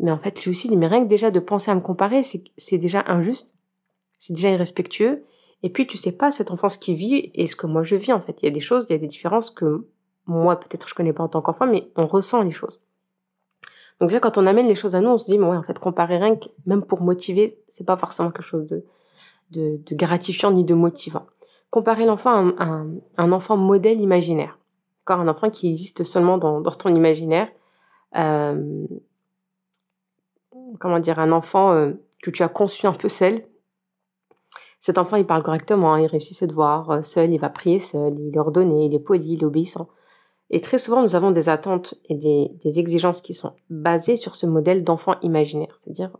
Mais 0.00 0.10
en 0.10 0.18
fait, 0.18 0.44
lui 0.44 0.50
aussi, 0.50 0.76
mais 0.76 0.86
rien 0.86 1.02
que 1.02 1.08
déjà 1.08 1.30
de 1.30 1.40
penser 1.40 1.70
à 1.70 1.74
me 1.74 1.80
comparer, 1.80 2.22
c'est 2.22 2.78
déjà 2.78 3.02
injuste, 3.06 3.54
c'est 4.18 4.34
déjà 4.34 4.50
irrespectueux. 4.50 5.24
Et 5.62 5.70
puis, 5.70 5.86
tu 5.86 5.96
sais 5.96 6.12
pas 6.12 6.30
cette 6.30 6.50
enfance 6.50 6.76
qui 6.76 6.94
vit 6.94 7.30
et 7.34 7.46
ce 7.46 7.56
que 7.56 7.66
moi 7.66 7.82
je 7.82 7.96
vis, 7.96 8.12
en 8.12 8.20
fait. 8.20 8.36
Il 8.42 8.44
y 8.44 8.48
a 8.48 8.52
des 8.52 8.60
choses, 8.60 8.84
il 8.90 8.92
y 8.92 8.96
a 8.96 8.98
des 8.98 9.06
différences 9.06 9.48
que 9.50 9.86
moi, 10.26 10.60
peut-être, 10.60 10.86
je 10.86 10.94
connais 10.94 11.14
pas 11.14 11.24
en 11.24 11.28
tant 11.28 11.40
qu'enfant, 11.40 11.66
mais 11.66 11.90
on 11.96 12.06
ressent 12.06 12.42
les 12.42 12.50
choses. 12.50 12.82
Donc, 14.00 14.08
déjà, 14.08 14.20
quand 14.20 14.38
on 14.38 14.46
amène 14.46 14.66
les 14.66 14.74
choses 14.74 14.94
à 14.94 15.00
nous, 15.00 15.10
on 15.10 15.18
se 15.18 15.26
dit, 15.26 15.38
mais 15.38 15.46
ouais, 15.46 15.56
en 15.56 15.62
fait, 15.62 15.78
comparer 15.78 16.16
rien 16.16 16.38
même 16.66 16.82
pour 16.82 17.02
motiver, 17.02 17.58
c'est 17.68 17.84
pas 17.84 17.98
forcément 17.98 18.30
quelque 18.30 18.46
chose 18.46 18.66
de, 19.50 19.80
gratifiant 19.92 20.50
ni 20.50 20.64
de 20.64 20.74
motivant. 20.74 21.26
Comparer 21.70 22.06
l'enfant 22.06 22.50
à 22.58 22.84
un, 23.18 23.32
enfant 23.32 23.56
modèle 23.56 24.00
imaginaire. 24.00 24.58
Un 25.06 25.26
enfant 25.26 25.50
qui 25.50 25.68
existe 25.68 26.04
seulement 26.04 26.38
dans, 26.38 26.62
ton 26.62 26.94
imaginaire. 26.94 27.48
Euh, 28.16 28.86
comment 30.78 31.00
dire, 31.00 31.18
un 31.18 31.32
enfant 31.32 31.72
euh, 31.72 31.92
que 32.22 32.30
tu 32.30 32.42
as 32.42 32.48
conçu 32.48 32.86
un 32.86 32.92
peu 32.92 33.08
seul. 33.08 33.44
Cet 34.80 34.98
enfant, 34.98 35.16
il 35.16 35.26
parle 35.26 35.42
correctement, 35.42 35.96
il 35.96 36.06
réussit 36.06 36.36
ses 36.36 36.46
devoirs 36.46 36.90
euh, 36.90 37.02
seul, 37.02 37.32
il 37.32 37.38
va 37.38 37.50
prier 37.50 37.80
seul, 37.80 38.18
il 38.18 38.34
est 38.34 38.38
ordonné, 38.38 38.86
il 38.86 38.94
est 38.94 39.00
poli, 39.00 39.34
il 39.34 39.42
est 39.42 39.46
obéissant. 39.46 39.88
Et 40.50 40.60
très 40.60 40.78
souvent, 40.78 41.02
nous 41.02 41.14
avons 41.14 41.30
des 41.30 41.48
attentes 41.48 41.94
et 42.08 42.16
des, 42.16 42.78
exigences 42.78 43.20
qui 43.22 43.34
sont 43.34 43.54
basées 43.70 44.16
sur 44.16 44.34
ce 44.34 44.46
modèle 44.46 44.82
d'enfant 44.82 45.14
imaginaire. 45.22 45.80
C'est-à-dire, 45.84 46.10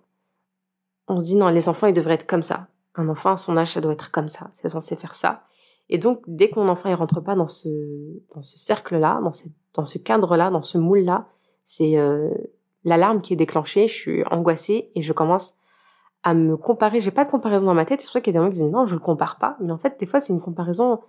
on 1.09 1.19
se 1.19 1.25
dit, 1.25 1.37
non, 1.37 1.49
les 1.49 1.69
enfants, 1.69 1.89
ils 1.89 1.95
devraient 1.95 2.15
être 2.15 2.27
comme 2.27 2.45
ça. 2.45 2.69
un 2.95 3.09
enfant 3.09 3.33
à 3.33 3.37
son 3.37 3.57
âge, 3.57 3.73
ça 3.73 3.81
doit 3.81 3.93
être 3.93 4.13
comme 4.13 4.29
ça, 4.29 4.51
c'est 4.53 4.69
censé 4.69 4.95
faire 4.95 5.17
ça. 5.17 5.43
Et 5.89 5.99
donc, 5.99 6.23
dès 6.29 6.49
que 6.49 6.61
mon 6.61 6.69
enfant 6.69 6.89
ne 6.89 6.95
rentre 6.95 7.21
pas 7.21 7.35
dans 7.35 7.49
ce, 7.49 7.69
cercle-là, 8.41 9.21
dans, 9.75 9.85
ce 9.85 9.99
cadre-là, 9.99 10.51
dans 10.51 10.63
ce 10.63 10.79
moule-là, 10.79 11.27
c'est 11.67 11.99
euh, 11.99 12.31
l'alarme 12.85 13.21
qui 13.21 13.33
est 13.33 13.37
déclenchée, 13.37 13.89
je 13.89 13.93
suis 13.95 14.25
angoissée 14.31 14.93
et 14.95 15.03
je 15.03 15.13
commence 15.13 15.55
à 16.23 16.35
me 16.35 16.57
comparer. 16.57 17.01
J'ai 17.01 17.11
pas 17.11 17.25
de 17.25 17.31
comparaison 17.31 17.67
dans 17.67 17.75
ma 17.75 17.85
tête, 17.85 18.01
c'est 18.01 18.07
pour 18.07 18.13
ça 18.13 18.21
qu'il 18.21 18.33
y 18.33 18.37
a 18.37 18.41
des 18.41 18.47
gens 18.47 18.53
qui 18.53 18.59
disent 18.59 18.71
non, 18.71 18.87
je 18.87 18.95
le 18.95 19.01
compare 19.01 19.39
pas. 19.39 19.57
Mais 19.61 19.73
en 19.73 19.79
fait, 19.79 19.99
des 19.99 20.07
fois, 20.07 20.21
c'est 20.21 20.33
une 20.33 20.41
comparaison 20.41 21.01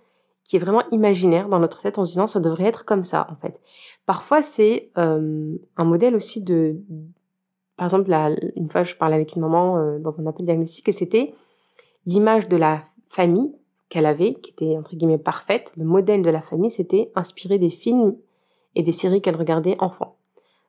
qui 0.44 0.56
est 0.56 0.58
vraiment 0.58 0.82
imaginaire 0.90 1.48
dans 1.48 1.58
notre 1.58 1.80
tête 1.80 1.98
en 1.98 2.04
se 2.04 2.12
disant 2.12 2.26
ça 2.26 2.40
devrait 2.40 2.64
être 2.64 2.84
comme 2.84 3.04
ça, 3.04 3.26
en 3.30 3.36
fait. 3.36 3.60
Parfois, 4.06 4.42
c'est 4.42 4.90
euh, 4.98 5.56
un 5.76 5.84
modèle 5.84 6.14
aussi 6.14 6.42
de. 6.42 6.76
Par 7.76 7.86
exemple, 7.86 8.10
une 8.56 8.70
fois, 8.70 8.84
je 8.84 8.94
parlais 8.94 9.16
avec 9.16 9.34
une 9.34 9.42
maman 9.42 9.78
euh, 9.78 9.98
dans 9.98 10.18
un 10.20 10.26
appel 10.26 10.44
diagnostique 10.44 10.88
et 10.88 10.92
c'était 10.92 11.34
l'image 12.06 12.48
de 12.48 12.56
la 12.56 12.84
famille 13.08 13.52
qu'elle 13.88 14.06
avait, 14.06 14.34
qui 14.34 14.50
était 14.50 14.76
entre 14.76 14.94
guillemets 14.96 15.18
parfaite. 15.18 15.72
Le 15.76 15.84
modèle 15.84 16.22
de 16.22 16.30
la 16.30 16.42
famille, 16.42 16.70
c'était 16.70 17.10
inspiré 17.14 17.58
des 17.58 17.70
films 17.70 18.16
et 18.74 18.82
des 18.82 18.92
séries 18.92 19.20
qu'elle 19.20 19.36
regardait 19.36 19.76
enfant. 19.80 20.16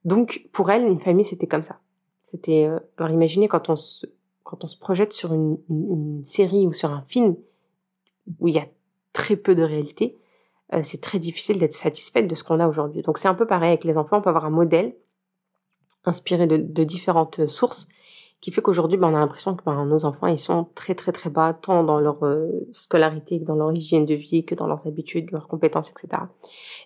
Donc, 0.06 0.48
pour 0.52 0.70
elle, 0.70 0.86
une 0.86 1.00
famille, 1.00 1.26
c'était 1.26 1.48
comme 1.48 1.64
ça. 1.64 1.80
C'était. 2.22 2.66
Euh, 2.66 2.80
alors, 2.98 3.12
imaginez 3.12 3.48
quand 3.48 3.70
on 3.70 3.76
se 3.76 4.06
quand 4.54 4.64
on 4.64 4.68
se 4.68 4.78
projette 4.78 5.14
sur 5.14 5.34
une, 5.34 6.22
série 6.26 6.68
ou 6.68 6.74
sur 6.74 6.92
un 6.92 7.02
film 7.02 7.36
où 8.40 8.48
il 8.48 8.54
y 8.54 8.60
a 8.60 8.68
très 9.14 9.36
peu 9.36 9.56
de 9.56 9.64
réalité, 9.64 10.18
euh, 10.74 10.82
c'est 10.84 11.02
très 11.02 11.20
difficile 11.20 11.58
d'être 11.58 11.74
satisfaite 11.74 12.28
de 12.28 12.36
ce 12.36 12.44
qu'on 12.44 12.60
a 12.60 12.68
aujourd'hui. 12.68 13.02
Donc 13.02 13.18
c'est 13.18 13.28
un 13.28 13.36
peu 13.36 13.48
pareil 13.48 13.70
avec 13.70 13.84
les 13.84 13.98
enfants, 13.98 14.18
on 14.18 14.22
peut 14.22 14.30
avoir 14.30 14.46
un 14.46 14.50
modèle 14.50 14.96
inspiré 16.06 16.48
de, 16.48 16.84
différentes 16.84 17.48
sources 17.48 17.88
qui 18.42 18.52
fait 18.52 18.62
qu'aujourd'hui 18.62 18.98
ben, 18.98 19.08
on 19.08 19.16
a 19.16 19.20
l'impression 19.20 19.56
que 19.56 19.64
ben, 19.64 19.86
nos 19.86 20.04
enfants 20.04 20.28
ils 20.28 20.40
sont 20.40 20.68
très 20.76 20.96
très 20.96 21.14
très 21.14 21.30
bas 21.30 21.54
tant 21.54 21.86
dans 21.86 22.02
leur 22.02 22.26
euh, 22.26 22.50
scolarité 22.74 23.40
que 23.40 23.46
dans 23.46 23.56
leur 23.56 23.72
hygiène 23.72 24.06
de 24.06 24.16
vie 24.16 24.44
que 24.44 24.54
dans 24.54 24.68
leurs 24.68 24.86
habitudes, 24.86 25.32
leurs 25.32 25.48
compétences, 25.48 25.90
etc. 25.92 26.24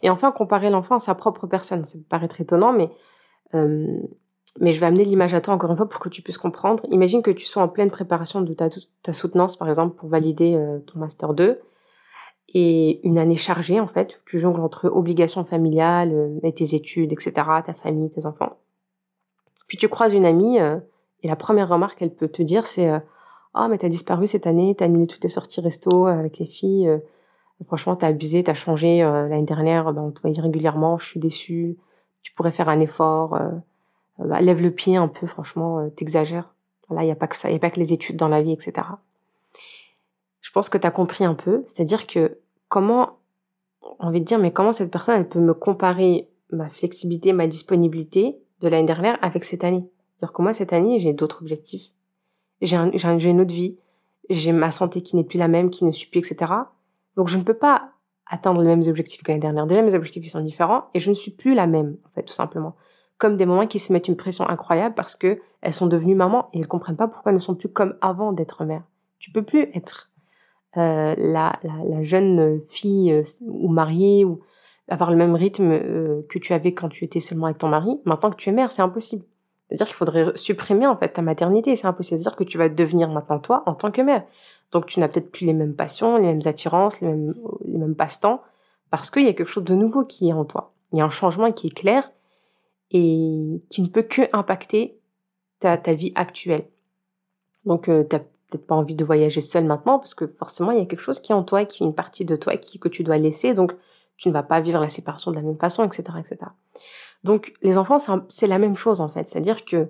Et 0.04 0.12
enfin 0.12 0.32
comparer 0.32 0.70
l'enfant 0.70 0.96
à 0.96 1.00
sa 1.00 1.16
propre 1.16 1.48
personne, 1.48 1.84
ça 1.86 1.94
peut 1.94 2.04
paraître 2.08 2.40
étonnant 2.42 2.74
mais 2.74 2.92
euh, 3.56 4.02
mais 4.60 4.72
je 4.72 4.80
vais 4.80 4.86
amener 4.86 5.06
l'image 5.06 5.34
à 5.34 5.42
toi 5.42 5.54
encore 5.54 5.70
une 5.72 5.78
fois 5.78 5.90
pour 5.90 6.00
que 6.00 6.10
tu 6.10 6.22
puisses 6.22 6.38
comprendre. 6.38 6.84
Imagine 6.90 7.22
que 7.22 7.32
tu 7.32 7.46
sois 7.46 7.62
en 7.62 7.68
pleine 7.68 7.92
préparation 7.92 8.42
de 8.42 8.54
ta, 8.54 9.14
soutenance, 9.14 9.56
par 9.56 9.70
exemple, 9.70 9.96
pour 9.96 10.10
valider 10.10 10.56
euh, 10.56 10.80
ton 10.80 11.00
Master 11.00 11.34
2, 11.34 11.60
et 12.54 13.06
une 13.06 13.18
année 13.18 13.36
chargée, 13.36 13.80
en 13.80 13.88
fait, 13.88 14.22
tu 14.26 14.40
jongles 14.40 14.62
entre 14.62 14.90
obligations 14.90 15.44
familiales 15.44 16.14
euh, 16.14 16.40
et 16.44 16.54
tes 16.54 16.76
études, 16.76 17.12
etc., 17.12 17.32
ta 17.66 17.74
famille, 17.74 18.10
tes 18.12 18.26
enfants. 18.26 18.58
Puis 19.68 19.78
tu 19.78 19.90
croises 19.90 20.14
une 20.14 20.26
amie, 20.26 20.60
euh, 20.60 20.78
et 21.24 21.28
la 21.28 21.36
première 21.36 21.68
remarque 21.68 22.00
qu'elle 22.00 22.14
peut 22.14 22.30
te 22.30 22.42
dire, 22.42 22.68
c'est 22.68 22.90
Oh, 23.56 23.66
mais 23.70 23.80
t'as 23.80 23.90
disparu 23.90 24.28
cette 24.28 24.46
année, 24.46 24.76
t'as 24.76 24.86
annulé 24.86 25.08
toutes 25.08 25.22
tes 25.22 25.30
sorties 25.30 25.62
resto 25.62 26.06
avec 26.06 26.38
les 26.38 26.46
filles, 26.46 26.88
franchement, 27.66 27.96
t'as 27.96 28.08
abusé, 28.08 28.44
t'as 28.44 28.54
changé. 28.54 29.00
L'année 29.00 29.42
dernière, 29.42 29.92
ben, 29.94 30.04
on 30.04 30.12
te 30.12 30.22
voyait 30.22 30.40
régulièrement, 30.40 31.00
je 31.00 31.08
suis 31.08 31.20
déçue, 31.20 31.76
tu 32.22 32.34
pourrais 32.34 32.52
faire 32.52 32.70
un 32.70 32.80
effort. 32.80 33.40
Euh, 34.20 34.26
bah, 34.26 34.42
lève 34.42 34.62
le 34.62 34.72
pied 34.72 34.98
un 34.98 35.08
peu, 35.08 35.28
franchement, 35.28 35.80
euh, 35.80 35.90
t'exagères. 35.90 36.54
Là, 36.90 37.04
il 37.04 37.06
n'y 37.06 37.12
a 37.12 37.16
pas 37.16 37.28
que 37.28 37.36
ça, 37.36 37.50
il 37.50 37.54
n'y 37.54 37.58
a 37.58 37.60
pas 37.60 37.70
que 37.70 37.80
les 37.80 37.94
études 37.94 38.18
dans 38.18 38.28
la 38.28 38.42
vie, 38.42 38.54
etc. 38.54 38.74
Je 40.48 40.54
pense 40.54 40.70
que 40.70 40.78
tu 40.78 40.88
as 40.88 40.92
compris 40.92 41.26
un 41.26 41.34
peu, 41.34 41.66
c'est-à-dire 41.68 42.08
que 42.08 42.38
comment, 42.70 43.18
envie 44.00 44.22
de 44.22 44.26
dire, 44.26 44.40
mais 44.40 44.54
comment 44.54 44.72
cette 44.72 44.90
personne, 44.90 45.16
elle 45.18 45.28
peut 45.28 45.42
me 45.42 45.54
comparer 45.54 46.30
ma 46.52 46.70
flexibilité, 46.70 47.34
ma 47.34 47.48
disponibilité 47.48 48.38
de 48.62 48.70
l'année 48.70 48.86
dernière 48.86 49.20
avec 49.22 49.44
cette 49.44 49.66
année? 49.66 49.84
C'est-à-dire 50.16 50.32
que 50.32 50.42
moi, 50.42 50.54
cette 50.54 50.72
année, 50.72 51.00
j'ai 51.00 51.12
d'autres 51.12 51.42
objectifs. 51.42 51.92
J'ai 52.62 52.78
un, 52.78 52.90
une 52.92 53.42
autre 53.42 53.54
vie, 53.54 53.78
j'ai 54.30 54.54
ma 54.54 54.72
santé 54.72 55.02
qui 55.02 55.18
n'est 55.18 55.26
plus 55.26 55.38
la 55.38 55.50
même, 55.50 55.70
qui 55.70 55.84
ne 55.84 55.92
suit 55.92 56.10
plus, 56.10 56.20
etc. 56.20 56.54
Donc, 57.18 57.28
je 57.28 57.38
ne 57.38 57.44
peux 57.44 57.54
pas 57.54 57.90
atteindre 58.26 58.62
les 58.62 58.70
mêmes 58.70 58.88
objectifs 58.88 59.24
que 59.24 59.32
l'année 59.32 59.42
dernière. 59.42 59.68
Déjà, 59.68 59.82
mes 59.82 59.96
objectifs, 59.96 60.32
sont 60.32 60.40
différents 60.40 60.86
et 60.94 61.02
je 61.02 61.10
ne 61.10 61.16
suis 61.16 61.32
plus 61.32 61.56
la 61.56 61.68
même, 61.68 61.98
en 62.06 62.10
fait, 62.12 62.24
tout 62.24 62.34
simplement 62.34 62.78
comme 63.18 63.36
des 63.36 63.48
mamans 63.48 63.68
qui 63.68 63.80
se 63.80 63.92
mettent 63.92 64.08
une 64.08 64.16
pression 64.16 64.48
incroyable 64.48 64.96
parce 64.96 65.16
que 65.16 65.42
elles 65.62 65.74
sont 65.74 65.88
devenues 65.88 66.14
mamans 66.16 66.50
et 66.54 66.60
elles 66.60 66.68
comprennent 66.68 66.96
pas 66.96 67.08
pourquoi 67.08 67.32
elles 67.32 67.38
ne 67.38 67.42
sont 67.42 67.56
plus 67.56 67.68
comme 67.68 67.96
avant 68.00 68.32
d'être 68.32 68.64
mère. 68.64 68.84
Tu 69.18 69.32
peux 69.32 69.42
plus 69.42 69.64
être 69.74 70.12
euh, 70.78 71.16
la, 71.18 71.60
jeune 72.02 72.62
fille 72.70 73.12
euh, 73.12 73.24
ou 73.48 73.68
mariée 73.68 74.24
ou 74.26 74.42
avoir 74.88 75.10
le 75.10 75.18
même 75.18 75.34
rythme 75.34 75.72
euh, 75.72 76.22
que 76.30 76.38
tu 76.38 76.54
avais 76.54 76.74
quand 76.74 76.90
tu 76.90 77.04
étais 77.04 77.20
seulement 77.20 77.48
avec 77.48 77.58
ton 77.58 77.68
mari. 77.68 78.00
Maintenant 78.06 78.30
que 78.30 78.36
tu 78.36 78.50
es 78.50 78.52
mère, 78.52 78.72
c'est 78.72 78.84
impossible. 78.84 79.24
C'est-à-dire 79.68 79.88
qu'il 79.88 79.96
faudrait 79.96 80.32
supprimer 80.36 80.86
en 80.86 80.96
fait 80.96 81.10
ta 81.10 81.22
maternité, 81.22 81.76
c'est 81.76 81.88
impossible. 81.88 82.20
C'est-à-dire 82.20 82.38
que 82.38 82.44
tu 82.44 82.58
vas 82.58 82.70
devenir 82.70 83.10
maintenant 83.10 83.40
toi 83.40 83.64
en 83.66 83.74
tant 83.74 83.92
que 83.92 84.02
mère. 84.02 84.24
Donc 84.72 84.86
tu 84.86 85.00
n'as 85.00 85.08
peut-être 85.08 85.32
plus 85.32 85.46
les 85.46 85.54
mêmes 85.54 85.76
passions, 85.76 86.18
les 86.18 86.28
mêmes 86.28 86.42
attirances, 86.46 87.02
les 87.02 87.08
mêmes, 87.08 87.96
passe-temps, 87.96 88.42
parce 88.92 89.10
qu'il 89.10 89.26
y 89.26 89.30
a 89.30 89.34
quelque 89.34 89.50
chose 89.50 89.64
de 89.64 89.76
nouveau 89.76 90.06
qui 90.06 90.30
est 90.30 90.34
en 90.34 90.46
toi. 90.46 90.74
Il 90.94 91.00
y 91.00 91.02
a 91.02 91.06
un 91.06 91.10
changement 91.10 91.52
qui 91.52 91.68
est 91.68 91.76
clair 91.76 92.10
et 92.92 93.62
qui 93.70 93.82
ne 93.82 93.88
peut 93.88 94.04
que 94.04 94.22
impacter 94.32 95.00
ta, 95.60 95.76
vie 95.94 96.14
actuelle. 96.16 96.68
Donc, 97.66 97.90
peut-être 98.50 98.68
pas 98.68 98.76
envie 98.76 98.96
de 98.96 99.04
voyager 99.04 99.42
seule 99.42 99.66
maintenant 99.66 100.00
parce 100.00 100.16
que 100.16 100.28
forcément, 100.28 100.72
il 100.72 100.80
y 100.80 100.82
a 100.82 100.86
quelque 100.86 101.02
chose 101.02 101.20
qui 101.20 101.32
est 101.32 101.36
en 101.36 101.44
toi, 101.44 101.66
qui 101.66 101.84
est 101.84 101.86
une 101.86 101.96
partie 101.96 102.26
de 102.26 102.36
toi 102.36 102.58
qui, 102.58 102.80
que 102.80 102.88
tu 102.88 103.04
dois 103.04 103.18
laisser. 103.18 103.54
Donc, 103.54 103.74
tu 104.18 104.30
ne 104.30 104.34
vas 104.34 104.44
pas 104.44 104.62
vivre 104.62 104.80
la 104.80 104.90
séparation 104.90 105.32
de 105.32 105.36
la 105.36 105.42
même 105.42 105.58
façon, 105.58 105.84
etc. 105.84 106.04
etc. 106.20 106.38
Donc, 107.24 107.54
les 107.62 107.78
enfants, 107.78 107.98
c'est 108.30 108.48
la 108.48 108.60
même 108.60 108.78
chose 108.78 109.02
en 109.02 109.10
fait. 109.10 109.28
C'est-à-dire 109.30 109.66
que, 109.66 109.90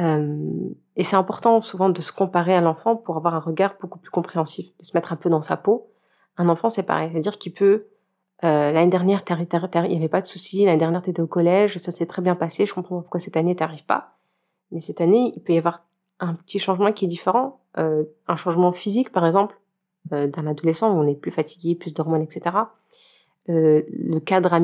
euh, 0.00 0.68
et 0.96 1.04
c'est 1.04 1.16
important 1.16 1.62
souvent 1.62 1.88
de 1.88 2.00
se 2.00 2.12
comparer 2.12 2.54
à 2.54 2.60
l'enfant 2.60 2.96
pour 2.96 3.16
avoir 3.16 3.34
un 3.34 3.40
regard 3.40 3.74
beaucoup 3.80 3.98
plus 3.98 4.10
compréhensif, 4.10 4.76
de 4.78 4.84
se 4.84 4.96
mettre 4.96 5.12
un 5.12 5.16
peu 5.16 5.30
dans 5.30 5.42
sa 5.42 5.56
peau. 5.56 5.88
Un 6.36 6.48
enfant, 6.48 6.68
c'est 6.70 6.82
pareil. 6.82 7.10
C'est-à-dire 7.12 7.38
qu'il 7.38 7.52
peut 7.52 7.86
euh, 8.44 8.72
l'année 8.72 8.90
dernière, 8.90 9.22
il 9.28 9.88
n'y 9.88 9.96
avait 9.96 10.08
pas 10.08 10.20
de 10.20 10.26
souci. 10.26 10.64
L'année 10.64 10.78
dernière, 10.78 11.02
tu 11.02 11.10
étais 11.10 11.22
au 11.22 11.26
collège, 11.26 11.78
ça 11.78 11.92
s'est 11.92 12.06
très 12.06 12.22
bien 12.22 12.34
passé. 12.34 12.66
Je 12.66 12.74
comprends 12.74 13.00
pourquoi 13.00 13.20
cette 13.20 13.36
année, 13.36 13.54
tu 13.54 13.84
pas. 13.84 14.16
Mais 14.72 14.80
cette 14.80 15.00
année, 15.00 15.32
il 15.36 15.42
peut 15.42 15.52
y 15.52 15.58
avoir 15.58 15.84
un 16.22 16.34
petit 16.34 16.58
changement 16.58 16.92
qui 16.92 17.04
est 17.04 17.08
différent. 17.08 17.60
Euh, 17.78 18.04
un 18.28 18.36
changement 18.36 18.72
physique, 18.72 19.12
par 19.12 19.26
exemple, 19.26 19.58
euh, 20.12 20.26
d'un 20.26 20.46
adolescent 20.46 20.92
où 20.92 20.98
on 20.98 21.06
est 21.06 21.14
plus 21.14 21.30
fatigué, 21.30 21.74
plus 21.74 21.92
d'hormones, 21.92 22.22
etc. 22.22 22.56
Euh, 23.48 23.82
le 23.88 24.20
cadre, 24.20 24.58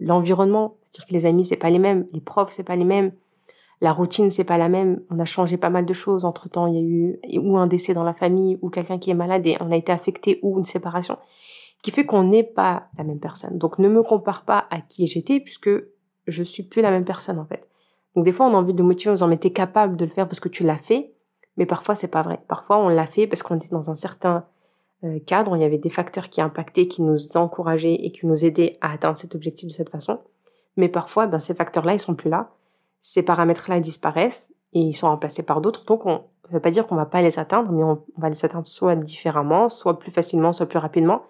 l'environnement, 0.00 0.76
c'est-à-dire 0.92 1.08
que 1.08 1.14
les 1.14 1.26
amis, 1.26 1.44
c'est 1.44 1.56
pas 1.56 1.70
les 1.70 1.78
mêmes. 1.78 2.06
Les 2.12 2.20
profs, 2.20 2.52
c'est 2.52 2.64
pas 2.64 2.76
les 2.76 2.84
mêmes. 2.84 3.12
La 3.80 3.92
routine, 3.92 4.30
c'est 4.30 4.44
pas 4.44 4.58
la 4.58 4.68
même. 4.68 5.00
On 5.10 5.18
a 5.18 5.24
changé 5.24 5.56
pas 5.56 5.70
mal 5.70 5.86
de 5.86 5.92
choses. 5.94 6.24
Entre 6.24 6.48
temps, 6.48 6.66
il 6.66 6.74
y 6.74 6.78
a 6.78 6.82
eu 6.82 7.38
ou 7.38 7.56
un 7.56 7.66
décès 7.66 7.94
dans 7.94 8.04
la 8.04 8.14
famille, 8.14 8.58
ou 8.62 8.68
quelqu'un 8.70 8.98
qui 8.98 9.10
est 9.10 9.14
malade 9.14 9.46
et 9.46 9.56
on 9.60 9.70
a 9.70 9.76
été 9.76 9.90
affecté, 9.90 10.38
ou 10.42 10.58
une 10.58 10.64
séparation 10.64 11.18
qui 11.82 11.90
fait 11.90 12.04
qu'on 12.04 12.24
n'est 12.24 12.44
pas 12.44 12.88
la 12.98 13.04
même 13.04 13.20
personne. 13.20 13.56
Donc 13.58 13.78
ne 13.78 13.88
me 13.88 14.02
compare 14.02 14.44
pas 14.44 14.66
à 14.70 14.80
qui 14.80 15.06
j'étais 15.06 15.40
puisque 15.40 15.70
je 16.26 16.42
suis 16.42 16.62
plus 16.62 16.82
la 16.82 16.90
même 16.90 17.04
personne 17.04 17.38
en 17.38 17.46
fait. 17.46 17.66
Donc 18.14 18.24
des 18.24 18.32
fois 18.32 18.46
on 18.46 18.54
a 18.54 18.58
envie 18.58 18.74
de 18.74 18.82
motiver 18.82 19.10
en 19.10 19.14
disant 19.14 19.28
mais 19.28 19.36
t'es 19.36 19.50
capable 19.50 19.96
de 19.96 20.04
le 20.04 20.10
faire 20.10 20.26
parce 20.26 20.40
que 20.40 20.48
tu 20.48 20.64
l'as 20.64 20.78
fait, 20.78 21.12
mais 21.56 21.66
parfois 21.66 21.94
c'est 21.94 22.08
pas 22.08 22.22
vrai. 22.22 22.40
Parfois 22.48 22.78
on 22.78 22.88
l'a 22.88 23.06
fait 23.06 23.26
parce 23.26 23.42
qu'on 23.42 23.56
était 23.56 23.68
dans 23.68 23.90
un 23.90 23.94
certain 23.94 24.44
euh, 25.04 25.18
cadre, 25.26 25.56
il 25.56 25.62
y 25.62 25.64
avait 25.64 25.78
des 25.78 25.90
facteurs 25.90 26.28
qui 26.28 26.40
impactaient, 26.40 26.86
qui 26.86 27.02
nous 27.02 27.36
encourageaient 27.36 27.94
et 27.94 28.12
qui 28.12 28.26
nous 28.26 28.44
aidaient 28.44 28.78
à 28.80 28.92
atteindre 28.92 29.18
cet 29.18 29.34
objectif 29.34 29.68
de 29.68 29.72
cette 29.72 29.90
façon. 29.90 30.20
Mais 30.76 30.88
parfois 30.88 31.26
ben, 31.26 31.38
ces 31.38 31.54
facteurs-là 31.54 31.94
ils 31.94 32.00
sont 32.00 32.14
plus 32.14 32.30
là, 32.30 32.50
ces 33.00 33.22
paramètres-là 33.22 33.80
disparaissent 33.80 34.52
et 34.72 34.80
ils 34.80 34.94
sont 34.94 35.08
remplacés 35.08 35.42
par 35.42 35.60
d'autres. 35.60 35.84
Donc 35.84 36.06
on 36.06 36.22
ne 36.48 36.54
veut 36.54 36.60
pas 36.60 36.70
dire 36.70 36.86
qu'on 36.86 36.96
va 36.96 37.06
pas 37.06 37.22
les 37.22 37.38
atteindre, 37.38 37.72
mais 37.72 37.84
on 37.84 38.02
va 38.16 38.28
les 38.28 38.44
atteindre 38.44 38.66
soit 38.66 38.96
différemment, 38.96 39.68
soit 39.68 39.98
plus 39.98 40.10
facilement, 40.10 40.52
soit 40.52 40.66
plus 40.66 40.78
rapidement 40.78 41.22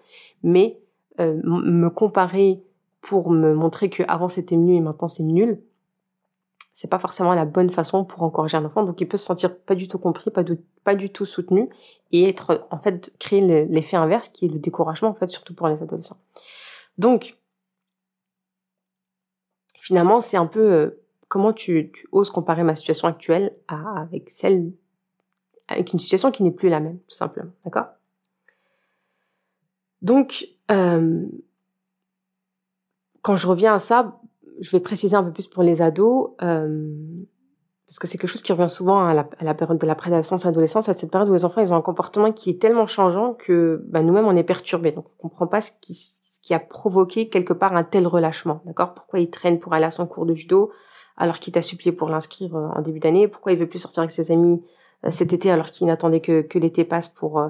mais 0.43 0.79
euh, 1.19 1.39
me 1.43 1.89
comparer 1.89 2.63
pour 3.01 3.31
me 3.31 3.53
montrer 3.53 3.89
que 3.89 4.03
avant 4.07 4.29
c'était 4.29 4.57
mieux 4.57 4.75
et 4.75 4.79
maintenant 4.79 5.07
c'est 5.07 5.23
nul, 5.23 5.61
c'est 6.73 6.87
pas 6.87 6.99
forcément 6.99 7.33
la 7.33 7.45
bonne 7.45 7.69
façon 7.69 8.05
pour 8.05 8.23
encourager 8.23 8.57
un 8.57 8.65
enfant. 8.65 8.83
Donc 8.83 9.01
il 9.01 9.07
peut 9.07 9.17
se 9.17 9.25
sentir 9.25 9.57
pas 9.57 9.75
du 9.75 9.87
tout 9.87 9.99
compris, 9.99 10.31
pas, 10.31 10.43
pas 10.83 10.95
du 10.95 11.09
tout 11.09 11.25
soutenu 11.25 11.69
et 12.11 12.27
être 12.29 12.67
en 12.71 12.79
fait 12.79 13.13
créer 13.19 13.65
l'effet 13.65 13.97
inverse 13.97 14.29
qui 14.29 14.45
est 14.45 14.49
le 14.49 14.59
découragement 14.59 15.09
en 15.09 15.13
fait 15.13 15.29
surtout 15.29 15.53
pour 15.53 15.67
les 15.67 15.81
adolescents. 15.81 16.17
Donc 16.97 17.37
finalement 19.79 20.21
c'est 20.21 20.37
un 20.37 20.47
peu 20.47 20.71
euh, 20.71 21.03
comment 21.27 21.53
tu, 21.53 21.91
oses 22.11 22.29
comparer 22.29 22.63
ma 22.63 22.75
situation 22.75 23.07
actuelle 23.07 23.55
avec 23.67 24.29
celle 24.29 24.71
avec 25.67 25.93
une 25.93 25.99
situation 25.99 26.31
qui 26.31 26.43
n'est 26.43 26.51
plus 26.51 26.69
la 26.69 26.79
même 26.79 26.99
tout 27.07 27.15
simplement, 27.15 27.51
d'accord? 27.63 27.87
Donc, 30.01 30.47
euh, 30.71 31.25
quand 33.21 33.35
je 33.35 33.47
reviens 33.47 33.75
à 33.75 33.79
ça, 33.79 34.19
je 34.61 34.69
vais 34.69 34.79
préciser 34.79 35.15
un 35.15 35.23
peu 35.23 35.31
plus 35.31 35.47
pour 35.47 35.63
les 35.63 35.81
ados, 35.81 36.29
euh, 36.43 36.87
parce 37.87 37.99
que 37.99 38.07
c'est 38.07 38.17
quelque 38.17 38.29
chose 38.29 38.41
qui 38.41 38.53
revient 38.53 38.69
souvent 38.69 39.05
à 39.05 39.13
la, 39.13 39.53
période 39.53 39.77
de 39.77 39.87
la 39.87 39.95
préadolescence, 39.95 40.45
adolescence, 40.45 40.87
à 40.87 40.93
cette 40.93 41.11
période 41.11 41.29
où 41.29 41.33
les 41.33 41.43
enfants 41.43 41.61
ils 41.61 41.73
ont 41.73 41.75
un 41.75 41.81
comportement 41.81 42.31
qui 42.31 42.51
est 42.51 42.61
tellement 42.61 42.85
changeant 42.85 43.33
que 43.33 43.83
bah, 43.89 44.01
nous-mêmes 44.01 44.27
on 44.27 44.35
est 44.35 44.43
perturbés. 44.43 44.93
Donc 44.93 45.07
on 45.19 45.23
comprend 45.23 45.47
pas 45.47 45.59
ce 45.59 45.71
qui, 45.81 45.95
ce 45.95 46.39
qui 46.41 46.53
a 46.53 46.59
provoqué 46.59 47.27
quelque 47.27 47.53
part 47.53 47.75
un 47.75 47.83
tel 47.83 48.07
relâchement, 48.07 48.61
d'accord? 48.65 48.93
Pourquoi 48.93 49.19
il 49.19 49.29
traîne 49.29 49.59
pour 49.59 49.73
aller 49.73 49.85
à 49.85 49.91
son 49.91 50.07
cours 50.07 50.25
de 50.25 50.35
judo 50.35 50.71
alors 51.17 51.39
qu'il 51.39 51.51
t'a 51.53 51.61
supplié 51.61 51.91
pour 51.91 52.09
l'inscrire 52.09 52.55
euh, 52.55 52.69
en 52.69 52.81
début 52.81 52.99
d'année? 52.99 53.27
Pourquoi 53.27 53.51
il 53.51 53.57
veut 53.57 53.67
plus 53.67 53.79
sortir 53.79 54.03
avec 54.03 54.11
ses 54.11 54.31
amis 54.31 54.63
cet 55.09 55.33
été 55.33 55.49
alors 55.49 55.71
qu'il 55.71 55.87
n'attendait 55.87 56.21
que, 56.21 56.43
que 56.43 56.59
l'été 56.59 56.85
passe 56.85 57.07
pour, 57.07 57.43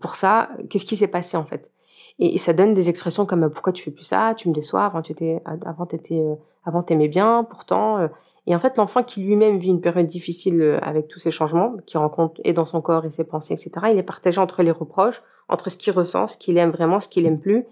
pour 0.00 0.14
ça? 0.14 0.50
Qu'est-ce 0.70 0.86
qui 0.86 0.96
s'est 0.96 1.08
passé 1.08 1.36
en 1.36 1.44
fait? 1.44 1.72
Et, 2.18 2.38
ça 2.38 2.52
donne 2.52 2.74
des 2.74 2.88
expressions 2.88 3.26
comme 3.26 3.50
pourquoi 3.50 3.72
tu 3.72 3.82
fais 3.82 3.90
plus 3.90 4.04
ça, 4.04 4.34
tu 4.36 4.48
me 4.48 4.54
déçois, 4.54 4.84
avant 4.84 5.02
tu 5.02 5.12
étais, 5.12 5.42
avant 5.44 5.86
t'étais, 5.86 6.24
avant 6.64 6.82
t'aimais 6.82 7.08
bien, 7.08 7.44
pourtant. 7.44 8.08
et 8.46 8.54
en 8.54 8.58
fait, 8.58 8.78
l'enfant 8.78 9.02
qui 9.02 9.22
lui-même 9.22 9.58
vit 9.58 9.68
une 9.68 9.80
période 9.80 10.06
difficile 10.06 10.78
avec 10.82 11.08
tous 11.08 11.18
ces 11.18 11.30
changements, 11.30 11.74
qui 11.86 11.98
rencontre 11.98 12.40
et 12.44 12.52
dans 12.52 12.66
son 12.66 12.80
corps 12.80 13.04
et 13.04 13.10
ses 13.10 13.24
pensées, 13.24 13.54
etc., 13.54 13.70
il 13.92 13.98
est 13.98 14.02
partagé 14.02 14.40
entre 14.40 14.62
les 14.62 14.70
reproches, 14.70 15.22
entre 15.48 15.70
ce 15.70 15.76
qu'il 15.76 15.92
ressent, 15.92 16.26
ce 16.26 16.36
qu'il 16.36 16.56
aime 16.58 16.70
vraiment, 16.70 17.00
ce 17.00 17.08
qu'il 17.08 17.26
aime 17.26 17.38
plus. 17.38 17.64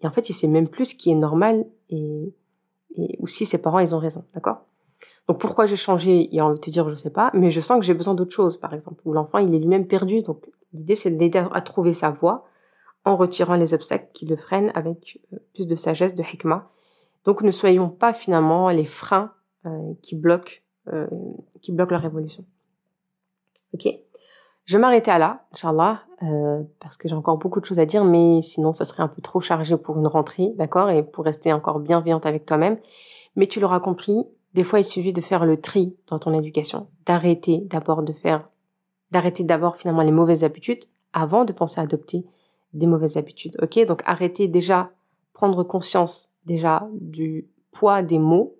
Et 0.00 0.06
en 0.06 0.10
fait, 0.10 0.28
il 0.28 0.34
sait 0.34 0.48
même 0.48 0.68
plus 0.68 0.86
ce 0.86 0.94
qui 0.94 1.10
est 1.10 1.14
normal 1.14 1.64
et, 1.88 2.34
et 2.96 3.16
ou 3.20 3.26
si 3.26 3.46
ses 3.46 3.58
parents, 3.58 3.78
ils 3.78 3.94
ont 3.94 3.98
raison. 3.98 4.24
D'accord? 4.34 4.62
Donc 5.28 5.38
pourquoi 5.38 5.66
j'ai 5.66 5.76
changé 5.76 6.28
Il 6.32 6.40
a 6.40 6.46
envie 6.46 6.58
de 6.58 6.60
te 6.60 6.70
dire, 6.70 6.88
je 6.90 6.96
sais 6.96 7.10
pas, 7.10 7.30
mais 7.34 7.50
je 7.50 7.60
sens 7.60 7.78
que 7.78 7.84
j'ai 7.84 7.94
besoin 7.94 8.14
d'autre 8.14 8.32
chose, 8.32 8.56
par 8.56 8.74
exemple. 8.74 9.00
Ou 9.04 9.12
l'enfant, 9.12 9.38
il 9.38 9.54
est 9.54 9.58
lui-même 9.58 9.86
perdu. 9.86 10.22
Donc 10.22 10.44
l'idée, 10.72 10.96
c'est 10.96 11.10
d'aider 11.10 11.44
à 11.52 11.60
trouver 11.60 11.92
sa 11.92 12.10
voie 12.10 12.44
en 13.04 13.16
retirant 13.16 13.56
les 13.56 13.74
obstacles 13.74 14.08
qui 14.12 14.26
le 14.26 14.36
freinent 14.36 14.72
avec 14.74 15.20
euh, 15.32 15.38
plus 15.54 15.66
de 15.66 15.74
sagesse, 15.74 16.14
de 16.14 16.22
hikmah. 16.22 16.70
Donc 17.24 17.42
ne 17.42 17.50
soyons 17.50 17.88
pas 17.88 18.12
finalement 18.12 18.68
les 18.70 18.84
freins 18.84 19.32
euh, 19.66 19.92
qui 20.02 20.14
bloquent 20.14 20.52
euh, 20.92 21.06
qui 21.60 21.72
bloquent 21.72 21.92
leur 21.92 22.04
évolution. 22.04 22.44
Ok? 23.74 23.86
Je 24.64 24.76
vais 24.76 24.80
m'arrêter 24.80 25.10
à 25.10 25.18
là, 25.18 25.44
Inch'Allah, 25.52 26.02
parce 26.78 26.96
que 26.96 27.08
j'ai 27.08 27.16
encore 27.16 27.36
beaucoup 27.36 27.60
de 27.60 27.64
choses 27.64 27.80
à 27.80 27.86
dire, 27.86 28.04
mais 28.04 28.42
sinon 28.42 28.72
ça 28.72 28.84
serait 28.84 29.02
un 29.02 29.08
peu 29.08 29.20
trop 29.20 29.40
chargé 29.40 29.76
pour 29.76 29.98
une 29.98 30.06
rentrée, 30.06 30.52
d'accord, 30.56 30.88
et 30.88 31.02
pour 31.02 31.24
rester 31.24 31.52
encore 31.52 31.80
bienveillante 31.80 32.26
avec 32.26 32.46
toi-même. 32.46 32.78
Mais 33.34 33.48
tu 33.48 33.58
l'auras 33.58 33.80
compris, 33.80 34.24
des 34.54 34.62
fois 34.62 34.78
il 34.78 34.84
suffit 34.84 35.12
de 35.12 35.20
faire 35.20 35.46
le 35.46 35.60
tri 35.60 35.96
dans 36.06 36.20
ton 36.20 36.32
éducation, 36.32 36.86
d'arrêter 37.06 37.62
d'abord 37.64 38.04
de 38.04 38.12
faire, 38.12 38.48
d'arrêter 39.10 39.42
d'abord 39.42 39.76
finalement 39.76 40.02
les 40.02 40.12
mauvaises 40.12 40.44
habitudes 40.44 40.84
avant 41.12 41.44
de 41.44 41.52
penser 41.52 41.80
à 41.80 41.82
adopter 41.82 42.24
des 42.72 42.86
mauvaises 42.86 43.16
habitudes, 43.16 43.56
ok? 43.62 43.86
Donc 43.86 44.02
arrêter 44.04 44.48
déjà, 44.48 44.90
prendre 45.32 45.62
conscience 45.62 46.30
déjà 46.46 46.88
du 46.94 47.46
poids 47.72 48.02
des 48.02 48.18
mots 48.18 48.56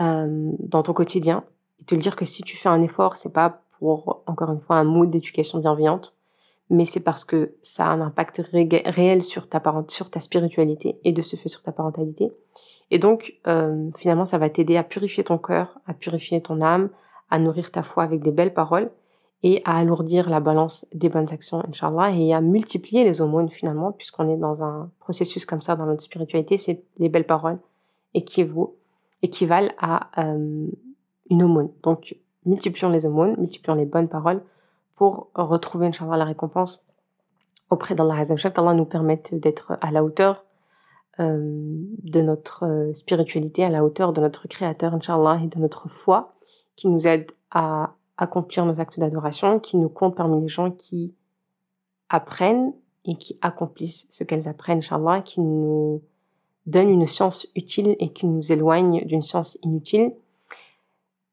euh, 0.00 0.52
dans 0.58 0.82
ton 0.82 0.92
quotidien 0.92 1.44
et 1.80 1.84
te 1.84 1.94
dire 1.94 2.16
que 2.16 2.24
si 2.24 2.42
tu 2.42 2.56
fais 2.56 2.68
un 2.68 2.82
effort, 2.82 3.16
c'est 3.16 3.32
pas 3.32 3.62
pour, 3.78 4.22
encore 4.26 4.50
une 4.50 4.60
fois, 4.60 4.76
un 4.76 4.84
mood 4.84 5.10
d'éducation 5.10 5.58
bienveillante, 5.58 6.14
mais 6.70 6.84
c'est 6.84 7.00
parce 7.00 7.24
que 7.24 7.54
ça 7.62 7.86
a 7.86 7.90
un 7.90 8.00
impact 8.00 8.40
réel 8.52 9.22
sur 9.22 9.48
ta, 9.48 9.62
sur 9.88 10.10
ta 10.10 10.20
spiritualité 10.20 10.98
et 11.04 11.12
de 11.12 11.20
ce 11.20 11.36
fait 11.36 11.48
sur 11.48 11.62
ta 11.62 11.72
parentalité. 11.72 12.32
Et 12.90 12.98
donc, 12.98 13.34
euh, 13.46 13.90
finalement, 13.96 14.26
ça 14.26 14.38
va 14.38 14.48
t'aider 14.50 14.76
à 14.76 14.84
purifier 14.84 15.24
ton 15.24 15.38
cœur, 15.38 15.78
à 15.86 15.94
purifier 15.94 16.40
ton 16.40 16.60
âme, 16.60 16.90
à 17.30 17.38
nourrir 17.38 17.70
ta 17.70 17.82
foi 17.82 18.04
avec 18.04 18.22
des 18.22 18.32
belles 18.32 18.54
paroles 18.54 18.90
et 19.42 19.60
à 19.64 19.78
alourdir 19.78 20.30
la 20.30 20.40
balance 20.40 20.86
des 20.94 21.08
bonnes 21.08 21.32
actions, 21.32 21.62
Inch'Allah, 21.68 22.12
et 22.12 22.32
à 22.32 22.40
multiplier 22.40 23.04
les 23.04 23.20
aumônes 23.20 23.48
finalement, 23.48 23.92
puisqu'on 23.92 24.32
est 24.32 24.36
dans 24.36 24.62
un 24.62 24.90
processus 25.00 25.44
comme 25.44 25.62
ça 25.62 25.74
dans 25.74 25.86
notre 25.86 26.02
spiritualité, 26.02 26.58
c'est 26.58 26.84
les 26.98 27.08
belles 27.08 27.26
paroles 27.26 27.58
équivaut, 28.14 28.76
équivalent 29.22 29.72
à 29.78 30.10
euh, 30.22 30.66
une 31.30 31.42
aumône. 31.42 31.70
Donc, 31.82 32.16
multiplions 32.44 32.90
les 32.90 33.06
aumônes, 33.06 33.34
multiplions 33.38 33.74
les 33.74 33.86
bonnes 33.86 34.08
paroles 34.08 34.42
pour 34.94 35.30
retrouver, 35.34 35.86
Inch'Allah, 35.86 36.16
la 36.16 36.24
récompense 36.24 36.86
auprès 37.70 37.94
d'Allah 37.94 38.18
Azzawajal, 38.18 38.52
qu'Allah 38.52 38.74
nous 38.74 38.84
permette 38.84 39.34
d'être 39.34 39.78
à 39.80 39.90
la 39.90 40.04
hauteur 40.04 40.44
euh, 41.20 41.40
de 41.42 42.20
notre 42.20 42.64
euh, 42.64 42.94
spiritualité, 42.94 43.64
à 43.64 43.70
la 43.70 43.84
hauteur 43.84 44.12
de 44.12 44.20
notre 44.20 44.46
Créateur, 44.46 44.94
Inch'Allah, 44.94 45.40
et 45.42 45.48
de 45.48 45.58
notre 45.58 45.88
foi, 45.88 46.34
qui 46.76 46.88
nous 46.88 47.06
aide 47.06 47.30
à 47.50 47.94
accomplir 48.22 48.64
nos 48.64 48.80
actes 48.80 48.98
d'adoration, 48.98 49.58
qui 49.58 49.76
nous 49.76 49.88
compte 49.88 50.16
parmi 50.16 50.40
les 50.40 50.48
gens 50.48 50.70
qui 50.70 51.14
apprennent 52.08 52.72
et 53.04 53.16
qui 53.16 53.38
accomplissent 53.42 54.06
ce 54.10 54.24
qu'elles 54.24 54.48
apprennent, 54.48 54.78
Inch'Allah, 54.78 55.22
qui 55.22 55.40
nous 55.40 56.02
donne 56.66 56.88
une 56.88 57.06
science 57.06 57.46
utile 57.56 57.96
et 57.98 58.12
qui 58.12 58.26
nous 58.26 58.52
éloigne 58.52 59.04
d'une 59.04 59.22
science 59.22 59.58
inutile 59.62 60.12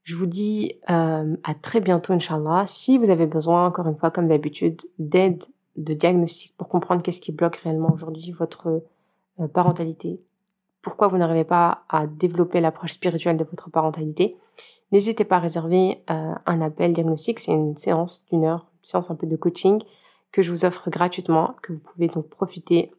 je 0.10 0.16
vous 0.16 0.26
dis 0.26 0.76
euh, 0.90 1.36
à 1.44 1.54
très 1.54 1.82
bientôt, 1.82 2.14
Inch'Allah. 2.14 2.66
Si 2.66 2.98
vous 2.98 3.12
avez 3.12 3.28
besoin, 3.28 3.68
encore 3.68 3.86
une 3.86 3.96
fois, 3.96 4.10
comme 4.10 4.28
d'habitude, 4.28 4.82
d'aide, 4.98 5.44
de 5.76 5.94
diagnostic 5.94 6.52
pour 6.58 6.68
comprendre 6.68 7.04
qu'est-ce 7.04 7.22
qui 7.22 7.32
bloque 7.32 7.58
réellement 7.58 7.94
aujourd'hui 7.94 8.32
votre 8.32 8.82
euh, 9.40 9.48
parentalité, 9.48 10.20
pourquoi 10.82 11.10
vous 11.10 11.18
n'arrivez 11.20 11.44
pas 11.44 11.84
à 11.90 12.08
développer 12.08 12.60
l'approche 12.60 12.94
spirituelle 12.94 13.38
de 13.38 13.44
votre 13.44 13.70
parentalité, 13.70 14.36
n'hésitez 14.92 15.24
pas 15.24 15.38
à 15.38 15.40
réserver 15.40 16.04
euh, 16.10 16.34
un 16.46 16.62
appel 16.62 16.94
diagnostic. 16.94 17.40
C'est 17.40 17.52
une 17.52 17.78
séance 17.78 18.26
d'une 18.32 18.46
heure, 18.46 18.68
une 18.80 18.86
séance 18.86 19.12
un 19.12 19.16
peu 19.16 19.28
de 19.28 19.36
coaching 19.36 19.82
que 20.32 20.42
je 20.42 20.52
vous 20.52 20.66
offre 20.66 20.90
gratuitement, 20.90 21.56
que 21.64 21.74
vous 21.74 21.80
pouvez 21.80 22.08
donc 22.08 22.28
profiter 22.28 22.92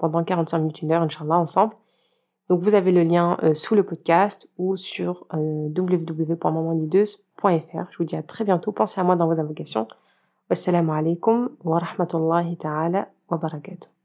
pendant 0.00 0.24
45 0.24 0.58
minutes, 0.58 0.82
une 0.82 0.92
heure, 0.92 1.02
Inch'Allah, 1.02 1.38
ensemble. 1.38 1.74
Donc 2.52 2.60
vous 2.60 2.74
avez 2.74 2.92
le 2.92 3.02
lien 3.02 3.38
euh, 3.42 3.54
sous 3.54 3.74
le 3.74 3.82
podcast 3.82 4.46
ou 4.58 4.76
sur 4.76 5.26
euh, 5.32 5.70
www.mamanlideuse.fr. 5.74 7.90
Je 7.90 7.98
vous 7.98 8.04
dis 8.04 8.14
à 8.14 8.22
très 8.22 8.44
bientôt. 8.44 8.72
Pensez 8.72 9.00
à 9.00 9.04
moi 9.04 9.16
dans 9.16 9.26
vos 9.26 9.40
invocations. 9.40 9.88
Wassalamu 10.50 10.92
alaikum 10.92 11.48
wa 11.64 11.78
rahmatullahi 11.78 12.58
ta'ala 12.58 13.08
wa 13.30 13.38
barakatuh. 13.38 14.01